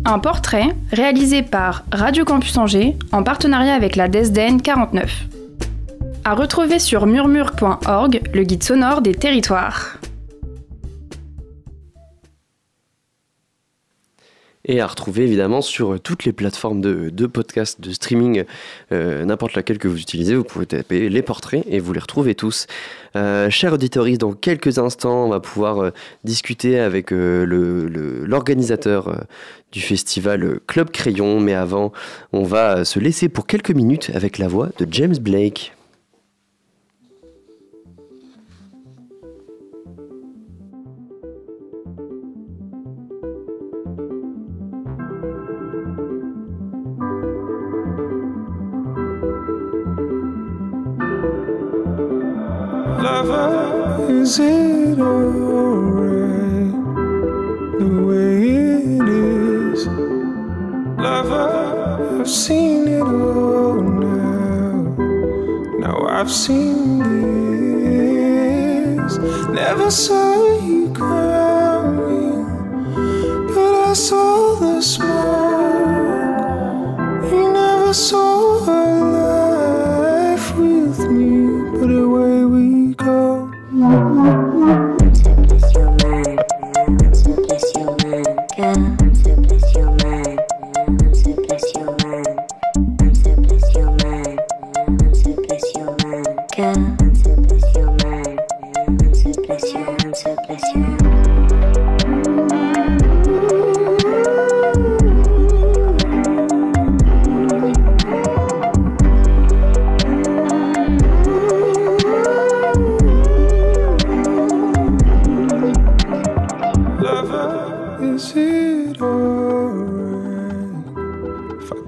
Un 0.04 0.18
portrait 0.20 0.68
réalisé 0.92 1.42
par 1.42 1.84
Radio 1.90 2.24
Campus 2.24 2.56
Angers 2.56 2.96
en 3.10 3.22
partenariat 3.24 3.74
avec 3.74 3.96
la 3.96 4.08
DESDEN 4.08 4.62
49. 4.62 5.26
À 6.24 6.34
retrouver 6.34 6.78
sur 6.78 7.06
murmure.org, 7.06 8.20
le 8.32 8.42
guide 8.44 8.62
sonore 8.62 9.00
des 9.00 9.14
territoires. 9.14 9.98
Et 14.64 14.80
à 14.80 14.86
retrouver 14.86 15.22
évidemment 15.24 15.60
sur 15.60 16.00
toutes 16.00 16.24
les 16.24 16.32
plateformes 16.32 16.80
de, 16.80 17.10
de 17.10 17.26
podcast, 17.26 17.80
de 17.80 17.92
streaming, 17.92 18.44
euh, 18.90 19.24
n'importe 19.24 19.54
laquelle 19.54 19.78
que 19.78 19.86
vous 19.86 20.00
utilisez, 20.00 20.34
vous 20.34 20.42
pouvez 20.42 20.66
taper 20.66 21.08
les 21.08 21.22
portraits 21.22 21.64
et 21.68 21.78
vous 21.78 21.92
les 21.92 22.00
retrouvez 22.00 22.34
tous. 22.34 22.66
Euh, 23.14 23.48
chers 23.48 23.72
auditeurs, 23.72 24.06
dans 24.18 24.32
quelques 24.32 24.78
instants, 24.78 25.26
on 25.26 25.28
va 25.28 25.40
pouvoir 25.40 25.78
euh, 25.82 25.90
discuter 26.24 26.80
avec 26.80 27.12
euh, 27.12 27.44
le- 27.46 27.86
le- 27.86 28.24
l'organisateur 28.26 29.08
euh, 29.08 29.14
du 29.72 29.80
festival 29.80 30.42
euh, 30.42 30.60
Club 30.66 30.90
Crayon, 30.90 31.38
mais 31.38 31.54
avant, 31.54 31.92
on 32.32 32.42
va 32.42 32.78
euh, 32.78 32.84
se 32.84 32.98
laisser 32.98 33.28
pour 33.28 33.46
quelques 33.46 33.70
minutes 33.70 34.10
avec 34.14 34.38
la 34.38 34.48
voix 34.48 34.70
de 34.78 34.86
James 34.90 35.16
Blake. 35.20 35.75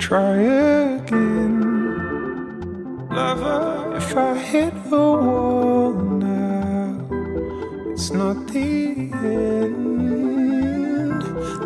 Try 0.09 0.37
again? 0.97 1.61
Lover, 3.11 3.97
if 3.99 4.17
I 4.17 4.39
hit 4.39 4.73
a 4.87 4.91
wall 4.91 5.93
now, 5.93 6.97
it's 7.93 8.11
not 8.11 8.47
the 8.47 9.13
end. 9.23 9.99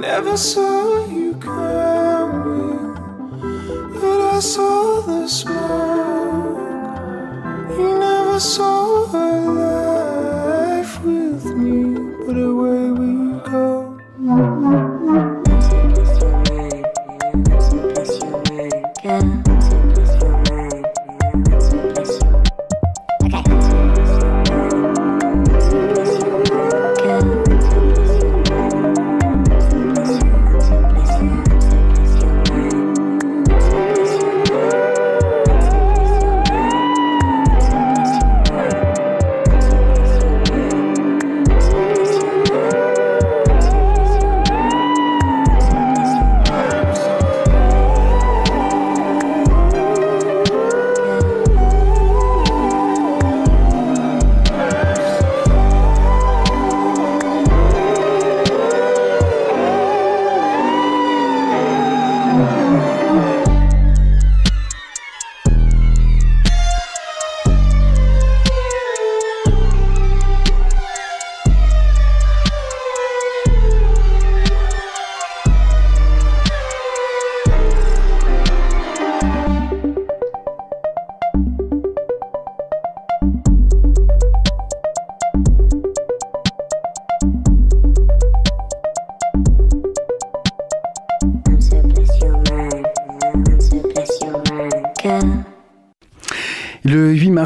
Never 0.01 0.37
saw 0.37 1.07
you 1.07 1.35
coming, 1.35 2.95
but 4.01 4.21
I 4.35 4.41
saw 4.41 5.03
the 5.03 5.29
smoke. 5.29 5.62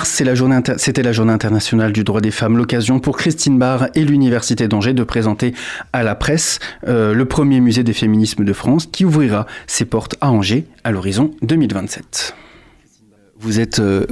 C'était 0.06 1.02
la 1.02 1.12
journée 1.12 1.32
internationale 1.32 1.92
du 1.92 2.04
droit 2.04 2.20
des 2.20 2.30
femmes, 2.30 2.56
l'occasion 2.56 3.00
pour 3.00 3.16
Christine 3.16 3.58
Barr 3.58 3.88
et 3.94 4.04
l'Université 4.04 4.68
d'Angers 4.68 4.94
de 4.94 5.02
présenter 5.02 5.52
à 5.92 6.02
la 6.02 6.14
presse 6.14 6.58
euh, 6.86 7.12
le 7.12 7.24
premier 7.24 7.60
musée 7.60 7.82
des 7.82 7.92
féminismes 7.92 8.44
de 8.44 8.52
France 8.52 8.86
qui 8.90 9.04
ouvrira 9.04 9.46
ses 9.66 9.84
portes 9.84 10.14
à 10.20 10.30
Angers 10.30 10.66
à 10.84 10.92
l'horizon 10.92 11.32
2027. 11.42 12.34
Vous 13.40 13.60
êtes 13.60 13.80
euh, 13.80 14.06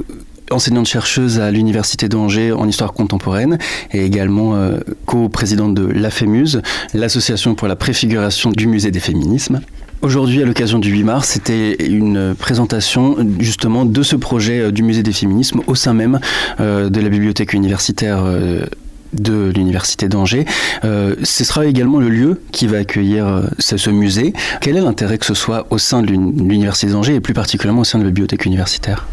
enseignante-chercheuse 0.51 1.39
à 1.39 1.49
l'Université 1.49 2.09
d'Angers 2.09 2.51
en 2.51 2.67
histoire 2.67 2.93
contemporaine 2.93 3.57
et 3.91 4.05
également 4.05 4.55
euh, 4.55 4.79
co-présidente 5.05 5.75
de 5.75 5.85
l'AFEMUSE, 5.85 6.61
l'association 6.93 7.55
pour 7.55 7.67
la 7.67 7.75
préfiguration 7.75 8.51
du 8.51 8.67
musée 8.67 8.91
des 8.91 8.99
féminismes. 8.99 9.61
Aujourd'hui, 10.05 10.43
à 10.43 10.45
l'occasion 10.45 10.77
du 10.77 10.91
8 10.91 11.03
mars, 11.03 11.29
c'était 11.29 11.83
une 11.83 12.35
présentation 12.35 13.17
justement 13.39 13.85
de 13.85 14.03
ce 14.03 14.15
projet 14.15 14.59
euh, 14.59 14.71
du 14.71 14.83
musée 14.83 15.01
des 15.01 15.11
féminismes 15.11 15.61
au 15.65 15.73
sein 15.73 15.95
même 15.95 16.19
euh, 16.59 16.91
de 16.91 17.01
la 17.01 17.09
bibliothèque 17.09 17.53
universitaire 17.53 18.23
euh, 18.23 18.67
de 19.13 19.51
l'université 19.55 20.07
d'Angers. 20.07 20.45
Ce 20.83 21.43
sera 21.43 21.65
également 21.65 21.97
le 21.97 22.09
lieu 22.09 22.39
qui 22.51 22.67
va 22.67 22.77
accueillir 22.77 23.49
ce 23.57 23.89
musée. 23.89 24.33
Quel 24.61 24.77
est 24.77 24.81
l'intérêt 24.81 25.17
que 25.17 25.25
ce 25.25 25.33
soit 25.33 25.65
au 25.71 25.79
sein 25.79 26.03
de 26.03 26.07
l'université 26.07 26.91
d'Angers 26.91 27.15
et 27.15 27.19
plus 27.19 27.33
particulièrement 27.33 27.81
au 27.81 27.85
sein 27.85 27.97
de 27.97 28.03
la 28.03 28.09
bibliothèque 28.09 28.45
universitaire? 28.45 29.07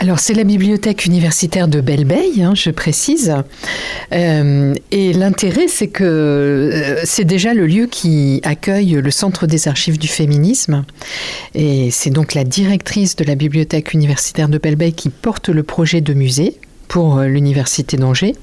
Alors 0.00 0.20
c'est 0.20 0.34
la 0.34 0.44
bibliothèque 0.44 1.06
universitaire 1.06 1.66
de 1.66 1.80
Belleveille, 1.80 2.42
hein, 2.42 2.54
je 2.54 2.70
précise. 2.70 3.34
Euh, 4.12 4.74
et 4.92 5.12
l'intérêt, 5.12 5.66
c'est 5.66 5.88
que 5.88 6.04
euh, 6.04 7.00
c'est 7.04 7.24
déjà 7.24 7.52
le 7.52 7.66
lieu 7.66 7.86
qui 7.86 8.40
accueille 8.44 8.92
le 8.92 9.10
Centre 9.10 9.46
des 9.46 9.66
archives 9.66 9.98
du 9.98 10.06
féminisme. 10.06 10.84
Et 11.54 11.90
c'est 11.90 12.10
donc 12.10 12.34
la 12.34 12.44
directrice 12.44 13.16
de 13.16 13.24
la 13.24 13.34
bibliothèque 13.34 13.92
universitaire 13.92 14.48
de 14.48 14.58
Belleveille 14.58 14.92
qui 14.92 15.08
porte 15.08 15.48
le 15.48 15.64
projet 15.64 16.00
de 16.00 16.14
musée 16.14 16.58
pour 16.88 17.18
euh, 17.18 17.26
l'université 17.26 17.96
d'Angers. 17.96 18.34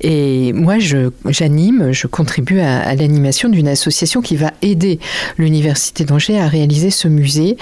Et 0.00 0.52
moi, 0.52 0.76
j'anime, 0.78 1.92
je, 1.92 2.06
contribue 2.06 2.60
à 2.60 2.94
l'animation 2.94 3.48
d'une 3.48 3.68
association 3.68 4.22
qui 4.22 4.36
va 4.36 4.52
aider 4.62 4.98
l'université 5.38 6.04
d'Angers 6.04 6.38
à 6.38 6.48
réaliser 6.48 6.90
ce 6.90 7.08
musée 7.08 7.56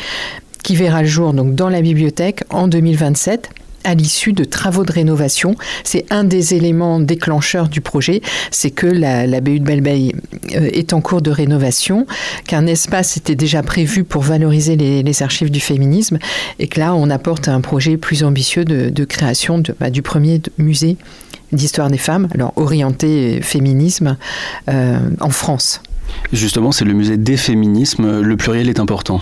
qui 0.62 0.76
verra 0.76 1.02
le 1.02 1.08
jour 1.08 1.32
donc 1.32 1.54
dans 1.54 1.68
la 1.68 1.82
bibliothèque 1.82 2.44
en 2.50 2.68
2027 2.68 3.50
à 3.84 3.94
l'issue 3.94 4.32
de 4.32 4.44
travaux 4.44 4.84
de 4.84 4.92
rénovation. 4.92 5.56
C'est 5.84 6.06
un 6.10 6.24
des 6.24 6.54
éléments 6.54 7.00
déclencheurs 7.00 7.68
du 7.68 7.80
projet, 7.80 8.20
c'est 8.50 8.70
que 8.70 8.86
la, 8.86 9.40
BU 9.40 9.60
de 9.60 9.64
Belleveille 9.64 10.14
euh, 10.54 10.68
est 10.72 10.92
en 10.92 11.00
cours 11.00 11.22
de 11.22 11.30
rénovation, 11.30 12.06
qu'un 12.46 12.66
espace 12.66 13.16
était 13.16 13.34
déjà 13.34 13.62
prévu 13.62 14.04
pour 14.04 14.22
valoriser 14.22 14.76
les, 14.76 15.22
archives 15.22 15.50
du 15.50 15.60
féminisme, 15.60 16.18
et 16.58 16.68
que 16.68 16.80
là, 16.80 16.94
on 16.94 17.10
apporte 17.10 17.48
un 17.48 17.60
projet 17.60 17.96
plus 17.96 18.24
ambitieux 18.24 18.64
de, 18.64 19.04
création 19.04 19.62
bah, 19.80 19.90
du 19.90 20.00
premier 20.00 20.40
musée 20.58 20.96
d'histoire 21.52 21.90
des 21.90 21.98
femmes, 21.98 22.28
alors 22.34 22.52
orienté 22.56 23.40
féminisme 23.42 24.16
euh, 24.68 24.98
en 25.20 25.30
France. 25.30 25.82
Justement, 26.32 26.72
c'est 26.72 26.84
le 26.84 26.94
musée 26.94 27.16
des 27.18 27.36
féminismes. 27.36 28.20
Le 28.20 28.36
pluriel 28.36 28.68
est 28.68 28.80
important. 28.80 29.20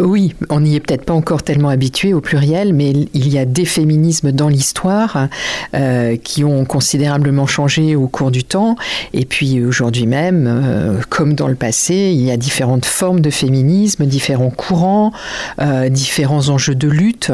Oui, 0.00 0.34
on 0.48 0.60
n'y 0.60 0.76
est 0.76 0.80
peut-être 0.80 1.04
pas 1.04 1.14
encore 1.14 1.42
tellement 1.42 1.70
habitué 1.70 2.14
au 2.14 2.20
pluriel, 2.20 2.72
mais 2.72 2.90
il 2.90 3.28
y 3.28 3.38
a 3.38 3.44
des 3.44 3.64
féminismes 3.64 4.32
dans 4.32 4.48
l'histoire 4.48 5.28
euh, 5.74 6.16
qui 6.16 6.44
ont 6.44 6.64
considérablement 6.64 7.46
changé 7.46 7.96
au 7.96 8.06
cours 8.06 8.30
du 8.30 8.44
temps. 8.44 8.76
Et 9.12 9.24
puis 9.24 9.64
aujourd'hui 9.64 10.06
même, 10.06 10.46
euh, 10.46 11.00
comme 11.08 11.34
dans 11.34 11.48
le 11.48 11.54
passé, 11.54 12.12
il 12.14 12.20
y 12.22 12.30
a 12.30 12.36
différentes 12.36 12.84
formes 12.84 13.20
de 13.20 13.30
féminisme, 13.30 14.06
différents 14.06 14.50
courants, 14.50 15.12
euh, 15.60 15.88
différents 15.88 16.48
enjeux 16.48 16.74
de 16.74 16.88
lutte. 16.88 17.32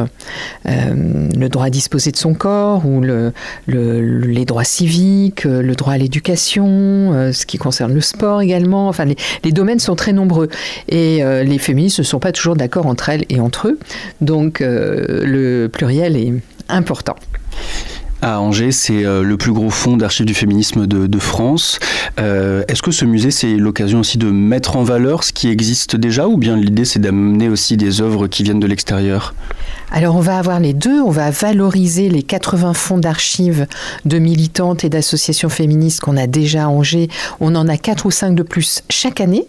Le 0.64 1.48
droit 1.48 1.66
à 1.66 1.70
disposer 1.70 2.10
de 2.12 2.16
son 2.16 2.34
corps 2.34 2.86
ou 2.86 3.00
le, 3.00 3.32
le- 3.66 4.00
les 4.20 4.44
droits 4.44 4.64
civiques, 4.64 5.44
le 5.44 5.74
droit 5.74 5.92
à 5.94 5.98
l'éducation, 5.98 7.30
ce 7.32 7.46
qui 7.46 7.58
concerne 7.58 7.92
le 7.92 8.00
sport 8.00 8.40
également. 8.40 8.88
Enfin, 8.88 9.04
les, 9.04 9.16
les 9.44 9.52
domaines 9.52 9.78
sont 9.80 9.96
très 9.96 10.12
nombreux 10.12 10.48
et 10.88 11.22
les 11.44 11.58
féministes 11.58 11.98
ne 11.98 12.04
sont 12.04 12.18
pas 12.18 12.32
toujours 12.32 12.53
d'accord 12.56 12.86
entre 12.86 13.08
elles 13.08 13.24
et 13.28 13.40
entre 13.40 13.68
eux. 13.68 13.78
Donc 14.20 14.60
euh, 14.60 15.24
le 15.24 15.68
pluriel 15.68 16.16
est 16.16 16.32
important. 16.68 17.16
À 18.22 18.40
Angers, 18.40 18.72
c'est 18.72 19.04
euh, 19.04 19.22
le 19.22 19.36
plus 19.36 19.52
gros 19.52 19.68
fonds 19.68 19.98
d'archives 19.98 20.24
du 20.24 20.32
féminisme 20.32 20.86
de, 20.86 21.06
de 21.06 21.18
France. 21.18 21.78
Euh, 22.18 22.64
Est-ce 22.68 22.80
que 22.80 22.90
ce 22.90 23.04
musée, 23.04 23.30
c'est 23.30 23.56
l'occasion 23.56 24.00
aussi 24.00 24.16
de 24.16 24.30
mettre 24.30 24.78
en 24.78 24.82
valeur 24.82 25.24
ce 25.24 25.32
qui 25.32 25.48
existe 25.48 25.94
déjà 25.94 26.26
ou 26.26 26.38
bien 26.38 26.56
l'idée, 26.56 26.86
c'est 26.86 27.00
d'amener 27.00 27.50
aussi 27.50 27.76
des 27.76 28.00
œuvres 28.00 28.26
qui 28.26 28.42
viennent 28.42 28.60
de 28.60 28.66
l'extérieur? 28.66 29.34
Alors 29.92 30.16
on 30.16 30.20
va 30.20 30.38
avoir 30.38 30.58
les 30.58 30.72
deux, 30.72 31.02
on 31.02 31.10
va 31.10 31.30
valoriser 31.30 32.08
les 32.08 32.22
80 32.22 32.72
fonds 32.72 32.96
d'archives 32.96 33.66
de 34.06 34.18
militantes 34.18 34.84
et 34.84 34.88
d'associations 34.88 35.50
féministes 35.50 36.00
qu'on 36.00 36.16
a 36.16 36.26
déjà 36.26 36.64
à 36.64 36.68
Angers. 36.68 37.08
On 37.40 37.54
en 37.54 37.68
a 37.68 37.76
4 37.76 38.06
ou 38.06 38.10
5 38.10 38.34
de 38.34 38.42
plus 38.42 38.82
chaque 38.88 39.20
année. 39.20 39.46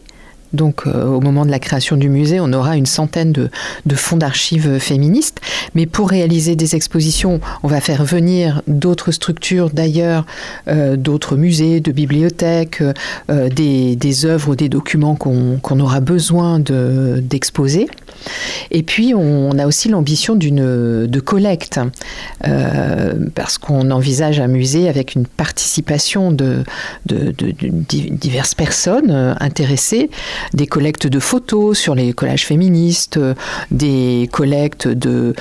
Donc 0.55 0.87
euh, 0.87 1.05
au 1.05 1.21
moment 1.21 1.45
de 1.45 1.51
la 1.51 1.59
création 1.59 1.97
du 1.97 2.09
musée, 2.09 2.39
on 2.39 2.51
aura 2.53 2.75
une 2.77 2.85
centaine 2.85 3.31
de, 3.31 3.49
fonds 3.95 4.17
d'archives 4.17 4.79
féministes. 4.79 5.39
Mais 5.75 5.85
pour 5.85 6.09
réaliser 6.09 6.55
des 6.55 6.75
expositions, 6.75 7.39
on 7.63 7.67
va 7.67 7.81
faire 7.81 8.03
venir 8.03 8.61
d'autres 8.67 9.11
structures 9.11 9.69
d'ailleurs, 9.69 10.25
euh, 10.67 10.95
d'autres 10.95 11.35
musées, 11.37 11.79
de 11.79 11.91
bibliothèques, 11.91 12.81
euh, 13.29 13.49
des, 13.49 13.95
des 13.95 14.25
œuvres 14.25 14.55
des 14.55 14.69
documents 14.69 15.15
qu'on 15.15 15.79
aura 15.79 15.99
besoin 15.99 16.59
de- 16.59 17.21
d'exposer. 17.21 17.87
Et 18.71 18.81
puis, 18.81 19.13
on 19.13 19.57
a 19.59 19.67
aussi 19.67 19.89
l'ambition 19.89 20.35
de 20.35 21.19
collecte, 21.19 21.79
parce 23.35 23.57
qu'on 23.57 23.91
envisage 23.91 24.39
un 24.39 24.47
musée 24.47 24.89
avec 24.89 25.15
une 25.15 25.25
participation 25.25 26.31
de, 26.31 26.63
de- 27.05 27.31
de- 27.37 27.51
de 27.51 27.67
di- 27.69 28.11
diverses 28.11 28.55
personnes 28.55 29.35
intéressées, 29.39 30.09
des 30.53 30.67
collectes 30.67 31.07
de 31.07 31.19
photos 31.19 31.77
sur 31.77 31.95
les 31.95 32.13
collages 32.13 32.45
féministes, 32.45 33.17
euh, 33.17 33.33
des 33.71 34.29
collectes 34.31 34.87
de, 34.87 35.33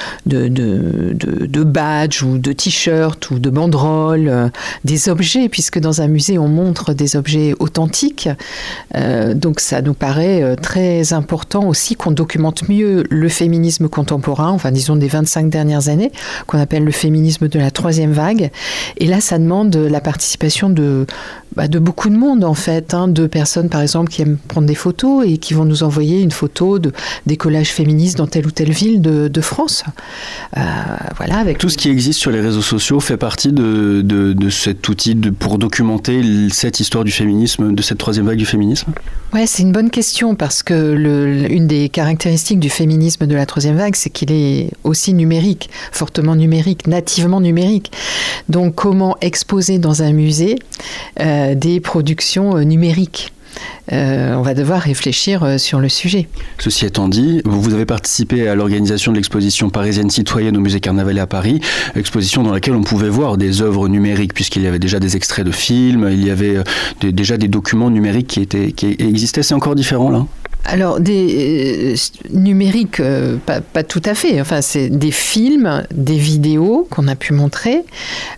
badges 1.65 2.23
ou 2.23 2.39
de 2.39 2.53
t-shirts 2.53 3.31
ou 3.31 3.39
de 3.39 3.51
banderoles, 3.51 4.29
euh, 4.29 4.49
des 4.85 5.09
objets, 5.09 5.49
puisque 5.49 5.79
dans 5.79 6.01
un 6.01 6.09
musée, 6.09 6.39
on 6.39 6.49
montre 6.49 6.93
des 6.93 7.17
objets 7.17 7.55
authentiques. 7.59 8.29
Euh, 8.95 9.35
donc, 9.35 9.61
ça 9.61 9.83
nous 9.83 9.95
paraît 9.95 10.57
très 10.57 11.13
important 11.13 11.69
aussi 11.69 11.95
qu'on 11.95 12.11
documente 12.11 12.69
mieux 12.69 13.05
le 13.11 13.29
féminisme 13.29 13.89
contemporain, 13.89 14.51
enfin 14.51 14.71
disons 14.71 14.97
des 14.97 15.09
25 15.09 15.49
dernières 15.49 15.89
années, 15.89 16.13
qu'on 16.47 16.59
appelle 16.59 16.85
le 16.85 16.93
féminisme 16.93 17.49
de 17.49 17.59
la 17.59 17.71
troisième 17.71 18.13
vague. 18.13 18.51
Et 18.99 19.07
là, 19.07 19.21
ça 19.21 19.39
demande 19.39 19.75
la 19.77 20.01
participation 20.01 20.71
de, 20.71 21.07
bah, 21.57 21.69
de 21.69 21.79
beaucoup 21.79 22.09
de 22.09 22.17
monde 22.17 22.45
en 22.45 22.55
fait, 22.55 22.95
hein, 22.95 23.09
de 23.09 23.27
personnes 23.27 23.69
par 23.69 23.81
exemple 23.81 24.11
qui 24.11 24.23
aiment 24.23 24.39
prendre 24.49 24.67
des 24.67 24.75
photos 24.75 25.25
et 25.27 25.39
qui 25.39 25.55
vont 25.55 25.65
nous 25.65 25.83
envoyer 25.83 26.21
une 26.21 26.31
photo 26.31 26.79
de, 26.79 26.93
des 27.27 27.37
collages 27.37 27.71
féministes 27.71 28.19
dans 28.19 28.27
telle 28.27 28.47
ou 28.47 28.51
telle 28.51 28.73
ville 28.73 29.01
de, 29.01 29.41
France. 29.41 29.85
Euh, 30.57 30.61
voilà, 31.17 31.39
avec 31.39 31.59
Tout 31.59 31.69
ce 31.69 31.77
qui 31.77 31.91
existe 31.91 32.19
sur 32.19 32.31
les 32.31 32.41
réseaux 32.41 32.63
sociaux 32.63 32.99
fait 33.01 33.17
partie 33.17 33.53
de, 33.53 34.01
de- 34.03 34.51
cet 34.51 34.89
outil 34.89 35.15
pour 35.15 35.59
documenter 35.59 36.23
cette 36.51 36.81
histoire 36.81 37.05
du 37.05 37.11
féminisme, 37.11 37.75
de 37.75 37.83
cette 37.83 37.99
troisième 37.99 38.27
vague 38.27 38.39
du 38.39 38.47
féminisme? 38.47 38.93
Ouais, 39.35 39.49
c'est 39.49 39.63
une 39.65 39.73
bonne 39.73 39.91
question 39.91 40.37
parce 40.37 40.63
que 40.63 40.75
le- 40.75 41.51
une 41.53 41.67
des 41.67 41.89
caractéristiques 41.89 42.61
du 42.61 42.71
féminisme 42.71 43.27
de 43.27 43.35
la 43.35 43.47
troisième 43.47 43.77
vague, 43.77 43.97
c'est 43.97 44.09
qu'il 44.11 44.31
est 44.31 44.71
aussi 44.85 45.13
numérique, 45.13 45.71
fortement 45.91 46.37
numérique, 46.37 46.87
nativement 46.87 47.41
numérique. 47.41 47.91
Donc, 48.49 48.77
comment 48.77 49.17
exposer 49.21 49.79
dans 49.81 50.03
un 50.05 50.13
musée 50.13 50.57
euh, 51.21 51.57
des 51.57 51.81
productions 51.81 52.57
euh, 52.57 52.63
numériques? 52.63 53.34
Euh, 53.93 54.35
On 54.35 54.43
va 54.43 54.55
devoir 54.55 54.81
réfléchir 54.81 55.43
euh, 55.43 55.59
sur 55.59 55.81
le 55.81 55.89
sujet. 55.89 56.29
Ceci 56.59 56.87
étant 56.87 57.09
dit, 57.09 57.43
vous 57.45 57.75
avez 57.75 57.87
participé 57.87 58.49
à 58.49 58.55
l'organisation 58.55 59.13
de 59.13 59.17
l'exposition 59.17 59.71
parisienne 59.71 60.11
citoyenne 60.11 60.57
au 60.57 60.61
musée 60.61 60.81
Carnavalet 60.81 61.21
à 61.21 61.27
Paris, 61.27 61.61
exposition 61.95 62.43
dans 62.43 62.53
laquelle 62.53 62.75
on 62.75 62.83
pouvait 62.83 63.09
voir 63.09 63.37
des 63.37 63.63
œuvres 63.63 63.89
numériques, 63.89 64.35
puisqu'il 64.35 64.63
y 64.63 64.67
avait 64.67 64.79
déjà 64.79 65.01
des 65.01 65.17
extraits 65.17 65.47
de 65.47 65.53
films, 65.53 66.09
il 66.11 66.25
y 66.25 66.31
avait 66.31 66.57
euh, 66.57 67.13
déjà 67.13 67.37
des 67.37 67.49
documents 67.49 67.91
numériques 67.91 68.29
qui, 68.29 68.41
étaient, 68.41 68.73
qui 68.73 68.97
existaient. 68.99 69.43
C'est 69.43 69.55
encore 69.55 69.75
différent 69.75 70.11
là? 70.11 70.27
Alors, 70.67 70.99
des 70.99 71.95
euh, 71.95 71.97
numériques, 72.33 73.01
euh, 73.01 73.37
pas, 73.37 73.61
pas 73.61 73.83
tout 73.83 74.01
à 74.05 74.15
fait. 74.15 74.41
Enfin, 74.41 74.63
c'est 74.63 74.89
des 74.89 75.11
films, 75.11 75.85
des 75.93 76.17
vidéos 76.17 76.89
qu'on 76.91 77.07
a 77.07 77.17
pu 77.17 77.35
montrer. 77.35 77.85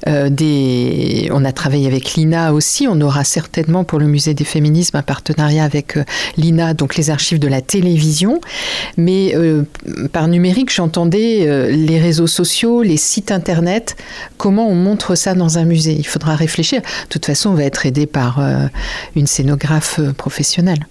euh, 0.08 0.28
des... 0.28 1.28
On 1.32 1.44
a 1.44 1.52
travaillé 1.52 1.86
avec 1.86 2.14
l'INA 2.14 2.52
aussi. 2.52 2.88
On 2.88 3.00
aura 3.00 3.22
certainement 3.22 3.84
pour 3.84 4.00
le 4.00 4.06
musée 4.06 4.34
des 4.34 4.44
féminismes 4.44 4.96
un 4.96 5.02
partenariat 5.02 5.62
avec 5.62 5.96
euh, 5.96 6.04
l'INA, 6.36 6.74
donc 6.74 6.96
les 6.96 7.10
archives 7.10 7.38
de 7.38 7.48
la 7.48 7.60
télévision. 7.60 8.40
Mais 8.96 9.34
euh, 9.36 9.62
par 10.12 10.26
numérique, 10.26 10.72
j'entendais 10.74 11.46
euh, 11.46 11.70
les 11.70 12.00
réseaux 12.00 12.26
sociaux, 12.26 12.82
les 12.82 12.96
sites 12.96 13.30
internet. 13.30 13.96
Comment 14.36 14.68
on 14.68 14.74
montre 14.74 15.14
ça 15.14 15.34
dans 15.34 15.58
un 15.58 15.64
musée 15.64 15.94
Il 15.96 16.06
faudra 16.06 16.34
réfléchir. 16.34 16.80
De 16.80 17.08
toute 17.08 17.26
façon, 17.26 17.50
on 17.50 17.54
va 17.54 17.64
être 17.64 17.86
aidé 17.86 18.06
par 18.06 18.40
une 19.14 19.26
scénographe 19.26 20.00
professionnelle. 20.16 20.86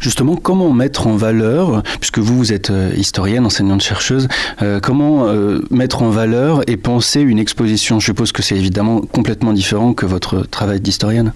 Justement, 0.00 0.36
comment 0.36 0.72
mettre 0.72 1.06
en 1.06 1.16
valeur, 1.16 1.82
puisque 2.00 2.18
vous, 2.18 2.36
vous 2.36 2.52
êtes 2.52 2.70
euh, 2.70 2.92
historienne, 2.96 3.44
enseignante-chercheuse, 3.46 4.28
euh, 4.62 4.80
comment 4.80 5.26
euh, 5.26 5.60
mettre 5.70 6.02
en 6.02 6.10
valeur 6.10 6.62
et 6.68 6.76
penser 6.76 7.20
une 7.20 7.38
exposition? 7.38 8.00
Je 8.00 8.06
suppose 8.06 8.32
que 8.32 8.42
c'est 8.42 8.56
évidemment 8.56 9.00
complètement 9.00 9.52
différent 9.52 9.92
que 9.92 10.06
votre 10.06 10.42
travail 10.42 10.80
d'historienne. 10.80 11.32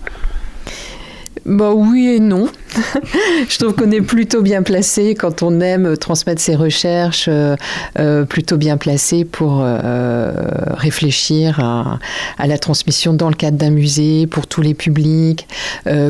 Bah 1.45 1.73
oui 1.75 2.07
et 2.07 2.21
non. 2.21 2.49
je 3.49 3.59
trouve 3.59 3.75
qu'on 3.75 3.91
est 3.91 4.01
plutôt 4.01 4.43
bien 4.43 4.63
placé 4.63 5.15
quand 5.15 5.43
on 5.43 5.61
aime 5.61 5.97
transmettre 5.97 6.41
ses 6.41 6.55
recherches, 6.55 7.27
euh, 7.29 7.57
euh, 7.99 8.25
plutôt 8.25 8.57
bien 8.57 8.77
placé 8.77 9.25
pour 9.25 9.61
euh, 9.63 10.33
réfléchir 10.75 11.61
à, 11.61 11.99
la 12.47 12.59
transmission 12.59 13.15
dans 13.15 13.29
le 13.29 13.35
cadre 13.35 13.57
d'un 13.57 13.71
musée 13.71 14.27
pour 14.27 14.47
tous 14.47 14.63
les 14.63 14.75
publics, 14.75 15.47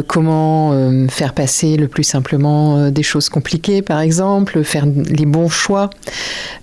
comment 0.07 0.73
faire 1.09 1.35
passer 1.35 1.77
le 1.77 1.89
plus 1.89 2.05
simplement 2.05 2.91
des 2.91 3.03
choses 3.03 3.29
compliquées, 3.29 3.83
par 3.83 4.01
exemple, 4.01 4.65
faire 4.65 4.87
les 4.87 5.27
bons 5.27 5.49
choix, 5.49 5.91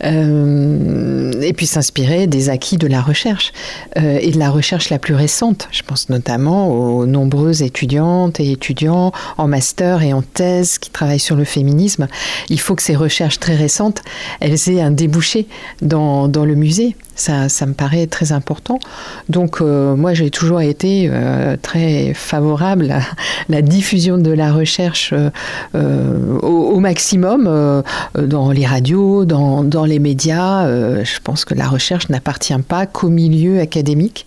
et 0.04 1.54
puis 1.56 1.66
s'inspirer 1.66 2.28
des 2.28 2.50
acquis 2.50 2.78
de 2.78 2.88
la 2.88 3.02
recherche 3.02 3.54
et 3.96 4.32
de 4.32 4.40
la 4.40 4.50
recherche 4.50 4.90
la 4.90 5.00
plus 5.00 5.16
récente. 5.16 5.68
Je 5.72 5.84
pense 5.84 6.10
notamment 6.10 6.70
aux 6.72 7.06
nombreuses 7.06 7.62
étudiantes 7.62 8.40
et 8.40 8.52
étudiants 8.52 9.12
en 9.38 9.48
master 9.48 9.89
et 9.98 10.14
en 10.14 10.22
thèse 10.22 10.78
qui 10.78 10.90
travaillent 10.90 11.20
sur 11.20 11.36
le 11.36 11.44
féminisme. 11.44 12.08
Il 12.50 12.60
faut 12.60 12.76
que 12.76 12.84
ces 12.84 12.96
recherches 12.96 13.40
très 13.40 13.56
récentes, 13.56 14.02
elles 14.40 14.70
aient 14.70 14.82
un 14.82 14.92
débouché 14.92 15.48
dans, 15.82 16.28
dans 16.28 16.46
le 16.46 16.56
musée. 16.56 16.96
Ça, 17.16 17.50
ça, 17.50 17.66
me 17.66 17.74
paraît 17.74 18.08
très 18.08 18.32
important. 18.32 18.80
Donc 19.28 19.60
euh, 19.60 19.98
moi, 19.98 20.14
j'ai 20.14 20.30
toujours 20.30 20.62
été 20.62 21.10
euh, 21.12 21.58
très 21.62 22.14
favorable 22.14 22.92
à 22.92 23.02
la 23.50 23.62
diffusion 23.62 24.18
de 24.18 24.32
la 24.32 24.54
recherche 24.54 25.14
euh, 25.76 26.40
au, 26.42 26.48
au, 26.48 26.80
maximum 26.80 27.84
dans 28.16 28.52
les 28.52 28.66
radios, 28.66 29.26
dans, 29.26 29.66
dans 29.66 29.84
les 29.84 30.00
médias. 30.00 30.66
Je 31.04 31.20
pense 31.22 31.44
que 31.44 31.54
la 31.54 31.68
recherche 31.68 32.08
n'appartient 32.08 32.58
pas 32.66 32.86
qu'au 32.86 33.10
milieu 33.10 33.60
académique 33.60 34.26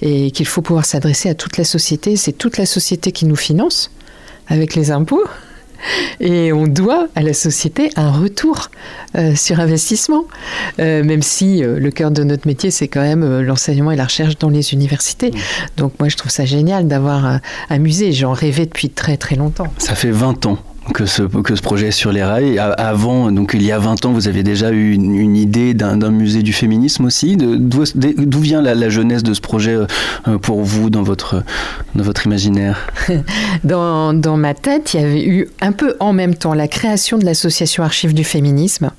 et 0.00 0.32
qu'il 0.32 0.46
faut 0.46 0.62
pouvoir 0.62 0.84
s'adresser 0.84 1.28
à 1.28 1.34
toute 1.34 1.58
la 1.58 1.64
société. 1.64 2.16
C'est 2.16 2.32
toute 2.32 2.58
la 2.58 2.66
société 2.66 3.12
qui 3.12 3.24
nous 3.24 3.36
finance 3.36 3.90
avec 4.52 4.74
les 4.74 4.90
impôts. 4.90 5.24
Et 6.20 6.52
on 6.52 6.68
doit 6.68 7.08
à 7.16 7.22
la 7.22 7.32
société 7.32 7.90
un 7.96 8.12
retour 8.12 8.70
euh, 9.16 9.34
sur 9.34 9.58
investissement, 9.58 10.26
euh, 10.78 11.02
même 11.02 11.22
si 11.22 11.64
euh, 11.64 11.80
le 11.80 11.90
cœur 11.90 12.12
de 12.12 12.22
notre 12.22 12.46
métier, 12.46 12.70
c'est 12.70 12.86
quand 12.86 13.00
même 13.00 13.40
l'enseignement 13.40 13.90
et 13.90 13.96
la 13.96 14.04
recherche 14.04 14.38
dans 14.38 14.50
les 14.50 14.74
universités. 14.74 15.32
Donc 15.76 15.98
moi, 15.98 16.08
je 16.08 16.16
trouve 16.16 16.30
ça 16.30 16.44
génial 16.44 16.86
d'avoir 16.86 17.26
un, 17.26 17.40
un 17.68 17.78
musée. 17.78 18.12
J'en 18.12 18.32
rêvais 18.32 18.66
depuis 18.66 18.90
très 18.90 19.16
très 19.16 19.34
longtemps. 19.34 19.72
Ça 19.78 19.96
fait 19.96 20.12
20 20.12 20.46
ans 20.46 20.58
que 20.94 21.06
ce, 21.06 21.22
que 21.22 21.54
ce 21.54 21.62
projet 21.62 21.88
est 21.88 21.92
sur 21.92 22.12
les 22.12 22.22
rails. 22.22 22.58
Avant, 22.58 23.30
donc 23.30 23.52
il 23.54 23.62
y 23.62 23.72
a 23.72 23.78
20 23.78 24.04
ans, 24.04 24.12
vous 24.12 24.28
avez 24.28 24.42
déjà 24.42 24.70
eu 24.70 24.92
une, 24.92 25.36
idée 25.36 25.74
d'un 25.74 26.10
musée 26.10 26.42
du 26.42 26.52
féminisme 26.52 27.04
aussi. 27.04 27.36
D'où 27.36 28.40
vient 28.40 28.62
la, 28.62 28.74
la, 28.74 28.88
jeunesse 28.88 29.22
de 29.22 29.34
ce 29.34 29.40
projet 29.40 29.76
pour 30.42 30.62
vous 30.62 30.90
dans 30.90 31.02
votre, 31.02 31.42
dans 31.94 32.04
votre 32.04 32.26
imaginaire? 32.26 32.78
Dans, 33.64 34.12
dans 34.12 34.36
ma 34.36 34.54
tête, 34.54 34.94
il 34.94 35.00
y 35.00 35.04
avait 35.04 35.24
eu 35.24 35.48
un 35.60 35.72
peu 35.72 35.94
en 36.00 36.12
même 36.12 36.34
temps 36.34 36.54
la 36.54 36.68
création 36.68 37.18
de 37.18 37.24
l'association 37.24 37.84
Archives 37.84 38.14
du 38.14 38.24
féminisme 38.24 38.90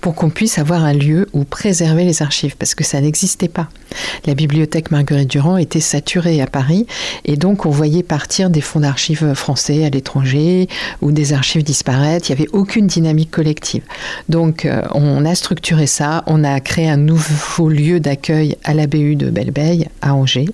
pour 0.00 0.14
qu'on 0.14 0.30
puisse 0.30 0.58
avoir 0.58 0.84
un 0.84 0.92
lieu 0.92 1.28
où 1.32 1.44
préserver 1.44 2.04
les 2.04 2.22
archives, 2.22 2.56
parce 2.56 2.74
que 2.74 2.84
ça 2.84 3.00
n'existait 3.00 3.48
pas. 3.48 3.68
La 4.26 4.34
bibliothèque 4.34 4.90
Marguerite 4.90 5.30
Durand 5.30 5.56
était 5.56 5.80
saturée 5.80 6.40
à 6.40 6.46
Paris, 6.46 6.86
et 7.24 7.36
donc 7.36 7.66
on 7.66 7.70
voyait 7.70 8.02
partir 8.02 8.50
des 8.50 8.60
fonds 8.60 8.80
d'archives 8.80 9.34
français 9.34 9.84
à 9.84 9.90
l'étranger, 9.90 10.68
ou 11.00 11.12
des 11.12 11.32
archives 11.32 11.62
disparaître, 11.62 12.30
il 12.30 12.34
n'y 12.34 12.42
avait 12.42 12.50
aucune 12.52 12.86
dynamique 12.86 13.30
collective. 13.30 13.82
Donc 14.28 14.64
euh, 14.64 14.82
on 14.92 15.24
a 15.24 15.34
structuré 15.34 15.86
ça, 15.86 16.22
on 16.26 16.44
a 16.44 16.60
créé 16.60 16.88
un 16.88 16.96
nouveau 16.96 17.68
lieu 17.68 18.00
d'accueil 18.00 18.56
à 18.64 18.74
la 18.74 18.86
BU 18.86 19.16
de 19.16 19.30
Belleveille, 19.30 19.88
à 20.00 20.14
Angers. 20.14 20.48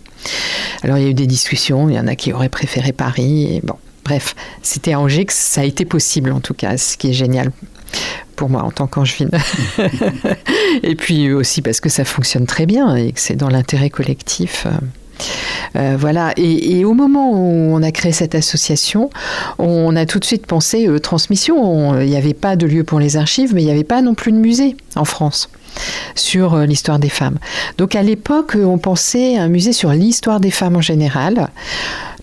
Alors 0.83 0.99
il 0.99 1.05
y 1.05 1.07
a 1.07 1.11
eu 1.11 1.15
des 1.15 1.27
discussions, 1.27 1.89
il 1.89 1.97
y 1.97 2.01
en 2.01 2.07
a 2.07 2.15
qui 2.15 2.33
auraient 2.33 2.49
préféré 2.49 2.93
Paris, 2.93 3.57
et 3.57 3.61
bon. 3.63 3.75
Bref, 4.05 4.35
c'était 4.63 4.95
à 4.95 5.01
Angers 5.01 5.27
que 5.27 5.35
ça 5.35 5.61
a 5.61 5.65
été 5.65 5.85
possible 5.85 6.33
en 6.33 6.41
tout 6.41 6.55
cas, 6.55 6.79
ce 6.79 6.97
qui 6.97 7.11
est 7.11 7.13
génial 7.13 7.53
pour 8.37 8.49
moi 8.49 8.63
en 8.63 8.71
tant 8.71 8.87
qu'angevine. 8.87 9.31
et 10.83 10.95
puis 10.95 11.33
aussi 11.33 11.63
parce 11.63 11.81
que 11.81 11.89
ça 11.89 12.05
fonctionne 12.05 12.47
très 12.47 12.67
bien 12.67 12.95
et 12.97 13.13
que 13.13 13.21
c'est 13.21 13.37
dans 13.37 13.49
l'intérêt 13.49 13.91
collectif. 13.91 14.67
Euh, 15.77 15.97
voilà. 15.99 16.33
Et, 16.37 16.85
au 16.85 16.95
moment 16.95 17.33
où 17.33 17.75
on 17.75 17.83
a 17.83 17.91
créé 17.91 18.13
cette 18.13 18.35
association, 18.35 19.11
on 19.59 19.95
a 19.97 20.07
tout 20.07 20.19
de 20.19 20.25
suite 20.25 20.47
pensé 20.47 20.87
euh, 20.87 20.99
transmission. 20.99 22.01
Il 22.01 22.09
n'y 22.09 22.17
avait 22.17 22.35
pas 22.35 22.57
de 22.57 22.67
lieu 22.67 22.85
pour 22.85 23.01
les 23.01 23.17
archives, 23.17 23.55
mais 23.55 23.63
il 23.63 23.67
n'y 23.67 23.73
avait 23.73 23.85
pas 23.85 24.03
non 24.03 24.15
plus 24.15 24.33
de 24.33 24.39
musée 24.39 24.77
en 24.97 25.05
France 25.05 25.51
sur 26.15 26.55
euh, 26.55 26.67
l'histoire 26.67 26.99
des 26.99 27.09
femmes. 27.09 27.39
Donc 27.77 27.95
à 27.95 28.03
l'époque, 28.03 28.57
on 28.57 28.79
pensait 28.79 29.37
à 29.37 29.43
un 29.43 29.49
musée 29.49 29.73
sur 29.73 29.91
l'histoire 29.91 30.41
des 30.41 30.51
femmes 30.51 30.77
en 30.77 30.81
général 30.81 31.49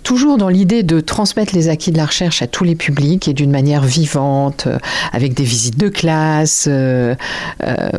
toujours 0.05 0.37
dans 0.37 0.49
l'idée 0.49 0.83
de 0.83 1.01
transmettre 1.01 1.53
les 1.55 1.67
acquis 1.67 1.91
de 1.91 1.97
la 1.97 2.05
recherche 2.05 2.41
à 2.43 2.47
tous 2.47 2.63
les 2.63 2.75
publics 2.75 3.27
et 3.27 3.33
d'une 3.33 3.49
manière 3.51 3.83
vivante, 3.83 4.67
euh, 4.67 4.77
avec 5.11 5.33
des 5.33 5.43
visites 5.43 5.77
de 5.77 5.89
classe, 5.89 6.67
euh, 6.69 7.15
euh, 7.63 7.89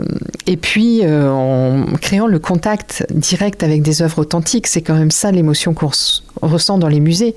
et 0.46 0.56
puis 0.56 1.02
en 1.04 1.84
créant 2.00 2.28
le 2.28 2.38
contact 2.38 3.04
direct 3.10 3.64
avec 3.64 3.82
des 3.82 4.02
œuvres 4.02 4.20
authentiques. 4.20 4.68
C'est 4.68 4.82
quand 4.82 4.94
même 4.94 5.10
ça 5.10 5.32
l'émotion 5.32 5.74
qu'on 5.74 5.90
ressent 6.40 6.78
dans 6.78 6.88
les 6.88 7.00
musées, 7.00 7.34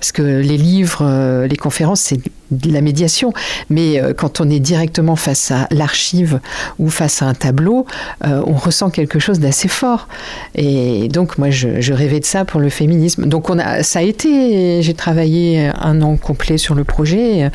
parce 0.00 0.10
que 0.10 0.22
les 0.22 0.56
livres, 0.56 1.46
les 1.46 1.56
conférences, 1.56 2.00
c'est 2.00 2.18
de 2.50 2.72
la 2.72 2.80
médiation, 2.80 3.32
mais 3.70 4.00
euh, 4.00 4.12
quand 4.14 4.40
on 4.40 4.48
est 4.50 4.60
directement 4.60 5.16
face 5.16 5.50
à 5.50 5.66
l'archive 5.70 6.40
ou 6.78 6.88
face 6.90 7.22
à 7.22 7.26
un 7.26 7.34
tableau, 7.34 7.86
on 8.24 8.54
ressent 8.54 8.90
quelque 8.90 9.18
chose 9.18 9.38
d'assez 9.38 9.68
fort. 9.68 10.08
Et 10.54 11.08
donc 11.08 11.38
moi, 11.38 11.50
je, 11.50 11.92
rêvais 11.92 12.20
de 12.20 12.24
ça 12.24 12.44
pour 12.44 12.60
le 12.60 12.68
féminisme. 12.68 13.26
Donc 13.26 13.50
on 13.50 13.58
a, 13.58 13.82
ça 13.82 14.00
a 14.00 14.02
été, 14.02 14.82
j'ai 14.82 14.94
travaillé 14.94 15.70
un 15.80 16.02
an 16.02 16.16
complet 16.16 16.58
sur 16.58 16.74
le 16.74 16.84
projet, 16.84 17.50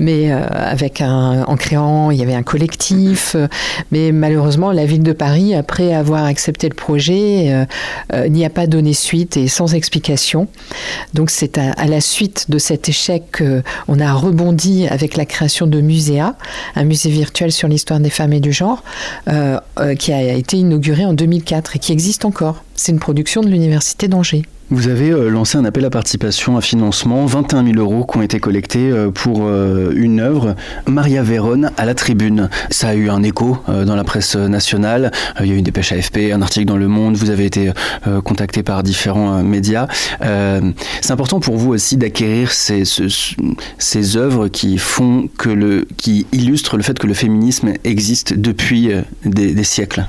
mais 0.00 0.30
avec 0.30 1.00
un, 1.00 1.44
en 1.44 1.56
créant, 1.56 2.10
il 2.10 2.18
y 2.18 2.22
avait 2.22 2.34
un 2.34 2.42
collectif, 2.42 3.36
mais 3.92 4.12
malheureusement, 4.12 4.72
la 4.72 4.86
ville 4.86 5.02
de 5.02 5.12
Paris, 5.12 5.54
après 5.54 5.94
avoir 5.94 6.24
accepté 6.24 6.68
le 6.68 6.74
projet, 6.74 7.66
euh, 8.12 8.28
n'y 8.28 8.44
a 8.44 8.50
pas 8.50 8.66
donné 8.66 8.92
suite 8.92 9.36
et 9.36 9.48
sans 9.48 9.74
explication. 9.74 10.48
Donc 11.14 11.30
c'est 11.30 11.58
à, 11.58 11.72
à, 11.72 11.86
la 11.86 12.00
suite 12.00 12.46
de 12.50 12.58
cet 12.58 12.88
échec 12.88 13.42
qu'on 13.86 14.00
a 14.00 14.12
rebondi 14.36 14.86
avec 14.86 15.16
la 15.16 15.24
création 15.24 15.66
de 15.66 15.80
Muséa, 15.80 16.36
un 16.74 16.84
musée 16.84 17.10
virtuel 17.10 17.52
sur 17.52 17.68
l'histoire 17.68 18.00
des 18.00 18.10
femmes 18.10 18.32
et 18.32 18.40
du 18.40 18.52
genre, 18.52 18.84
euh, 19.28 19.58
euh, 19.80 19.94
qui 19.94 20.12
a 20.12 20.34
été 20.34 20.58
inauguré 20.58 21.04
en 21.04 21.14
2004 21.14 21.76
et 21.76 21.78
qui 21.78 21.92
existe 21.92 22.24
encore. 22.24 22.62
C'est 22.74 22.92
une 22.92 22.98
production 22.98 23.40
de 23.40 23.48
l'Université 23.48 24.08
d'Angers. 24.08 24.42
Vous 24.70 24.88
avez 24.88 25.10
lancé 25.30 25.56
un 25.58 25.64
appel 25.64 25.84
à 25.84 25.90
participation, 25.90 26.56
à 26.56 26.60
financement, 26.60 27.24
21 27.24 27.64
000 27.64 27.76
euros 27.76 28.04
qui 28.04 28.18
ont 28.18 28.22
été 28.22 28.40
collectés 28.40 28.92
pour 29.14 29.48
une 29.48 30.18
œuvre, 30.18 30.56
Maria 30.86 31.22
Vérone 31.22 31.70
à 31.76 31.84
la 31.84 31.94
tribune. 31.94 32.50
Ça 32.70 32.88
a 32.88 32.94
eu 32.94 33.08
un 33.08 33.22
écho 33.22 33.58
dans 33.68 33.94
la 33.94 34.02
presse 34.02 34.34
nationale, 34.34 35.12
il 35.38 35.46
y 35.46 35.52
a 35.52 35.54
eu 35.54 35.58
une 35.58 35.64
dépêche 35.64 35.92
AFP, 35.92 36.32
un 36.32 36.42
article 36.42 36.66
dans 36.66 36.76
Le 36.76 36.88
Monde, 36.88 37.14
vous 37.14 37.30
avez 37.30 37.44
été 37.44 37.70
contacté 38.24 38.64
par 38.64 38.82
différents 38.82 39.40
médias. 39.44 39.86
C'est 40.20 41.12
important 41.12 41.38
pour 41.38 41.56
vous 41.56 41.72
aussi 41.72 41.96
d'acquérir 41.96 42.50
ces, 42.50 42.82
œuvres 44.16 44.48
qui 44.48 44.78
font 44.78 45.28
que 45.38 45.48
le, 45.48 45.86
qui 45.96 46.26
illustrent 46.32 46.76
le 46.76 46.82
fait 46.82 46.98
que 46.98 47.06
le 47.06 47.14
féminisme 47.14 47.74
existe 47.84 48.34
depuis 48.34 48.90
des 49.24 49.64
siècles. 49.64 50.06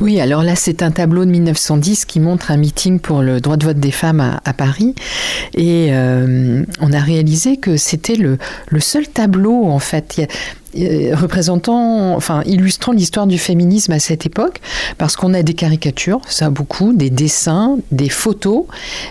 Oui, 0.00 0.20
alors 0.20 0.42
là, 0.42 0.56
c'est 0.56 0.82
un 0.82 0.90
tableau 0.90 1.24
de 1.24 1.30
1910 1.30 2.04
qui 2.04 2.20
montre 2.20 2.50
un 2.50 2.56
meeting 2.56 3.00
pour 3.00 3.22
le 3.22 3.40
droit 3.40 3.56
de 3.56 3.66
vote 3.66 3.78
des 3.78 3.90
femmes 3.90 4.38
à, 4.44 4.52
Paris. 4.52 4.94
Et 5.54 5.88
euh, 5.90 6.64
on 6.80 6.92
a 6.92 7.00
réalisé 7.00 7.56
que 7.56 7.76
c'était 7.76 8.16
le, 8.16 8.38
seul 8.78 9.06
tableau, 9.08 9.64
en 9.64 9.78
fait. 9.78 10.22
Représentant, 10.74 12.14
enfin 12.14 12.42
illustrant 12.46 12.92
l'histoire 12.92 13.26
du 13.26 13.38
féminisme 13.38 13.92
à 13.92 13.98
cette 13.98 14.26
époque, 14.26 14.60
parce 14.98 15.16
qu'on 15.16 15.34
a 15.34 15.42
des 15.42 15.54
caricatures, 15.54 16.20
ça 16.28 16.50
beaucoup, 16.50 16.92
des 16.92 17.10
dessins, 17.10 17.78
des 17.90 18.08
photos, 18.08 18.64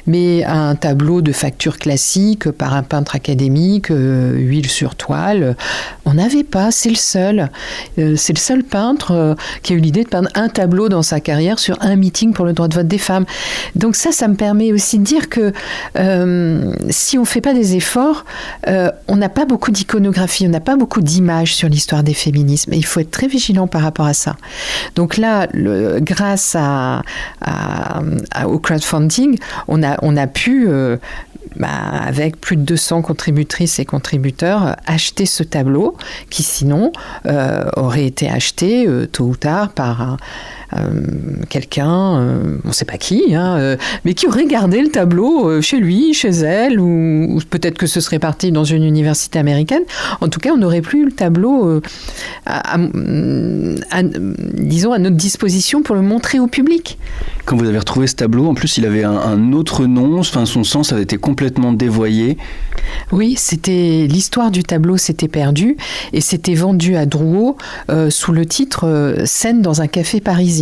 mais 0.07 0.43
un 0.45 0.75
tableau 0.75 1.21
de 1.21 1.31
facture 1.31 1.77
classique 1.77 2.49
par 2.51 2.73
un 2.73 2.83
peintre 2.83 3.15
académique, 3.15 3.91
euh, 3.91 4.33
huile 4.35 4.69
sur 4.69 4.95
toile, 4.95 5.55
on 6.05 6.15
n'avait 6.15 6.43
pas, 6.43 6.71
c'est 6.71 6.89
le 6.89 6.95
seul. 6.95 7.49
Euh, 7.99 8.15
c'est 8.17 8.33
le 8.33 8.39
seul 8.39 8.63
peintre 8.63 9.11
euh, 9.11 9.35
qui 9.61 9.73
a 9.73 9.75
eu 9.75 9.79
l'idée 9.79 10.03
de 10.03 10.09
peindre 10.09 10.29
un 10.35 10.49
tableau 10.49 10.89
dans 10.89 11.03
sa 11.03 11.19
carrière 11.19 11.59
sur 11.59 11.77
un 11.81 11.95
meeting 11.95 12.33
pour 12.33 12.45
le 12.45 12.53
droit 12.53 12.67
de 12.67 12.73
vote 12.73 12.87
des 12.87 12.97
femmes. 12.97 13.25
Donc 13.75 13.95
ça, 13.95 14.11
ça 14.11 14.27
me 14.27 14.35
permet 14.35 14.73
aussi 14.73 14.97
de 14.97 15.03
dire 15.03 15.29
que 15.29 15.53
euh, 15.97 16.73
si 16.89 17.17
on 17.17 17.21
ne 17.21 17.27
fait 17.27 17.41
pas 17.41 17.53
des 17.53 17.75
efforts, 17.75 18.25
on 19.07 19.15
n'a 19.15 19.29
pas 19.29 19.45
beaucoup 19.45 19.71
d'iconographie, 19.71 20.45
on 20.47 20.49
n'a 20.49 20.59
pas 20.59 20.75
beaucoup 20.75 21.01
d'images 21.01 21.48
sur 21.53 21.69
l'histoire 21.69 22.03
des 22.03 22.13
féminismes. 22.13 22.73
Il 22.73 22.85
faut 22.85 22.99
être 22.99 23.11
très 23.11 23.27
vigilant 23.27 23.67
par 23.67 23.81
rapport 23.81 24.05
à 24.05 24.13
ça. 24.13 24.35
Donc 24.95 25.17
là, 25.17 25.47
grâce 25.53 26.55
au 28.45 28.59
crowdfunding, 28.59 29.37
on 29.67 29.83
a, 29.83 29.97
on 30.01 30.17
a 30.17 30.27
pu, 30.27 30.67
euh, 30.67 30.97
bah, 31.55 31.67
avec 31.67 32.39
plus 32.39 32.55
de 32.57 32.63
200 32.63 33.01
contributrices 33.01 33.79
et 33.79 33.85
contributeurs, 33.85 34.75
acheter 34.85 35.25
ce 35.25 35.43
tableau 35.43 35.97
qui 36.29 36.43
sinon 36.43 36.91
euh, 37.25 37.63
aurait 37.75 38.05
été 38.05 38.29
acheté 38.29 38.87
euh, 38.87 39.07
tôt 39.07 39.25
ou 39.25 39.35
tard 39.35 39.69
par 39.69 40.01
un, 40.01 40.17
quelqu'un, 41.49 41.89
on 42.63 42.67
ne 42.67 42.71
sait 42.71 42.85
pas 42.85 42.97
qui, 42.97 43.35
hein, 43.35 43.77
mais 44.05 44.13
qui 44.13 44.27
aurait 44.27 44.45
gardé 44.45 44.81
le 44.81 44.89
tableau 44.89 45.61
chez 45.61 45.77
lui, 45.77 46.13
chez 46.13 46.29
elle, 46.29 46.79
ou, 46.79 47.35
ou 47.35 47.39
peut-être 47.49 47.77
que 47.77 47.87
ce 47.87 48.01
serait 48.01 48.19
parti 48.19 48.51
dans 48.51 48.63
une 48.63 48.83
université 48.83 49.39
américaine. 49.39 49.83
En 50.21 50.27
tout 50.27 50.39
cas, 50.39 50.51
on 50.51 50.57
n'aurait 50.57 50.81
plus 50.81 51.05
le 51.05 51.11
tableau, 51.11 51.81
à, 52.45 52.75
à, 52.75 54.03
disons, 54.03 54.93
à 54.93 54.99
notre 54.99 55.15
disposition 55.15 55.81
pour 55.81 55.95
le 55.95 56.01
montrer 56.01 56.39
au 56.39 56.47
public. 56.47 56.97
Quand 57.45 57.57
vous 57.57 57.67
avez 57.67 57.79
retrouvé 57.79 58.07
ce 58.07 58.15
tableau, 58.15 58.47
en 58.47 58.53
plus, 58.53 58.77
il 58.77 58.85
avait 58.85 59.03
un, 59.03 59.17
un 59.17 59.53
autre 59.53 59.85
nom, 59.85 60.19
enfin, 60.19 60.45
son 60.45 60.63
sens 60.63 60.93
avait 60.93 61.03
été 61.03 61.17
complètement 61.17 61.73
dévoyé. 61.73 62.37
Oui, 63.11 63.35
c'était 63.37 64.07
l'histoire 64.07 64.51
du 64.51 64.63
tableau 64.63 64.97
s'était 64.97 65.27
perdue 65.27 65.77
et 66.13 66.21
c'était 66.21 66.55
vendu 66.55 66.95
à 66.95 67.05
Drouot 67.05 67.57
euh, 67.89 68.09
sous 68.09 68.31
le 68.31 68.45
titre 68.45 68.87
euh, 68.87 69.25
Scène 69.25 69.61
dans 69.61 69.81
un 69.81 69.87
café 69.87 70.21
parisien. 70.21 70.58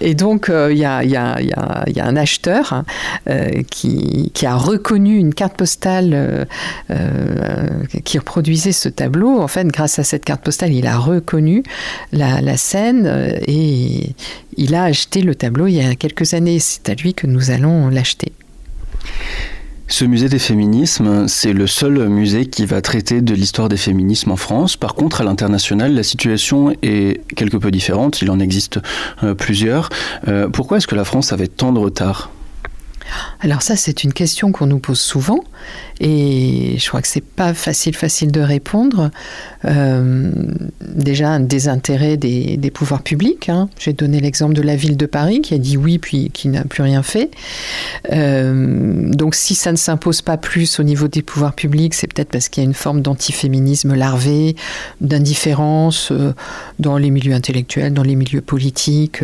Et 0.00 0.14
donc, 0.14 0.46
il 0.48 0.54
euh, 0.54 0.72
y, 0.72 0.84
a, 0.84 2.04
un 2.04 2.16
acheteur 2.16 2.72
hein, 2.72 2.84
euh, 3.28 3.62
qui, 3.70 4.30
a 4.44 4.56
reconnu 4.56 5.16
une 5.16 5.32
carte 5.34 5.56
postale 5.56 6.46
euh, 6.90 7.68
qui 8.04 8.18
reproduisait 8.18 8.72
ce 8.72 8.88
tableau. 8.88 9.40
En 9.40 9.48
fait, 9.48 9.66
grâce 9.68 9.98
à 9.98 10.04
cette 10.04 10.24
carte 10.24 10.42
postale, 10.42 10.72
il 10.72 10.86
a 10.86 10.98
reconnu 10.98 11.62
la 12.12 12.56
scène 12.56 13.38
et 13.46 14.14
il 14.56 14.74
a 14.74 14.84
acheté 14.84 15.22
le 15.22 15.34
tableau 15.34 15.66
il 15.66 15.74
y 15.74 15.84
a 15.84 15.94
quelques 15.94 16.34
années. 16.34 16.58
C'est 16.58 16.88
à 16.88 16.94
lui 16.94 17.14
que 17.14 17.26
nous 17.26 17.50
allons 17.50 17.88
l'acheter. 17.88 18.32
Ce 19.92 20.06
musée 20.06 20.30
des 20.30 20.38
féminismes, 20.38 21.28
c'est 21.28 21.52
le 21.52 21.66
seul 21.66 22.08
musée 22.08 22.46
qui 22.46 22.64
va 22.64 22.80
traiter 22.80 23.20
de 23.20 23.34
l'histoire 23.34 23.68
des 23.68 23.76
féminismes 23.76 24.30
en 24.30 24.36
France. 24.36 24.74
Par 24.78 24.94
contre, 24.94 25.20
à 25.20 25.24
l'international, 25.24 25.92
la 25.92 26.02
situation 26.02 26.74
est 26.80 27.20
quelque 27.36 27.58
peu 27.58 27.70
différente. 27.70 28.22
Il 28.22 28.30
en 28.30 28.40
existe 28.40 28.80
euh, 29.22 29.34
plusieurs. 29.34 29.90
Euh, 30.28 30.48
pourquoi 30.48 30.78
est-ce 30.78 30.86
que 30.86 30.94
la 30.94 31.04
France 31.04 31.34
avait 31.34 31.46
tant 31.46 31.74
de 31.74 31.78
retard? 31.78 32.30
Alors 33.40 33.62
ça, 33.62 33.76
c'est 33.76 34.04
une 34.04 34.12
question 34.12 34.52
qu'on 34.52 34.66
nous 34.66 34.78
pose 34.78 35.00
souvent 35.00 35.40
et 36.00 36.76
je 36.78 36.88
crois 36.88 37.00
que 37.00 37.08
c'est 37.08 37.24
pas 37.24 37.54
facile, 37.54 37.94
facile 37.94 38.32
de 38.32 38.40
répondre. 38.40 39.10
Euh, 39.64 40.32
déjà, 40.80 41.30
un 41.30 41.40
désintérêt 41.40 42.16
des, 42.16 42.56
des 42.56 42.70
pouvoirs 42.70 43.02
publics. 43.02 43.48
Hein. 43.48 43.68
J'ai 43.78 43.92
donné 43.92 44.20
l'exemple 44.20 44.54
de 44.54 44.62
la 44.62 44.74
ville 44.74 44.96
de 44.96 45.06
Paris 45.06 45.40
qui 45.42 45.54
a 45.54 45.58
dit 45.58 45.76
oui 45.76 45.98
puis 45.98 46.30
qui 46.32 46.48
n'a 46.48 46.64
plus 46.64 46.82
rien 46.82 47.02
fait. 47.02 47.30
Euh, 48.10 49.10
donc 49.12 49.34
si 49.36 49.54
ça 49.54 49.70
ne 49.70 49.76
s'impose 49.76 50.22
pas 50.22 50.36
plus 50.36 50.80
au 50.80 50.82
niveau 50.82 51.06
des 51.06 51.22
pouvoirs 51.22 51.52
publics, 51.52 51.94
c'est 51.94 52.12
peut-être 52.12 52.30
parce 52.30 52.48
qu'il 52.48 52.62
y 52.64 52.66
a 52.66 52.68
une 52.68 52.74
forme 52.74 53.00
d'antiféminisme 53.00 53.94
larvé, 53.94 54.56
d'indifférence 55.00 56.10
euh, 56.10 56.32
dans 56.80 56.98
les 56.98 57.10
milieux 57.10 57.34
intellectuels, 57.34 57.92
dans 57.92 58.02
les 58.02 58.16
milieux 58.16 58.40
politiques. 58.40 59.22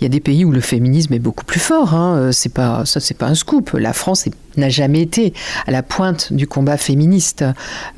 Il 0.00 0.04
y 0.04 0.06
a 0.06 0.10
des 0.10 0.20
pays 0.20 0.44
où 0.44 0.52
le 0.52 0.60
féminisme 0.60 1.12
est 1.14 1.18
beaucoup 1.18 1.44
plus 1.44 1.60
fort. 1.60 1.94
Hein. 1.94 2.30
C'est 2.32 2.52
pas 2.52 2.84
ça, 2.84 3.00
c'est 3.00 3.16
pas 3.20 3.26
un 3.26 3.34
scoop. 3.34 3.72
La 3.74 3.92
France 3.92 4.24
n'a 4.56 4.70
jamais 4.70 5.02
été 5.02 5.34
à 5.66 5.70
la 5.70 5.82
pointe 5.82 6.32
du 6.32 6.46
combat 6.46 6.78
féministe. 6.78 7.44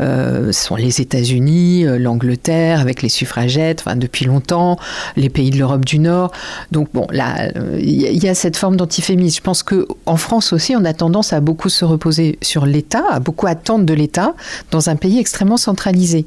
Euh, 0.00 0.50
ce 0.52 0.64
sont 0.66 0.76
les 0.76 1.00
États-Unis, 1.00 1.86
euh, 1.86 1.96
l'Angleterre 1.96 2.80
avec 2.80 3.02
les 3.02 3.08
suffragettes, 3.08 3.82
enfin, 3.86 3.96
depuis 3.96 4.24
longtemps, 4.24 4.78
les 5.16 5.30
pays 5.30 5.50
de 5.50 5.58
l'Europe 5.58 5.84
du 5.84 6.00
Nord. 6.00 6.32
Donc 6.72 6.88
bon, 6.92 7.06
là, 7.10 7.50
il 7.78 8.24
y, 8.24 8.28
a 8.28 8.34
cette 8.34 8.56
forme 8.56 8.76
d'antiféminisme. 8.76 9.36
Je 9.36 9.42
pense 9.42 9.62
que 9.62 9.86
en 10.06 10.16
France 10.16 10.52
aussi, 10.52 10.74
on 10.74 10.84
a 10.84 10.92
tendance 10.92 11.32
à 11.32 11.40
beaucoup 11.40 11.68
se 11.68 11.84
reposer 11.84 12.38
sur 12.42 12.66
l'État, 12.66 13.04
à 13.08 13.20
beaucoup 13.20 13.46
attendre 13.46 13.86
de 13.86 13.94
l'État 13.94 14.34
dans 14.72 14.90
un 14.90 14.96
pays 14.96 15.18
extrêmement 15.18 15.56
centralisé. 15.56 16.26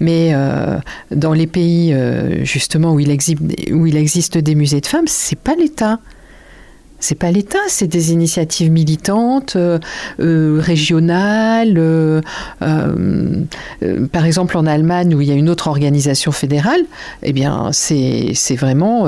Mais 0.00 0.30
euh, 0.32 0.78
dans 1.10 1.34
les 1.34 1.46
pays 1.46 1.94
justement 2.42 2.94
où 2.94 3.00
il, 3.00 3.10
existe, 3.10 3.42
où 3.70 3.86
il 3.86 3.96
existe 3.96 4.38
des 4.38 4.54
musées 4.54 4.80
de 4.80 4.86
femmes, 4.86 5.08
c'est 5.08 5.38
pas 5.38 5.54
l'État 5.54 5.98
c'est 7.00 7.14
pas 7.14 7.30
l'État, 7.30 7.58
c'est 7.68 7.86
des 7.86 8.12
initiatives 8.12 8.70
militantes, 8.70 9.56
euh, 9.56 9.78
euh, 10.20 10.58
régionales. 10.60 11.74
Euh, 11.76 12.20
par 14.12 14.24
exemple, 14.24 14.56
en 14.56 14.66
Allemagne, 14.66 15.14
où 15.14 15.20
il 15.20 15.28
y 15.28 15.30
a 15.30 15.34
une 15.34 15.48
autre 15.48 15.68
organisation 15.68 16.32
fédérale, 16.32 16.80
eh 17.22 17.32
bien, 17.32 17.70
c'est 17.72 18.56
vraiment 18.56 19.04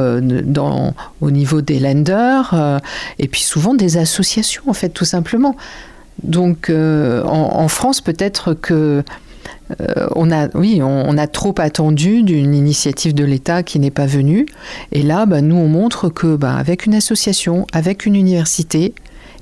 au 1.20 1.30
niveau 1.30 1.60
des 1.60 1.78
lenders 1.78 2.80
et 3.18 3.28
puis 3.28 3.42
souvent 3.42 3.74
des 3.74 3.96
associations, 3.96 4.62
en 4.66 4.72
fait, 4.72 4.90
tout 4.90 5.04
simplement. 5.04 5.56
Donc, 6.22 6.70
en, 6.70 7.68
France, 7.68 8.00
peut-être 8.00 8.54
que 8.54 9.02
euh, 9.80 10.08
on 10.16 10.30
a, 10.30 10.48
oui, 10.54 10.80
on, 10.82 11.16
a 11.16 11.26
trop 11.26 11.54
attendu 11.58 12.22
d'une 12.22 12.54
initiative 12.54 13.14
de 13.14 13.24
l'État 13.24 13.62
qui 13.62 13.78
n'est 13.78 13.90
pas 13.90 14.06
venue. 14.06 14.46
Et 14.92 15.02
là, 15.02 15.26
bah, 15.26 15.40
nous, 15.40 15.56
on 15.56 15.68
montre 15.68 16.08
que, 16.08 16.36
bah, 16.36 16.54
avec 16.56 16.86
une 16.86 16.94
association, 16.94 17.66
avec 17.72 18.06
une 18.06 18.16
université, 18.16 18.94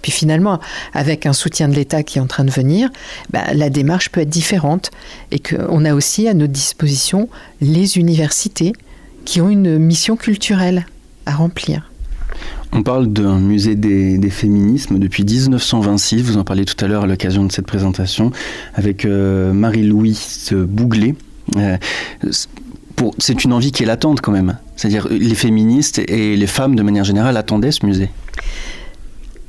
puis 0.02 0.12
finalement, 0.12 0.60
avec 0.94 1.26
un 1.26 1.32
soutien 1.32 1.68
de 1.68 1.74
l'État 1.74 2.02
qui 2.02 2.18
est 2.18 2.20
en 2.20 2.26
train 2.26 2.44
de 2.44 2.50
venir, 2.50 2.90
bah, 3.30 3.52
la 3.52 3.70
démarche 3.70 4.10
peut 4.10 4.20
être 4.20 4.28
différente 4.28 4.90
et 5.30 5.38
qu'on 5.38 5.84
a 5.84 5.94
aussi 5.94 6.28
à 6.28 6.34
notre 6.34 6.52
disposition 6.52 7.28
les 7.60 7.98
universités 7.98 8.72
qui 9.24 9.40
ont 9.40 9.48
une 9.48 9.78
mission 9.78 10.16
culturelle 10.16 10.86
à 11.26 11.32
remplir. 11.32 11.90
On 12.72 12.82
parle 12.82 13.08
d'un 13.08 13.38
musée 13.38 13.74
des, 13.74 14.30
féminismes 14.30 14.98
depuis 14.98 15.24
1926, 15.24 16.22
vous 16.22 16.36
en 16.36 16.44
parliez 16.44 16.64
tout 16.64 16.82
à 16.84 16.88
l'heure 16.88 17.04
à 17.04 17.06
l'occasion 17.06 17.44
de 17.44 17.52
cette 17.52 17.66
présentation, 17.66 18.30
avec 18.74 19.04
euh, 19.04 19.52
Marie-Louise 19.52 20.52
Bouglet. 20.52 21.14
Euh, 21.56 21.76
c'est 23.18 23.44
une 23.44 23.52
envie 23.52 23.72
qui 23.72 23.84
est 23.84 23.86
latente 23.86 24.20
quand 24.20 24.32
même. 24.32 24.58
C'est-à-dire 24.76 25.08
les 25.10 25.34
féministes 25.34 25.98
et 25.98 26.36
les 26.36 26.46
femmes 26.46 26.74
de 26.74 26.82
manière 26.82 27.04
générale 27.04 27.36
attendaient 27.36 27.72
ce 27.72 27.86
musée. 27.86 28.10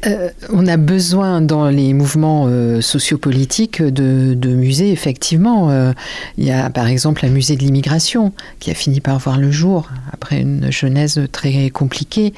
Euh, 0.07 0.29
on 0.49 0.65
a 0.67 0.77
besoin 0.77 1.41
dans 1.41 1.67
les 1.67 1.93
mouvements 1.93 2.45
euh, 2.47 2.79
sociopolitiques 2.79 3.81
de, 3.81 4.49
musées, 4.49 4.91
effectivement. 4.91 5.69
Euh, 5.69 5.91
il 6.37 6.45
y 6.45 6.51
a 6.51 6.69
par 6.69 6.87
exemple 6.87 7.25
un 7.25 7.29
musée 7.29 7.57
de 7.57 7.63
l'immigration 7.63 8.31
qui 8.59 8.71
a 8.71 8.73
fini 8.73 9.01
par 9.01 9.19
voir 9.19 9.37
le 9.37 9.51
jour 9.51 9.89
après 10.13 10.39
une 10.39 10.71
genèse 10.71 11.21
très 11.31 11.69
compliquée. 11.69 12.33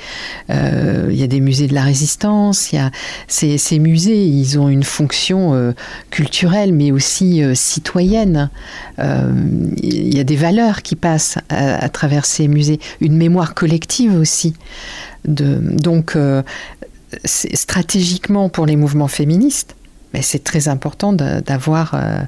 il 0.49 1.15
y 1.15 1.23
a 1.23 1.27
des 1.27 1.39
musées 1.39 1.67
de 1.67 1.73
la 1.73 1.83
résistance. 1.83 2.71
Il 2.71 2.77
y 2.77 2.79
a 2.79 2.91
ces, 3.27 3.79
musées, 3.79 4.25
ils 4.25 4.59
ont 4.59 4.69
une 4.69 4.83
fonction 4.83 5.73
culturelle 6.09 6.73
mais 6.73 6.91
aussi 6.91 7.41
citoyenne. 7.53 8.49
il 8.99 10.15
y 10.15 10.19
a 10.19 10.23
des 10.23 10.35
valeurs 10.35 10.81
qui 10.81 10.95
passent 10.95 11.37
à, 11.49 11.89
travers 11.89 12.25
ces 12.25 12.47
musées, 12.47 12.79
une 12.99 13.15
mémoire 13.17 13.53
collective 13.53 14.15
aussi. 14.15 14.53
Donc 15.25 16.17
stratégiquement 17.25 18.49
pour 18.49 18.65
les 18.65 18.75
mouvements 18.75 19.07
féministes, 19.07 19.75
c'est 20.21 20.43
très 20.43 20.67
important 20.67 21.13
d'avoir 21.13 21.93
euh, 21.93 22.21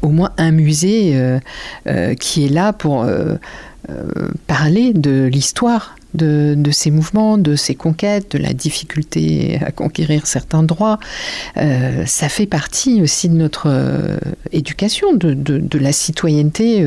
au 0.00 0.08
moins 0.08 0.30
un 0.38 0.50
musée 0.50 1.12
euh, 1.14 1.38
euh, 1.86 2.14
qui 2.14 2.46
est 2.46 2.48
là 2.48 2.72
pour 2.72 3.06
parler 4.46 4.92
de 4.92 5.24
l'histoire 5.32 5.96
de, 6.14 6.56
ces 6.72 6.90
mouvements, 6.90 7.38
de 7.38 7.54
ces 7.54 7.74
conquêtes, 7.74 8.32
de 8.32 8.38
la 8.38 8.52
difficulté 8.52 9.60
à 9.64 9.72
conquérir 9.72 10.26
certains 10.26 10.62
droits. 10.62 10.98
ça 11.54 12.28
fait 12.28 12.46
partie 12.46 13.00
aussi 13.00 13.28
de 13.28 13.34
notre 13.34 13.70
éducation, 14.52 15.14
de, 15.14 15.78
la 15.78 15.92
citoyenneté, 15.92 16.82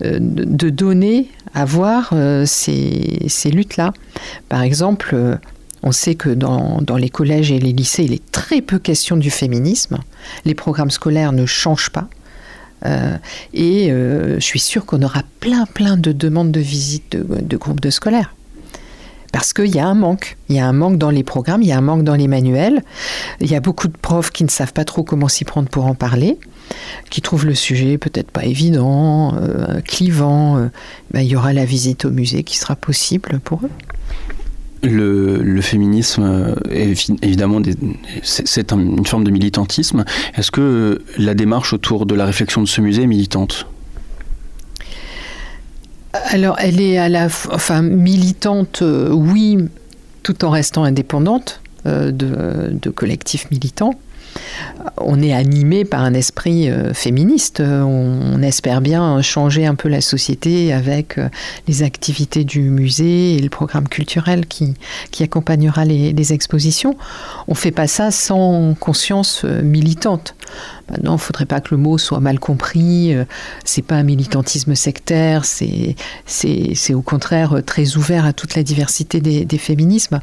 de 0.00 0.70
donner 0.70 1.28
à 1.54 1.64
voir 1.64 2.14
ces 2.44 3.50
luttes-là. 3.50 3.92
Par 4.48 4.62
exemple, 4.62 5.38
on 5.82 5.92
sait 5.92 6.14
que 6.14 6.30
dans, 6.30 6.80
les 6.96 7.10
collèges 7.10 7.52
et 7.52 7.58
les 7.58 7.72
lycées, 7.72 8.04
il 8.04 8.12
est 8.12 8.32
très 8.32 8.60
peu 8.60 8.78
question 8.78 9.16
du 9.16 9.30
féminisme. 9.30 9.98
Les 10.44 10.54
programmes 10.54 10.90
scolaires 10.90 11.32
ne 11.32 11.46
changent 11.46 11.90
pas. 11.90 12.08
Euh, 12.84 13.16
et 13.54 13.90
euh, 13.90 14.34
je 14.34 14.44
suis 14.44 14.60
sûre 14.60 14.84
qu'on 14.84 15.02
aura 15.02 15.22
plein, 15.40 15.64
plein 15.66 15.96
de 15.96 16.12
demandes 16.12 16.52
de 16.52 16.60
visite 16.60 17.16
de, 17.16 17.56
groupes 17.56 17.80
de 17.80 17.90
scolaires. 17.90 18.34
Parce 19.32 19.52
qu'il 19.52 19.74
y 19.74 19.78
a 19.78 19.86
un 19.86 19.94
manque. 19.94 20.36
Il 20.48 20.56
y 20.56 20.60
a 20.60 20.66
un 20.66 20.72
manque 20.72 20.98
dans 20.98 21.10
les 21.10 21.22
programmes, 21.22 21.62
il 21.62 21.68
y 21.68 21.72
a 21.72 21.78
un 21.78 21.82
manque 21.82 22.04
dans 22.04 22.14
les 22.14 22.28
manuels. 22.28 22.82
Il 23.40 23.50
y 23.50 23.54
a 23.54 23.60
beaucoup 23.60 23.88
de 23.88 23.96
profs 23.96 24.30
qui 24.30 24.44
ne 24.44 24.48
savent 24.48 24.72
pas 24.72 24.84
trop 24.84 25.02
comment 25.02 25.28
s'y 25.28 25.44
prendre 25.44 25.68
pour 25.68 25.86
en 25.86 25.94
parler, 25.94 26.38
qui 27.10 27.20
trouvent 27.20 27.44
le 27.44 27.54
sujet 27.54 27.98
peut-être 27.98 28.30
pas 28.30 28.44
évident, 28.44 29.34
euh, 29.34 29.80
clivant. 29.82 30.68
Ben, 31.10 31.20
il 31.20 31.28
y 31.28 31.36
aura 31.36 31.52
la 31.52 31.64
visite 31.64 32.06
au 32.06 32.10
musée 32.10 32.44
qui 32.44 32.56
sera 32.56 32.76
possible 32.76 33.40
pour 33.40 33.60
eux. 33.64 33.70
Le, 34.82 35.60
féminisme, 35.62 36.54
est, 36.70 37.10
évidemment, 37.22 37.60
c'est 38.22 38.72
une 38.72 39.06
forme 39.06 39.24
de 39.24 39.30
militantisme. 39.30 40.04
Est-ce 40.36 40.50
que 40.50 41.02
la 41.18 41.34
démarche 41.34 41.72
autour 41.72 42.06
de 42.06 42.14
la 42.14 42.24
réflexion 42.24 42.62
de 42.62 42.68
ce 42.68 42.80
musée 42.80 43.02
est 43.02 43.08
militante? 43.08 43.66
Alors, 46.24 46.56
elle 46.58 46.80
est 46.80 46.98
à 46.98 47.08
la, 47.08 47.26
enfin, 47.26 47.82
militante, 47.82 48.80
euh, 48.82 49.10
oui, 49.10 49.58
tout 50.22 50.44
en 50.44 50.50
restant 50.50 50.84
indépendante 50.84 51.60
euh, 51.86 52.10
de, 52.10 52.90
collectifs 52.90 53.50
militants. 53.50 53.94
On 54.98 55.20
est 55.22 55.32
animé 55.32 55.84
par 55.84 56.02
un 56.02 56.14
esprit 56.14 56.68
euh, 56.70 56.94
féministe. 56.94 57.60
On, 57.60 58.42
espère 58.42 58.80
bien 58.80 59.22
changer 59.22 59.66
un 59.66 59.74
peu 59.74 59.88
la 59.88 60.00
société 60.00 60.72
avec 60.72 61.18
euh, 61.18 61.28
les 61.66 61.82
activités 61.82 62.44
du 62.44 62.60
musée 62.70 63.34
et 63.34 63.38
le 63.40 63.48
programme 63.48 63.88
culturel 63.88 64.46
qui, 64.46 64.74
qui 65.10 65.22
accompagnera 65.22 65.84
les, 65.84 66.32
expositions. 66.32 66.96
On 67.46 67.52
ne 67.52 67.56
fait 67.56 67.70
pas 67.70 67.86
ça 67.86 68.10
sans 68.10 68.74
conscience 68.74 69.42
euh, 69.44 69.62
militante. 69.62 70.34
Maintenant, 70.90 71.12
il 71.12 71.14
ne 71.14 71.20
faudrait 71.20 71.46
pas 71.46 71.60
que 71.60 71.74
le 71.74 71.78
mot 71.78 71.98
soit 71.98 72.20
mal 72.20 72.38
compris. 72.38 73.14
euh, 73.14 73.24
C'est 73.64 73.82
pas 73.82 73.96
un 73.96 74.02
militantisme 74.02 74.74
sectaire, 74.74 75.44
c'est 75.44 75.96
c'est 76.26 76.94
au 76.94 77.02
contraire 77.02 77.60
très 77.64 77.96
ouvert 77.96 78.24
à 78.24 78.32
toute 78.32 78.54
la 78.54 78.62
diversité 78.62 79.20
des, 79.20 79.58
féminismes. 79.58 80.20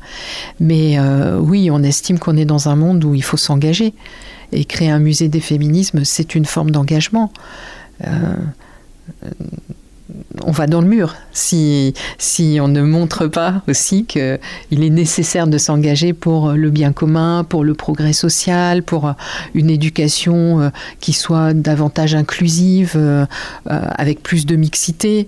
Mais 0.60 1.00
euh, 1.00 1.38
oui, 1.40 1.70
on 1.72 1.84
estime 1.84 2.20
qu'on 2.20 2.38
est 2.38 2.46
dans 2.46 2.70
un 2.70 2.76
monde 2.76 3.04
où 3.04 3.14
il 3.14 3.24
faut 3.24 3.38
s'engager. 3.38 3.94
Et 4.54 4.66
créer 4.66 4.90
un 4.90 5.00
musée 5.00 5.30
des 5.30 5.40
féminismes, 5.40 6.04
c'est 6.06 6.36
une 6.36 6.46
forme 6.46 6.70
d'engagement. 6.70 7.32
Euh, 8.06 8.36
on 10.44 10.52
va 10.52 10.68
dans 10.68 10.82
le 10.82 10.88
mur 10.88 11.16
si, 11.32 11.94
si 12.20 12.60
on 12.62 12.68
ne 12.68 12.82
montre 12.82 13.28
pas 13.28 13.64
aussi 13.68 14.06
qu'il 14.06 14.40
est 14.70 14.90
nécessaire 14.90 15.48
de 15.48 15.58
s'engager 15.58 16.14
pour 16.14 16.52
le 16.52 16.70
bien 16.70 16.92
commun, 16.92 17.44
pour 17.44 17.64
le 17.64 17.74
progrès 17.74 18.14
social, 18.14 18.84
pour 18.84 19.14
une 19.56 19.72
éducation 19.72 20.62
euh, 20.62 20.70
qui 21.00 21.14
soit 21.14 21.54
davantage 21.54 22.14
inclusive, 22.14 22.94
euh, 22.96 23.26
avec 23.66 24.22
plus 24.22 24.46
de 24.46 24.56
mixité. 24.56 25.28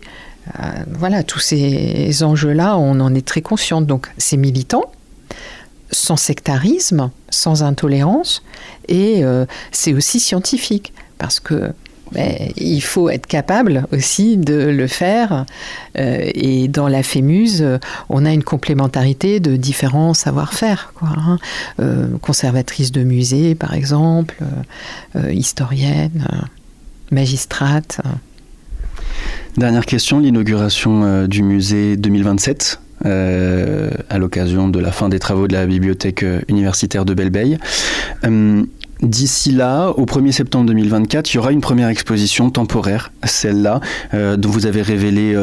Voilà, 0.87 1.23
tous 1.23 1.39
ces 1.39 2.21
enjeux-là, 2.21 2.77
on 2.77 2.99
en 2.99 3.15
est 3.15 3.25
très 3.25 3.41
conscient. 3.41 3.81
Donc 3.81 4.11
c'est 4.19 4.37
militant, 4.37 4.83
sans 5.95 6.17
sectarisme, 6.17 7.09
sans 7.29 7.63
intolérance, 7.63 8.43
et 8.87 9.23
euh, 9.23 9.45
c'est 9.71 9.93
aussi 9.93 10.19
scientifique, 10.19 10.93
parce 11.17 11.39
que 11.39 11.71
ben, 12.11 12.51
il 12.55 12.81
faut 12.81 13.09
être 13.09 13.25
capable 13.25 13.87
aussi 13.91 14.37
de 14.37 14.53
le 14.53 14.87
faire. 14.87 15.45
euh, 15.97 16.29
et 16.35 16.67
dans 16.67 16.87
la 16.87 17.01
FEMUSE, 17.01 17.79
on 18.09 18.25
a 18.25 18.31
une 18.31 18.43
complémentarité 18.43 19.39
de 19.39 19.55
différents 19.55 20.13
savoir-faire. 20.13 20.93
hein. 21.01 21.39
Euh, 21.79 22.07
conservatrice 22.21 22.91
de 22.91 23.03
musée, 23.03 23.55
par 23.55 23.73
exemple, 23.73 24.37
historienne, 25.31 26.27
magistrate. 27.11 28.01
Dernière 29.57 29.85
question, 29.85 30.19
l'inauguration 30.19 31.25
du 31.27 31.41
musée 31.41 31.97
2027 31.97 32.79
euh, 33.05 33.91
à 34.09 34.17
l'occasion 34.17 34.67
de 34.67 34.79
la 34.79 34.91
fin 34.91 35.09
des 35.09 35.19
travaux 35.19 35.47
de 35.47 35.53
la 35.53 35.65
bibliothèque 35.65 36.23
euh, 36.23 36.41
universitaire 36.47 37.05
de 37.05 37.13
Belleveille. 37.13 37.57
Euh, 38.25 38.63
D'ici 39.01 39.51
là, 39.51 39.89
au 39.89 40.05
1er 40.05 40.31
septembre 40.31 40.67
2024, 40.67 41.31
il 41.33 41.35
y 41.35 41.37
aura 41.37 41.51
une 41.51 41.59
première 41.59 41.89
exposition 41.89 42.49
temporaire, 42.49 43.11
celle-là, 43.25 43.81
dont 44.13 44.49
vous 44.49 44.67
avez 44.67 44.81
révélé 44.81 45.35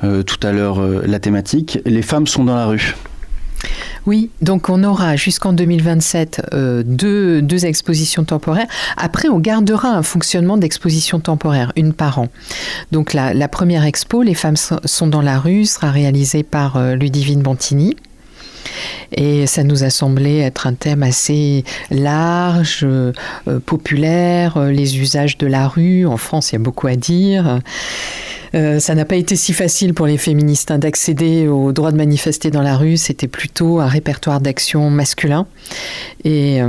tout 0.00 0.46
à 0.46 0.52
l'heure 0.52 0.80
la 0.80 1.18
thématique. 1.18 1.80
Les 1.84 2.02
femmes 2.02 2.28
sont 2.28 2.44
dans 2.44 2.54
la 2.54 2.66
rue. 2.66 2.94
Oui, 4.06 4.30
donc 4.40 4.68
on 4.70 4.82
aura 4.84 5.16
jusqu'en 5.16 5.52
2027 5.52 6.42
euh, 6.54 6.82
deux, 6.84 7.42
deux 7.42 7.66
expositions 7.66 8.24
temporaires. 8.24 8.66
Après, 8.96 9.28
on 9.28 9.38
gardera 9.38 9.88
un 9.90 10.02
fonctionnement 10.02 10.56
d'exposition 10.56 11.20
temporaire, 11.20 11.72
une 11.76 11.92
par 11.92 12.18
an. 12.18 12.28
Donc 12.92 13.12
la, 13.12 13.34
la 13.34 13.48
première 13.48 13.84
expo, 13.84 14.22
Les 14.22 14.34
femmes 14.34 14.56
so- 14.56 14.80
sont 14.84 15.06
dans 15.06 15.22
la 15.22 15.38
rue, 15.38 15.66
sera 15.66 15.90
réalisée 15.90 16.42
par 16.42 16.76
euh, 16.76 16.94
Ludivine 16.94 17.42
Bontini. 17.42 17.96
Et 19.12 19.46
ça 19.46 19.64
nous 19.64 19.84
a 19.84 19.90
semblé 19.90 20.38
être 20.38 20.66
un 20.66 20.74
thème 20.74 21.02
assez 21.02 21.64
large, 21.90 22.80
euh, 22.84 23.12
populaire, 23.66 24.56
euh, 24.56 24.70
les 24.70 24.98
usages 24.98 25.38
de 25.38 25.46
la 25.46 25.68
rue. 25.68 26.06
En 26.06 26.16
France, 26.16 26.52
il 26.52 26.54
y 26.54 26.56
a 26.56 26.60
beaucoup 26.60 26.86
à 26.86 26.96
dire. 26.96 27.60
Euh, 28.54 28.80
ça 28.80 28.94
n'a 28.94 29.04
pas 29.04 29.16
été 29.16 29.36
si 29.36 29.52
facile 29.52 29.94
pour 29.94 30.06
les 30.06 30.18
féministes 30.18 30.70
hein, 30.70 30.78
d'accéder 30.78 31.46
au 31.46 31.72
droit 31.72 31.92
de 31.92 31.96
manifester 31.96 32.50
dans 32.50 32.62
la 32.62 32.76
rue. 32.76 32.96
C'était 32.96 33.28
plutôt 33.28 33.80
un 33.80 33.86
répertoire 33.86 34.40
d'action 34.40 34.90
masculin. 34.90 35.46
Et 36.24 36.60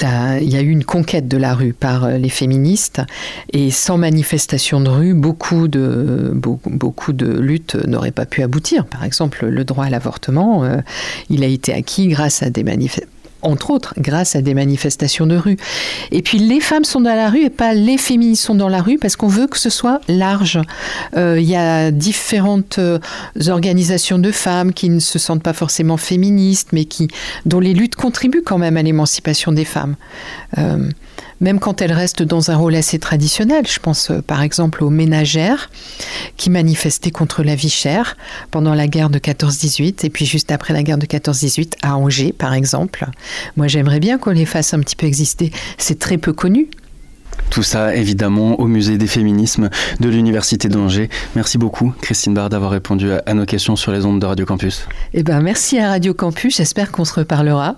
il 0.00 0.48
y 0.52 0.56
a 0.56 0.60
eu 0.60 0.70
une 0.70 0.84
conquête 0.84 1.28
de 1.28 1.36
la 1.36 1.54
rue 1.54 1.72
par 1.72 2.04
euh, 2.04 2.18
les 2.18 2.28
féministes. 2.28 3.02
Et 3.52 3.70
sans 3.70 3.98
manifestation 3.98 4.80
de 4.80 4.88
rue, 4.88 5.14
beaucoup 5.14 5.68
de, 5.68 6.32
beaucoup, 6.34 6.70
beaucoup 6.70 7.12
de 7.12 7.26
luttes 7.26 7.76
n'auraient 7.86 8.10
pas 8.10 8.26
pu 8.26 8.42
aboutir. 8.42 8.86
Par 8.86 9.04
exemple, 9.04 9.46
le 9.46 9.64
droit 9.64 9.86
à 9.86 9.90
l'avortement, 9.90 10.64
euh, 10.64 10.78
il 11.30 11.44
a 11.44 11.46
été 11.46 11.72
acquis 11.72 12.08
grâce 12.08 12.42
à 12.42 12.50
des 12.50 12.64
manifestations 12.64 13.10
entre 13.42 13.70
autres, 13.70 13.94
grâce 13.98 14.36
à 14.36 14.42
des 14.42 14.54
manifestations 14.54 15.26
de 15.26 15.36
rue. 15.36 15.56
Et 16.10 16.22
puis, 16.22 16.38
les 16.38 16.60
femmes 16.60 16.84
sont 16.84 17.00
dans 17.00 17.14
la 17.14 17.30
rue 17.30 17.44
et 17.44 17.50
pas 17.50 17.74
les 17.74 17.98
féministes 17.98 18.44
sont 18.44 18.54
dans 18.54 18.68
la 18.68 18.82
rue 18.82 18.98
parce 18.98 19.16
qu'on 19.16 19.28
veut 19.28 19.46
que 19.46 19.58
ce 19.58 19.70
soit 19.70 20.00
large. 20.08 20.60
Euh, 21.16 21.38
Il 21.38 21.48
y 21.48 21.56
a 21.56 21.90
différentes 21.90 22.78
euh, 22.78 22.98
organisations 23.48 24.18
de 24.18 24.32
femmes 24.32 24.72
qui 24.72 24.88
ne 24.88 25.00
se 25.00 25.18
sentent 25.18 25.42
pas 25.42 25.52
forcément 25.52 25.96
féministes, 25.96 26.70
mais 26.72 26.84
qui, 26.84 27.08
dont 27.44 27.60
les 27.60 27.74
luttes 27.74 27.96
contribuent 27.96 28.42
quand 28.42 28.58
même 28.58 28.76
à 28.76 28.82
l'émancipation 28.82 29.52
des 29.52 29.64
femmes. 29.64 29.96
Euh, 30.58 30.88
même 31.40 31.60
quand 31.60 31.82
elles 31.82 31.92
restent 31.92 32.22
dans 32.22 32.50
un 32.50 32.56
rôle 32.56 32.74
assez 32.74 32.98
traditionnel. 32.98 33.66
Je 33.66 33.78
pense 33.78 34.10
euh, 34.10 34.20
par 34.20 34.42
exemple 34.42 34.84
aux 34.84 34.90
ménagères 34.90 35.70
qui 36.36 36.50
manifestaient 36.50 37.10
contre 37.10 37.42
la 37.42 37.54
vie 37.54 37.70
chère 37.70 38.16
pendant 38.50 38.74
la 38.74 38.88
guerre 38.88 39.10
de 39.10 39.18
14-18 39.18 40.06
et 40.06 40.10
puis 40.10 40.26
juste 40.26 40.50
après 40.50 40.72
la 40.72 40.82
guerre 40.82 40.98
de 40.98 41.06
14-18 41.06 41.74
à 41.82 41.96
Angers 41.96 42.32
par 42.32 42.54
exemple. 42.54 43.06
Moi 43.56 43.68
j'aimerais 43.68 44.00
bien 44.00 44.18
qu'on 44.18 44.30
les 44.30 44.46
fasse 44.46 44.74
un 44.74 44.80
petit 44.80 44.96
peu 44.96 45.06
exister. 45.06 45.50
C'est 45.78 45.98
très 45.98 46.18
peu 46.18 46.32
connu. 46.32 46.68
Tout 47.50 47.62
ça, 47.62 47.94
évidemment, 47.94 48.58
au 48.60 48.66
musée 48.66 48.98
des 48.98 49.06
féminismes 49.06 49.70
de 50.00 50.08
l'Université 50.08 50.68
d'Angers. 50.68 51.08
Merci 51.34 51.58
beaucoup, 51.58 51.94
Christine 52.00 52.34
Barr, 52.34 52.48
d'avoir 52.48 52.70
répondu 52.70 53.12
à, 53.12 53.22
à 53.24 53.34
nos 53.34 53.46
questions 53.46 53.76
sur 53.76 53.92
les 53.92 54.04
ondes 54.04 54.20
de 54.20 54.26
Radio 54.26 54.44
Campus. 54.44 54.86
Eh 55.14 55.22
ben, 55.22 55.40
merci 55.40 55.78
à 55.78 55.90
Radio 55.90 56.12
Campus. 56.12 56.56
J'espère 56.56 56.92
qu'on 56.92 57.04
se 57.04 57.14
reparlera 57.14 57.76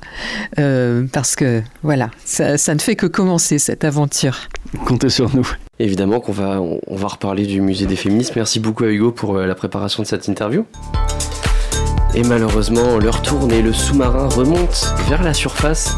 euh, 0.59 1.05
parce 1.13 1.37
que 1.37 1.63
voilà, 1.83 2.11
ça, 2.25 2.59
ça 2.59 2.75
ne 2.75 2.81
fait 2.81 2.97
que 2.97 3.07
commencer 3.07 3.59
cette 3.59 3.85
aventure. 3.85 4.39
Comptez 4.87 5.11
sur 5.11 5.35
nous. 5.37 5.49
Évidemment 5.79 6.21
qu'on 6.21 6.33
va, 6.33 6.61
on, 6.61 6.81
on 6.87 6.97
va 6.97 7.09
reparler 7.09 7.47
du 7.47 7.61
musée 7.61 7.87
des 7.87 7.97
féministes. 7.97 8.35
Merci 8.37 8.59
beaucoup 8.61 8.85
à 8.85 8.89
Hugo 8.89 9.13
pour 9.13 9.37
euh, 9.37 9.47
la 9.47 9.55
préparation 9.55 10.03
de 10.03 10.09
cette 10.09 10.27
interview. 10.29 10.65
Et 12.15 12.23
malheureusement, 12.25 12.99
l'heure 12.99 13.23
tourne 13.23 13.53
et 13.53 13.63
le 13.63 13.73
sous-marin 13.73 14.29
remonte 14.29 14.95
vers 15.09 15.23
la 15.23 15.35
surface. 15.35 15.95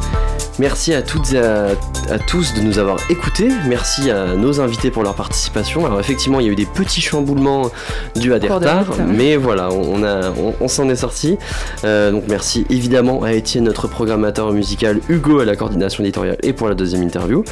Merci 0.60 0.92
à 0.92 1.00
toutes 1.00 1.32
et 1.32 1.38
à, 1.38 1.68
à 2.10 2.18
tous 2.18 2.52
de 2.52 2.60
nous 2.60 2.78
avoir 2.78 2.98
écoutés. 3.08 3.48
Merci 3.66 4.10
à 4.10 4.34
nos 4.34 4.60
invités 4.60 4.90
pour 4.90 5.02
leur 5.02 5.14
participation. 5.14 5.86
Alors 5.86 5.98
effectivement, 6.00 6.38
il 6.38 6.44
y 6.44 6.48
a 6.50 6.52
eu 6.52 6.54
des 6.54 6.66
petits 6.66 7.00
chamboulements 7.00 7.70
dus 8.14 8.34
à 8.34 8.38
des 8.38 8.48
de 8.48 8.52
retards, 8.52 8.94
mais 9.08 9.36
voilà, 9.36 9.70
on, 9.70 10.02
a, 10.02 10.28
on, 10.32 10.54
on 10.60 10.68
s'en 10.68 10.90
est 10.90 10.96
sorti. 10.96 11.38
Euh, 11.84 12.10
donc 12.12 12.24
merci 12.28 12.66
évidemment 12.68 13.22
à 13.22 13.32
Étienne, 13.32 13.64
notre 13.64 13.88
programmateur 13.88 14.52
musical, 14.52 15.00
Hugo 15.08 15.38
à 15.40 15.46
la 15.46 15.56
coordination 15.56 16.04
éditoriale 16.04 16.36
et 16.42 16.52
pour 16.52 16.68
la 16.68 16.74
deuxième 16.74 17.02
interview. 17.02 17.42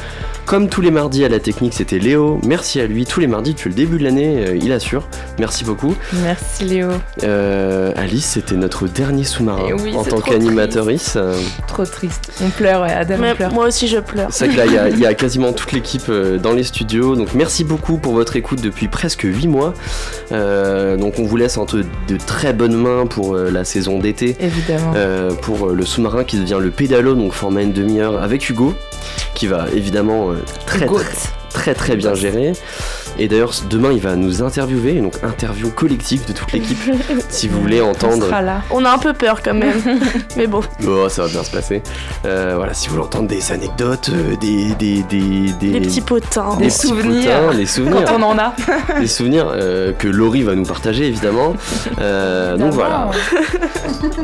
Comme 0.45 0.69
tous 0.69 0.81
les 0.81 0.91
mardis 0.91 1.25
à 1.25 1.29
la 1.29 1.39
technique, 1.39 1.73
c'était 1.73 1.97
Léo. 1.97 2.39
Merci 2.45 2.79
à 2.79 2.85
lui. 2.85 3.05
Tous 3.05 3.19
les 3.21 3.27
mardis 3.27 3.53
depuis 3.55 3.69
le 3.69 3.75
début 3.75 3.97
de 3.97 4.03
l'année, 4.03 4.45
euh, 4.49 4.55
il 4.55 4.71
assure. 4.71 5.07
Merci 5.39 5.63
beaucoup. 5.63 5.95
Merci 6.23 6.63
Léo. 6.65 6.89
Euh, 7.23 7.91
Alice, 7.95 8.25
c'était 8.25 8.55
notre 8.55 8.87
dernier 8.87 9.23
sous-marin 9.23 9.63
Eh 9.67 9.73
oui, 9.73 9.95
en 9.95 10.03
tant 10.03 10.21
qu'animatrice. 10.21 11.17
Trop 11.67 11.85
triste. 11.85 12.31
On 12.43 12.49
pleure, 12.49 12.81
ouais, 12.83 12.98
Adam, 12.99 13.15
Mais 13.19 13.31
on 13.31 13.35
pleure. 13.35 13.53
moi 13.53 13.65
aussi 13.67 13.87
je 13.87 13.97
pleure. 13.97 14.27
C'est 14.31 14.45
vrai 14.47 14.53
que 14.55 14.59
là, 14.59 14.65
il 14.65 14.73
y 14.73 14.77
a- 14.77 14.89
il 14.89 14.99
y, 14.99 15.05
a 15.05 15.13
quasiment 15.23 15.53
toute 15.53 15.71
l'équipe 15.71 16.09
euh, 16.09 16.37
dans 16.37 16.51
les 16.51 16.63
studios. 16.63 17.15
Donc, 17.15 17.33
merci 17.33 17.63
beaucoup 17.63 17.97
pour 17.97 18.13
votre 18.13 18.35
écoute 18.35 18.61
depuis 18.61 18.87
presque 18.89 19.21
8 19.23 19.47
mois. 19.47 19.73
Euh, 20.33 20.97
donc, 20.97 21.17
on 21.17 21.23
vous 21.23 21.37
laisse 21.37 21.57
entre 21.57 21.77
de 21.77 22.17
très 22.17 22.51
bonnes 22.53 22.75
mains 22.75 23.05
pour 23.05 23.35
euh, 23.35 23.49
la 23.51 23.63
saison 23.63 23.99
d'été. 23.99 24.35
Évidemment. 24.41 24.93
Euh, 24.95 25.31
pour 25.31 25.67
le 25.69 25.85
sous-marin 25.85 26.23
qui 26.25 26.37
devient 26.37 26.57
le 26.59 26.71
pédalo, 26.71 27.15
donc 27.15 27.31
format 27.33 27.61
une 27.61 27.71
demi-heure 27.73 28.21
avec 28.21 28.49
Hugo, 28.49 28.73
qui 29.33 29.47
va 29.47 29.67
évidemment 29.73 30.31
très, 30.65 30.85
très 30.85 31.03
très 31.53 31.73
très 31.73 31.95
bien 31.95 32.13
gérer. 32.13 32.53
Et 33.21 33.27
d'ailleurs, 33.27 33.51
demain, 33.69 33.91
il 33.91 33.99
va 33.99 34.15
nous 34.15 34.41
interviewer, 34.41 34.93
donc 35.01 35.13
interview 35.23 35.69
collective 35.69 36.25
de 36.25 36.31
toute 36.31 36.53
l'équipe, 36.53 36.79
si 37.29 37.49
vous 37.49 37.59
voulez 37.59 37.81
entendre. 37.81 38.25
On 38.71 38.85
a 38.85 38.91
un 38.91 38.97
peu 38.97 39.11
peur 39.11 39.41
quand 39.43 39.53
même. 39.53 39.75
Mais 40.37 40.47
bon. 40.47 40.61
Oh, 40.87 41.09
ça 41.09 41.23
va 41.23 41.27
bien 41.27 41.43
se 41.43 41.51
passer. 41.51 41.83
Euh, 42.25 42.53
voilà, 42.55 42.73
si 42.73 42.87
vous 42.87 42.93
voulez 42.95 43.05
entendre 43.05 43.27
des 43.27 43.51
anecdotes, 43.51 44.09
euh, 44.13 44.37
des, 44.37 44.73
des, 44.75 45.03
des, 45.03 45.51
Des 45.51 45.81
petits 45.81 45.99
potins. 45.99 46.55
des 46.55 46.67
petits 46.67 46.87
souvenirs. 46.87 47.41
potins, 47.41 47.57
des 47.57 47.65
souvenirs. 47.65 48.05
Quand 48.05 48.19
on 48.19 48.23
en 48.23 48.37
a. 48.37 48.53
des 49.01 49.07
souvenirs 49.07 49.47
euh, 49.51 49.91
que 49.91 50.07
Laurie 50.07 50.43
va 50.43 50.55
nous 50.55 50.65
partager 50.65 51.05
évidemment. 51.07 51.55
Donc 52.57 52.71
voilà. 52.71 53.09